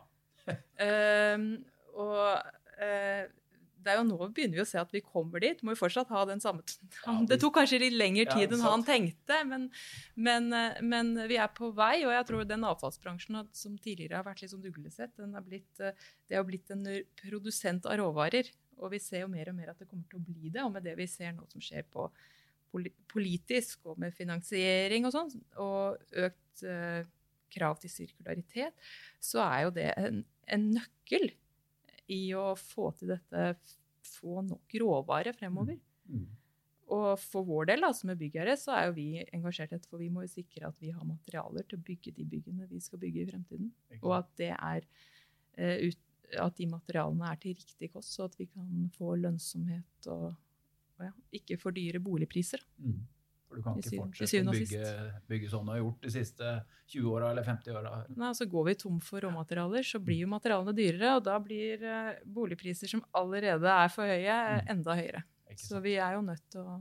um, 1.36 1.52
og 2.02 2.42
uh, 2.82 3.30
det 3.82 3.92
er 3.92 3.98
jo 3.98 4.06
nå 4.06 4.18
vi 4.20 4.30
begynner 4.38 4.60
vi 4.60 4.64
å 4.64 4.70
se 4.70 4.80
at 4.82 4.92
vi 4.94 5.02
kommer 5.04 5.42
dit. 5.44 5.62
Må 5.66 5.74
jo 5.74 5.80
fortsatt 5.80 6.12
ha 6.14 6.24
den 6.30 6.42
samme 6.44 6.64
ja, 6.66 7.16
Det 7.30 7.40
tok 7.42 7.56
kanskje 7.58 7.82
litt 7.82 7.98
lengre 7.98 8.28
tid 8.30 8.54
enn 8.54 8.66
han 8.66 8.86
tenkte, 8.86 9.42
men, 9.50 9.68
men, 10.16 10.50
men, 10.86 11.14
vi 11.30 11.40
er 11.42 11.52
på 11.56 11.72
vei. 11.78 12.04
Og 12.06 12.14
jeg 12.14 12.28
tror 12.30 12.48
den 12.48 12.68
avfallsbransjen 12.68 13.42
som 13.58 13.78
tidligere 13.82 14.20
har 14.20 14.28
vært 14.28 14.44
litt 14.44 14.54
sånn 14.54 14.68
uglesett, 14.70 15.16
den 15.18 15.34
har 15.38 15.46
blitt, 15.46 15.72
det 15.82 16.38
har 16.38 16.46
blitt 16.48 16.74
en 16.74 16.86
produsent 17.24 17.90
av 17.90 18.00
råvarer. 18.02 18.52
Og 18.80 18.94
vi 18.94 19.00
ser 19.04 19.26
jo 19.26 19.32
mer 19.32 19.52
og 19.52 19.58
mer 19.58 19.74
at 19.74 19.82
det 19.82 19.90
kommer 19.90 20.08
til 20.10 20.22
å 20.22 20.26
bli 20.26 20.50
det. 20.50 20.64
Og 20.64 20.72
med 20.74 20.86
det 20.86 20.96
vi 21.00 21.08
ser 21.10 21.34
nå 21.36 21.46
som 21.52 21.64
skjer 21.64 21.88
på 21.92 22.08
politisk 23.12 23.92
og 23.92 24.00
med 24.00 24.16
finansiering 24.16 25.04
og 25.08 25.12
sånn, 25.12 25.32
og 25.60 26.00
økt 26.24 26.64
uh, 26.64 27.04
krav 27.52 27.80
til 27.82 27.92
sirkularitet, 27.92 28.92
så 29.20 29.44
er 29.44 29.66
jo 29.66 29.74
det 29.76 29.90
en, 30.00 30.22
en 30.48 30.68
nøkkel 30.78 31.34
i 32.12 32.22
å 32.38 32.52
få 32.60 32.92
til 33.00 33.14
dette, 33.14 33.56
få 34.08 34.44
nok 34.48 34.78
råvare 34.82 35.34
fremover. 35.36 35.80
Mm. 36.08 36.30
Og 36.92 37.08
for 37.22 37.48
vår 37.48 37.70
del, 37.70 37.86
da, 37.86 37.92
som 37.96 38.12
er 38.12 38.20
byggherre, 38.20 38.58
så 38.60 38.74
er 38.76 38.90
jo 38.90 38.96
vi 38.98 39.08
engasjert 39.32 39.72
i 39.72 39.78
dette, 39.78 39.88
for 39.88 40.02
vi 40.02 40.10
må 40.12 40.26
jo 40.26 40.34
sikre 40.34 40.68
at 40.68 40.80
vi 40.84 40.92
har 40.92 41.08
materialer 41.08 41.68
til 41.68 41.80
å 41.80 41.86
bygge 41.88 42.12
de 42.18 42.28
byggene 42.28 42.68
vi 42.72 42.82
skal 42.84 43.00
bygge 43.00 43.24
i 43.24 43.28
fremtiden. 43.30 43.70
Og 44.02 44.16
at, 44.18 44.32
det 44.42 44.52
er, 44.58 44.88
uh, 45.60 45.78
ut, 45.88 46.02
at 46.40 46.56
de 46.58 46.68
materialene 46.72 47.32
er 47.32 47.40
til 47.42 47.56
riktig 47.58 47.92
kost, 47.94 48.14
så 48.16 48.28
at 48.30 48.38
vi 48.40 48.46
kan 48.48 48.90
få 48.96 49.16
lønnsomhet 49.20 50.08
og, 50.14 50.30
og 51.00 51.04
ja, 51.08 51.12
ikke 51.42 51.58
for 51.60 51.72
dyre 51.76 52.00
boligpriser. 52.04 52.62
Mm. 52.80 53.02
For 53.52 53.60
du 53.60 53.64
kan 53.66 53.80
ikke 53.82 53.98
fortsette 54.00 54.48
å 54.48 54.54
bygge, 54.56 54.92
bygge 55.28 55.50
sånn 55.52 55.66
du 55.68 55.72
har 55.74 55.82
gjort 55.82 56.06
de 56.06 56.12
siste 56.14 56.52
20 56.94 57.10
åra 57.12 57.32
eller 57.34 57.44
50 57.44 57.76
åra. 57.76 57.92
Nei, 58.16 58.30
altså 58.30 58.46
Går 58.48 58.70
vi 58.70 58.76
tom 58.80 59.02
for 59.04 59.20
råmaterialer, 59.26 59.84
så 59.84 60.00
blir 60.00 60.22
jo 60.24 60.30
materialene 60.32 60.72
dyrere, 60.78 61.18
og 61.18 61.26
da 61.28 61.36
blir 61.44 61.84
eh, 61.84 62.14
boligpriser 62.24 62.88
som 62.94 63.04
allerede 63.20 63.68
er 63.68 63.92
for 63.92 64.08
høye, 64.08 64.24
eh, 64.38 64.62
Mm. 64.62 64.72
enda 64.78 64.96
høyere. 64.96 65.24
Så 65.60 65.82
vi 65.84 65.98
er 66.00 66.14
jo 66.16 66.22
nødt 66.24 66.46
til 66.50 66.62
å 66.64 66.78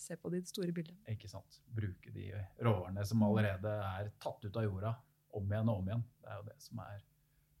se 0.00 0.16
på 0.16 0.30
de 0.32 0.40
store 0.48 0.72
bildene. 0.72 0.96
Ikke 1.12 1.28
sant? 1.28 1.60
Bruke 1.76 2.10
de 2.14 2.30
råvarene 2.64 3.04
som 3.04 3.22
allerede 3.28 3.68
er 3.68 4.08
tatt 4.20 4.44
ut 4.48 4.56
av 4.56 4.64
jorda, 4.64 4.94
om 5.36 5.44
igjen 5.52 5.68
og 5.68 5.82
om 5.82 5.88
igjen. 5.92 6.04
Det 6.22 6.30
er 6.32 6.36
jo 6.40 6.46
det 6.48 6.56
som 6.64 6.80
er 6.86 7.02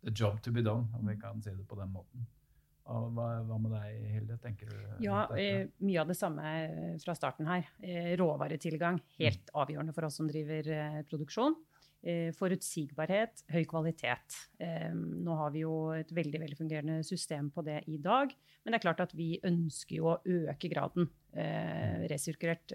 the 0.04 0.12
job 0.14 0.40
to 0.42 0.52
be 0.52 0.62
done, 0.62 0.88
om 0.98 1.06
vi 1.06 1.16
kan 1.20 1.42
si 1.42 1.50
det 1.50 1.66
på 1.68 1.78
den 1.78 1.92
måten. 1.94 2.26
Hva, 2.86 3.24
hva 3.42 3.56
med 3.58 3.72
deg, 3.74 4.02
Hilde? 4.12 4.36
Tenker 4.38 4.68
du 4.70 5.02
Ja, 5.02 5.24
eh, 5.34 5.66
mye 5.82 6.02
av 6.04 6.12
det 6.12 6.14
samme 6.14 6.50
eh, 6.62 6.92
fra 7.02 7.16
starten 7.18 7.48
her. 7.50 7.66
Eh, 7.82 8.12
råvaretilgang, 8.20 9.00
helt 9.18 9.50
avgjørende 9.58 9.94
for 9.96 10.06
oss 10.06 10.20
som 10.20 10.28
driver 10.30 10.70
eh, 10.70 11.00
produksjon. 11.10 11.56
Eh, 12.06 12.28
forutsigbarhet, 12.36 13.40
høy 13.50 13.64
kvalitet. 13.66 14.36
Eh, 14.62 14.92
nå 14.94 15.34
har 15.40 15.50
vi 15.50 15.64
jo 15.64 15.72
et 15.96 16.12
veldig 16.14 16.38
veldig 16.44 16.58
fungerende 16.60 17.00
system 17.06 17.48
på 17.50 17.64
det 17.66 17.80
i 17.90 17.96
dag. 17.98 18.30
Men 18.62 18.70
det 18.70 18.78
er 18.78 18.84
klart 18.84 19.02
at 19.02 19.14
vi 19.18 19.32
ønsker 19.42 19.98
jo 19.98 20.12
å 20.12 20.20
øke 20.22 20.70
graden 20.70 21.08
eh, 21.34 22.06
resirkulert 22.12 22.70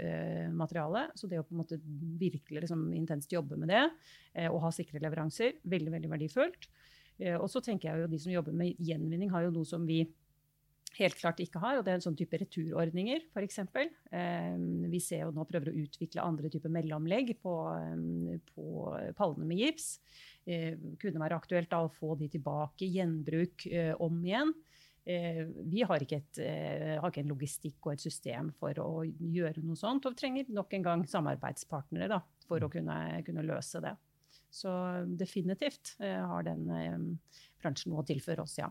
materiale. 0.51 1.07
Så 1.15 1.32
det 1.32 1.39
å 1.39 1.47
på 1.47 1.55
en 1.55 1.61
måte 1.63 1.80
virkelig 1.80 2.65
liksom, 2.65 2.89
intenst 2.97 3.32
jobbe 3.32 3.55
med 3.61 3.72
det 3.72 3.86
og 4.51 4.61
ha 4.63 4.69
sikre 4.72 4.99
leveranser, 5.03 5.57
veldig 5.67 5.91
veldig 5.95 6.11
verdifullt. 6.11 6.67
Eh, 7.22 7.38
og 7.38 7.47
så 7.51 7.61
tenker 7.63 7.91
jeg 7.91 8.03
jo 8.03 8.11
de 8.11 8.19
som 8.22 8.34
jobber 8.34 8.57
med 8.57 8.82
gjenvinning, 8.82 9.32
har 9.34 9.45
jo 9.45 9.55
noe 9.55 9.67
som 9.67 9.86
vi 9.88 10.03
helt 10.99 11.15
klart 11.19 11.39
ikke 11.43 11.61
har, 11.61 11.78
og 11.78 11.86
det 11.86 11.93
er 11.93 11.99
en 11.99 12.03
sånn 12.03 12.17
type 12.19 12.38
returordninger, 12.41 13.24
f.eks. 13.32 13.61
Eh, 13.61 14.57
vi 14.91 14.99
ser 15.03 15.26
jo 15.26 15.36
nå 15.36 15.45
prøver 15.49 15.72
å 15.72 15.84
utvikle 15.84 16.26
andre 16.26 16.51
typer 16.51 16.74
mellomlegg 16.74 17.34
på, 17.41 17.53
eh, 17.78 18.41
på 18.51 18.65
pallene 19.17 19.47
med 19.47 19.61
gips. 19.61 19.93
Eh, 20.45 20.76
kunne 21.01 21.22
være 21.24 21.39
aktuelt 21.39 21.72
da 21.72 21.84
å 21.86 21.93
få 21.93 22.17
de 22.19 22.32
tilbake, 22.34 22.89
gjenbruk 22.89 23.67
eh, 23.72 23.93
om 23.99 24.22
igjen. 24.26 24.53
Vi 25.01 25.82
har 25.82 26.03
ikke, 26.05 26.19
et, 26.22 26.39
har 27.01 27.07
ikke 27.09 27.24
en 27.24 27.32
logistikk 27.32 27.88
og 27.88 27.95
et 27.95 28.03
system 28.03 28.51
for 28.61 28.78
å 28.84 29.01
gjøre 29.01 29.63
noe 29.65 29.80
sånt, 29.80 30.05
og 30.05 30.13
vi 30.13 30.19
trenger 30.19 30.51
nok 30.53 30.76
en 30.78 30.86
gang 30.86 31.05
samarbeidspartnere 31.09 32.05
da, 32.11 32.19
for 32.45 32.61
å 32.61 32.69
kunne, 32.69 32.99
kunne 33.26 33.47
løse 33.47 33.82
det. 33.82 33.95
Så 34.52 34.72
definitivt 35.18 35.93
eh, 36.04 36.20
har 36.28 36.43
den 36.43 36.66
eh, 36.76 36.95
bransjen 37.62 37.93
noe 37.93 38.04
å 38.04 38.08
tilføre 38.08 38.43
oss, 38.43 38.58
ja. 38.60 38.68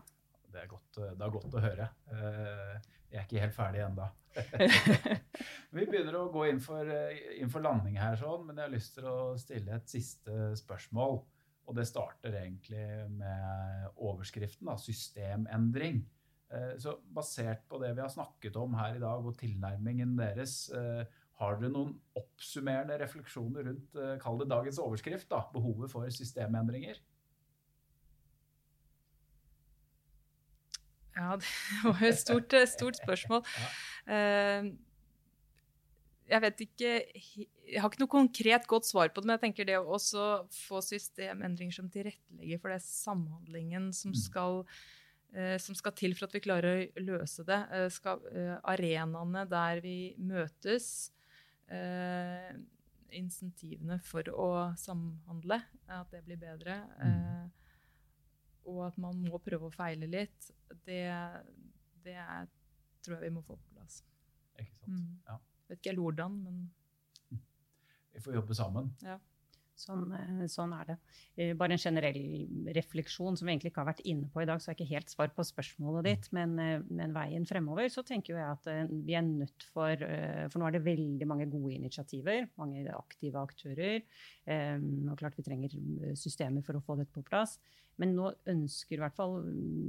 Det 0.51 0.61
er 0.61 0.67
godt, 0.69 0.97
det 0.99 1.23
er 1.25 1.31
godt 1.33 1.55
å 1.57 1.63
høre. 1.63 1.89
Eh, 2.13 2.89
Jeg 3.11 3.19
er 3.19 3.25
ikke 3.25 3.41
helt 3.43 3.55
ferdig 3.57 3.81
ennå. 3.83 4.05
Vi 5.75 5.85
begynner 5.87 6.15
å 6.19 6.27
gå 6.31 6.45
inn 6.51 6.61
for, 6.63 6.87
eh, 6.87 7.17
inn 7.41 7.49
for 7.51 7.63
landing 7.65 7.97
her, 7.99 8.15
sånn, 8.19 8.45
men 8.47 8.59
jeg 8.59 8.67
har 8.67 8.73
lyst 8.75 8.95
til 8.97 9.07
å 9.09 9.17
stille 9.39 9.75
et 9.75 9.91
siste 9.91 10.51
spørsmål. 10.59 11.19
Og 11.67 11.75
det 11.77 11.85
starter 11.87 12.35
egentlig 12.39 12.83
med 13.15 13.89
overskriften, 14.01 14.67
da, 14.67 14.75
systemendring. 14.81 16.01
Eh, 16.51 16.73
Så 16.83 16.97
basert 17.15 17.65
på 17.71 17.79
det 17.83 17.93
vi 17.95 18.03
har 18.03 18.11
snakket 18.11 18.55
om 18.59 18.73
her 18.79 18.95
i 18.97 19.03
dag, 19.03 19.25
og 19.25 19.37
tilnærmingen 19.39 20.15
deres, 20.19 20.69
eh, 20.75 21.05
har 21.41 21.57
dere 21.57 21.71
noen 21.73 21.95
oppsummerende 22.19 22.99
refleksjoner 23.01 23.65
rundt 23.67 23.95
eh, 23.97 24.13
kall 24.21 24.37
det 24.41 24.49
dagens 24.51 24.77
overskrift, 24.83 25.27
da, 25.31 25.41
behovet 25.55 25.89
for 25.91 26.05
systemendringer? 26.13 26.99
Ja, 31.15 31.35
det 31.41 31.49
var 31.83 31.99
jo 31.99 32.07
et 32.13 32.21
stort, 32.21 32.53
eh, 32.55 32.67
stort 32.69 33.01
spørsmål. 33.01 33.43
Eh, 34.07 34.71
Jeg 36.31 36.39
vet 36.45 36.61
ikke 36.63 36.89
Jeg 37.11 37.81
har 37.81 37.89
ikke 37.89 37.99
noe 38.05 38.11
konkret 38.13 38.67
godt 38.71 38.85
svar 38.87 39.09
på 39.11 39.19
det, 39.19 39.27
men 39.27 39.35
jeg 39.35 39.41
tenker 39.49 39.67
det 39.67 39.75
å 39.81 39.97
også 39.97 40.27
få 40.55 40.79
systemendringer 40.85 41.75
som 41.75 41.89
tilrettelegger 41.91 42.61
for 42.61 42.71
det 42.71 42.79
samhandlingen 42.85 43.89
som 43.95 44.11
Mm. 44.11 44.19
skal, 44.21 44.65
som 45.59 45.75
skal 45.75 45.91
til 45.95 46.13
for 46.15 46.27
at 46.27 46.33
vi 46.35 46.41
klarer 46.43 46.87
å 46.87 47.03
løse 47.03 47.43
det. 47.47 47.59
Skal, 47.95 48.19
arenaene 48.63 49.43
der 49.49 49.79
vi 49.83 50.15
møtes, 50.19 51.11
eh, 51.71 52.51
insentivene 53.17 53.97
for 54.05 54.27
å 54.31 54.49
samhandle, 54.79 55.59
at 55.91 56.13
det 56.13 56.23
blir 56.25 56.39
bedre. 56.41 56.77
Mm. 56.99 57.09
Eh, 57.09 57.49
og 58.71 58.83
at 58.87 58.99
man 59.01 59.17
må 59.25 59.41
prøve 59.41 59.67
å 59.67 59.73
feile 59.73 60.07
litt, 60.09 60.51
det, 60.85 61.03
det 62.05 62.17
er, 62.21 62.49
tror 63.01 63.17
jeg 63.17 63.29
vi 63.29 63.35
må 63.37 63.43
få 63.45 63.57
på 63.57 63.75
plass. 63.75 64.01
Ikke 64.61 64.77
sant? 64.77 64.93
Mm. 64.93 65.17
Ja. 65.27 65.39
Vet 65.71 65.81
ikke 65.81 65.93
helt 65.93 66.05
hvordan, 66.05 66.39
men 66.45 66.61
Vi 68.11 68.19
får 68.19 68.33
jobbe 68.35 68.55
sammen. 68.55 68.89
Sånn, 69.79 70.11
eh, 70.13 70.45
sånn 70.51 70.73
er 70.77 70.89
det. 70.91 70.95
Eh, 71.37 71.53
Bare 71.57 71.73
en 71.73 71.81
generell 71.81 72.19
refleksjon 72.75 73.37
som 73.37 73.47
vi 73.47 73.53
egentlig 73.53 73.71
ikke 73.71 73.81
har 73.81 73.89
vært 73.93 74.03
inne 74.05 74.29
på 74.29 74.43
i 74.43 74.45
dag, 74.45 74.59
så 74.61 74.71
jeg 74.71 74.79
ikke 74.81 74.91
helt 74.91 75.09
svar 75.09 75.31
på 75.33 75.45
spørsmålet 75.47 76.03
ditt, 76.05 76.27
men, 76.35 76.57
eh, 76.59 76.83
men 76.89 77.13
veien 77.15 77.47
fremover, 77.47 77.89
så 77.89 78.03
tenker 78.05 78.35
jeg 78.35 78.45
at 78.45 78.91
vi 78.91 79.15
er 79.15 79.25
nødt 79.25 79.63
for 79.71 79.95
For 80.51 80.59
nå 80.59 80.67
er 80.67 80.71
det 80.71 80.83
veldig 80.83 81.27
mange 81.27 81.49
gode 81.49 81.73
initiativer, 81.73 82.49
mange 82.57 82.85
aktive 82.91 83.39
aktører. 83.39 84.01
Og 84.47 85.17
klart 85.17 85.35
vi 85.37 85.43
trenger 85.43 85.69
systemer 86.15 86.63
for 86.63 86.73
å 86.73 86.83
få 86.83 86.97
dette 86.97 87.13
på 87.13 87.23
plass. 87.23 87.59
Men 88.01 88.15
nå 88.17 88.31
ønsker 88.49 88.97
i 88.97 89.01
hvert 89.03 89.17
fall 89.17 89.37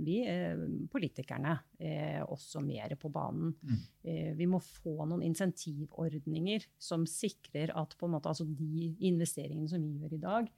vi, 0.04 0.18
eh, 0.28 0.60
politikerne, 0.92 1.56
eh, 1.80 2.20
også 2.22 2.60
mer 2.64 2.94
på 3.00 3.10
banen. 3.12 3.54
Mm. 3.62 3.78
Eh, 4.04 4.32
Vi 4.36 4.46
må 4.46 4.60
få 4.60 5.06
noen 5.06 5.24
insentivordninger 5.24 6.66
som 6.78 7.06
sikrer 7.08 7.72
at 7.74 7.96
på 7.96 8.08
en 8.08 8.16
måte, 8.16 8.28
altså 8.28 8.44
de 8.46 8.90
investeringene 9.08 9.70
som 9.70 9.82
vi 9.82 10.02
gjør 10.02 10.18
i 10.18 10.22
dag, 10.22 10.50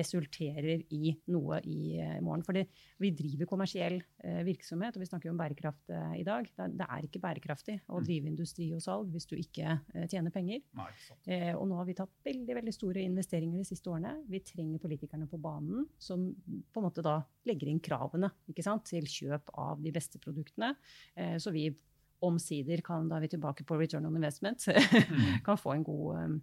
resulterer 0.00 0.82
i 0.92 1.12
noe 1.30 1.60
i 1.64 1.98
eh, 2.00 2.16
morgen. 2.24 2.42
Fordi 2.46 2.64
vi 3.00 3.10
driver 3.16 3.46
kommersiell 3.50 3.98
eh, 4.24 4.40
virksomhet, 4.46 4.96
og 4.96 5.00
vi 5.04 5.08
snakker 5.10 5.28
jo 5.30 5.34
om 5.34 5.38
bærekraft 5.40 5.90
eh, 5.94 6.14
i 6.20 6.24
dag. 6.26 6.48
Det, 6.56 6.86
er- 6.88 7.06
ikke 7.06 7.20
bærekraftig 7.22 7.78
å 7.88 8.00
Mm. 8.00 8.04
drive 8.06 8.26
industri 8.32 8.70
og 8.74 8.80
salg 8.82 9.10
hvis 9.12 9.26
du 9.30 9.36
ikke 9.36 9.76
eh, 9.94 10.06
tjener 10.10 10.30
penger. 10.34 10.62
Nei. 10.78 10.88
Eh, 11.26 11.52
og 11.54 11.66
nå 11.68 11.76
har 11.76 11.84
vi 11.86 11.94
tatt 11.98 12.10
veldig 12.24 12.54
veldig 12.60 12.74
store 12.74 13.02
investeringer 13.04 13.58
de 13.62 13.68
siste 13.68 13.90
årene. 13.92 14.16
Vi 14.28 14.40
trenger 14.40 14.78
politikerne 14.82 15.28
på 15.30 15.38
banen 15.40 15.86
som 15.98 16.30
på 16.34 16.80
en 16.80 16.86
måte 16.88 17.02
da 17.04 17.18
legger 17.46 17.68
inn 17.70 17.80
kravene 17.80 18.30
ikke 18.50 18.62
sant, 18.66 18.84
til 18.90 19.04
kjøp 19.06 19.50
av 19.54 19.80
de 19.82 19.92
beste 19.94 20.18
produktene. 20.22 20.74
Eh, 21.16 21.36
så 21.38 21.52
vi 21.54 21.68
omsider 22.22 22.82
kan, 22.84 23.06
da 23.08 23.16
er 23.16 23.24
vi 23.24 23.30
tilbake 23.32 23.64
på 23.64 23.78
return 23.80 24.04
on 24.06 24.16
investment, 24.18 24.60
Mm. 24.66 25.40
kan 25.46 25.56
få 25.56 25.72
en 25.74 25.84
god 25.86 26.18
eh, 26.18 26.34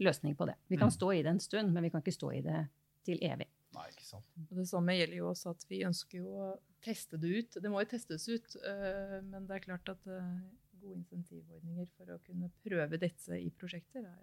løsning 0.00 0.36
på 0.38 0.46
det. 0.46 0.54
Vi 0.68 0.76
kan 0.76 0.88
Mm. 0.88 0.96
stå 0.96 1.12
i 1.12 1.22
det 1.22 1.30
en 1.30 1.40
stund, 1.40 1.72
men 1.72 1.82
vi 1.82 1.90
kan 1.90 2.02
ikke 2.02 2.14
stå 2.14 2.30
i 2.32 2.40
det 2.40 2.68
til 3.04 3.18
evig. 3.22 3.48
Nei, 3.74 3.88
ikke 3.90 4.04
sant. 4.06 4.24
Og 4.50 4.56
det 4.56 4.68
samme 4.68 4.94
gjelder 4.96 5.16
jo 5.16 5.28
også 5.30 5.50
at 5.50 5.64
vi 5.68 5.82
ønsker 5.84 6.18
jo 6.22 6.28
å 6.40 6.58
teste 6.82 7.18
det 7.20 7.28
ut. 7.38 7.58
Det 7.62 7.70
må 7.70 7.82
jo 7.82 7.90
testes 7.90 8.28
ut, 8.28 8.56
øh, 8.64 9.18
men 9.24 9.46
det 9.46 9.56
er 9.56 9.64
klart 9.66 9.88
at 9.92 10.06
øh, 10.06 10.40
gode 10.80 10.96
insentivordninger 10.96 11.86
for 11.96 12.14
å 12.14 12.18
kunne 12.24 12.50
prøve 12.64 12.98
dette 12.98 13.38
i 13.40 13.50
prosjekter 13.50 14.06
er, 14.06 14.22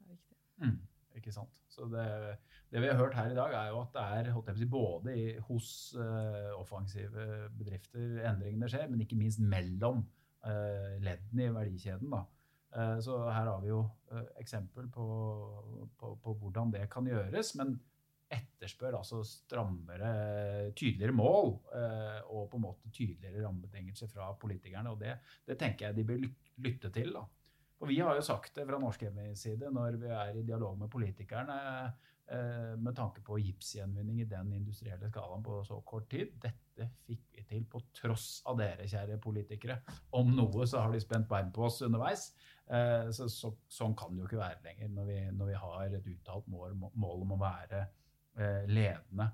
er 0.00 0.08
viktig. 0.08 0.36
Mm, 0.64 0.78
ikke 1.20 1.32
sant. 1.32 1.62
Så 1.68 1.86
det, 1.92 2.38
det 2.72 2.80
vi 2.82 2.88
har 2.88 2.96
hørt 2.96 3.14
her 3.14 3.30
i 3.30 3.36
dag, 3.38 3.52
er 3.54 3.68
jo 3.70 3.80
at 3.84 3.92
det 3.94 4.02
er 4.02 4.32
holdt 4.32 4.48
jeg 4.48 4.56
på 4.56 4.58
å 4.58 4.62
si, 4.62 4.70
både 4.72 5.16
i, 5.16 5.38
hos 5.48 5.68
uh, 5.96 6.52
offensive 6.58 7.26
bedrifter 7.58 8.22
endringene 8.32 8.68
skjer, 8.68 8.88
men 8.90 9.04
ikke 9.04 9.16
minst 9.20 9.40
mellom 9.40 10.02
uh, 10.44 10.98
leddene 11.04 11.46
i 11.46 11.54
verdikjeden. 11.54 12.10
Da. 12.12 12.24
Eh, 12.76 12.98
så 13.04 13.18
her 13.28 13.48
har 13.50 13.60
vi 13.60 13.68
jo 13.72 13.82
eh, 14.12 14.28
eksempel 14.40 14.88
på, 14.92 15.06
på, 15.98 16.14
på 16.24 16.36
hvordan 16.40 16.72
det 16.72 16.86
kan 16.92 17.08
gjøres. 17.08 17.54
men 17.60 17.78
etterspør 18.32 18.94
altså 18.96 19.18
strammere, 19.28 20.70
tydeligere 20.72 21.12
mål 21.12 21.50
eh, 21.76 22.20
og 22.32 22.46
på 22.48 22.56
en 22.56 22.62
måte 22.64 22.88
tydeligere 22.88 23.42
rammebetingelser 23.44 24.08
fra 24.08 24.30
politikerne. 24.40 24.94
og 24.94 25.02
Det, 25.02 25.18
det 25.48 25.58
tenker 25.60 25.86
jeg 25.90 25.98
de 25.98 26.06
bør 26.08 26.24
lytte 26.64 26.90
til. 26.94 27.12
da. 27.12 27.26
Og 27.82 27.88
Vi 27.90 27.98
har 28.00 28.16
jo 28.16 28.24
sagt 28.24 28.56
det 28.56 28.64
fra 28.64 28.78
Norsk 28.80 29.04
hjemmeside 29.04 29.36
side 29.36 29.74
når 29.74 29.98
vi 30.00 30.08
er 30.08 30.38
i 30.38 30.46
dialog 30.48 30.78
med 30.78 30.88
politikerne 30.88 31.58
med 32.80 32.94
tanke 32.96 33.20
på 33.20 33.36
gipsgjenvinning 33.42 34.22
i 34.22 34.28
den 34.30 34.52
industrielle 34.56 35.10
skalaen 35.10 35.42
på 35.44 35.58
så 35.68 35.82
kort 35.84 36.06
tid. 36.08 36.30
Dette 36.40 36.86
fikk 37.04 37.26
vi 37.36 37.44
til 37.50 37.66
på 37.68 37.82
tross 37.92 38.38
av 38.48 38.56
dere, 38.56 38.86
kjære 38.88 39.18
politikere. 39.20 39.82
Om 40.16 40.30
noe 40.38 40.64
så 40.70 40.86
har 40.86 40.94
de 40.94 41.02
spent 41.02 41.28
bein 41.28 41.50
på 41.52 41.66
oss 41.66 41.82
underveis. 41.84 42.30
Eh, 42.70 43.10
så, 43.10 43.26
så, 43.28 43.50
sånn 43.68 43.94
kan 43.98 44.14
det 44.14 44.22
jo 44.22 44.30
ikke 44.30 44.42
være 44.42 44.62
lenger 44.64 44.90
når 44.94 45.08
vi, 45.08 45.20
når 45.34 45.50
vi 45.50 45.60
har 45.64 45.96
et 45.98 46.10
uttalt 46.14 46.50
mål, 46.52 46.76
mål 46.78 47.24
om 47.26 47.34
å 47.34 47.40
være 47.42 47.86
eh, 48.38 48.68
ledende 48.70 49.32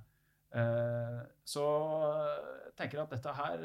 Eh, 0.49 1.17
så 1.45 1.63
jeg 2.65 2.73
tenker 2.79 3.03
at 3.03 3.11
dette 3.13 3.33
her 3.37 3.65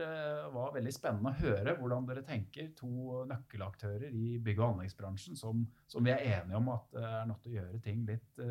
var 0.52 0.74
veldig 0.76 0.92
spennende 0.92 1.32
å 1.32 1.40
høre 1.40 1.76
hvordan 1.78 2.10
dere 2.10 2.26
tenker, 2.28 2.74
to 2.76 3.24
nøkkelaktører 3.30 4.12
i 4.12 4.34
bygg- 4.44 4.60
og 4.60 4.74
anleggsbransjen 4.74 5.40
som, 5.40 5.62
som 5.88 6.04
vi 6.04 6.12
er 6.12 6.26
enige 6.42 6.60
om 6.60 6.68
at 6.74 6.98
er 7.00 7.30
nødt 7.30 7.40
til 7.46 7.54
å 7.54 7.62
gjøre 7.62 7.82
ting 7.86 8.04
litt, 8.10 8.44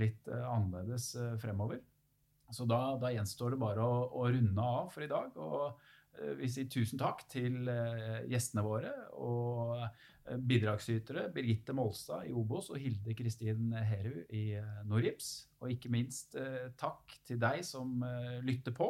litt 0.00 0.30
annerledes 0.32 1.12
fremover. 1.42 1.78
Så 2.52 2.66
da, 2.68 2.80
da, 3.00 3.12
gjenstår 3.14 3.54
det 3.54 3.62
bare 3.62 3.84
å, 3.86 4.00
å 4.10 4.26
runde 4.34 4.66
av 4.82 4.90
for 4.92 5.06
i 5.06 5.12
dag. 5.12 5.38
og 5.38 5.91
Eh, 6.20 6.34
vi 6.36 6.48
sier 6.50 6.68
tusen 6.70 7.00
takk 7.00 7.24
til 7.30 7.68
eh, 7.70 8.24
gjestene 8.30 8.64
våre 8.66 8.90
og 9.20 9.78
eh, 9.80 10.36
bidragsytere 10.36 11.28
Birgitte 11.34 11.74
Molstad 11.76 12.28
i 12.28 12.34
Obos 12.36 12.70
og 12.72 12.80
Hilde 12.82 13.16
Kristin 13.18 13.72
Heru 13.72 14.20
i 14.28 14.44
Norips. 14.88 15.32
Og 15.62 15.72
ikke 15.72 15.92
minst 15.92 16.36
takk 16.78 17.16
til 17.26 17.40
deg 17.42 17.62
som 17.66 18.02
lytter 18.42 18.74
på. 18.74 18.88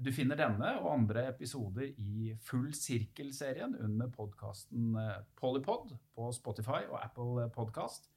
Du 0.00 0.08
finner 0.14 0.38
denne 0.38 0.68
og 0.78 0.92
andre 0.92 1.24
episoder 1.32 1.88
i 1.98 2.30
Full 2.46 2.70
sirkel-serien 2.76 3.74
under 3.82 4.08
podkasten 4.14 4.94
Polypod 5.40 5.96
på 6.14 6.30
Spotify 6.36 6.84
og 6.86 7.00
Apple 7.00 7.48
Podcast. 7.52 8.08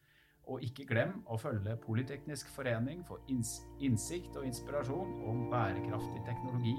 Og 0.47 0.63
ikke 0.63 0.85
glem 0.87 1.21
å 1.25 1.39
følge 1.41 1.75
Politeknisk 1.83 2.51
forening 2.53 3.01
for 3.07 3.23
innsikt 3.31 4.37
og 4.37 4.45
inspirasjon 4.47 5.17
om 5.31 5.47
bærekraftig 5.51 6.21
teknologi 6.29 6.77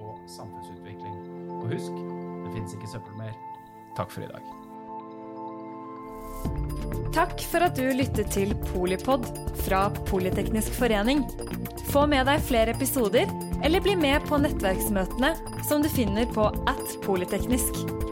og 0.00 0.20
samfunnsutvikling. 0.30 1.16
Og 1.60 1.72
husk, 1.72 2.04
det 2.44 2.52
fins 2.56 2.76
ikke 2.76 2.92
søppel 2.94 3.18
mer. 3.18 3.34
Takk 3.96 4.12
for 4.14 4.26
i 4.26 4.30
dag. 4.30 4.52
Takk 7.14 7.44
for 7.46 7.62
at 7.62 7.76
du 7.78 7.86
lyttet 7.94 8.32
til 8.34 8.56
Polipod 8.72 9.26
fra 9.62 9.86
Politeknisk 10.10 10.74
forening. 10.74 11.22
Få 11.92 12.08
med 12.10 12.26
deg 12.26 12.42
flere 12.42 12.74
episoder, 12.74 13.30
eller 13.62 13.84
bli 13.84 13.94
med 13.98 14.26
på 14.26 14.40
nettverksmøtene 14.42 15.34
som 15.68 15.84
du 15.84 15.88
finner 15.92 16.26
på 16.34 16.50
at 16.70 16.98
polyteknisk. 17.06 18.03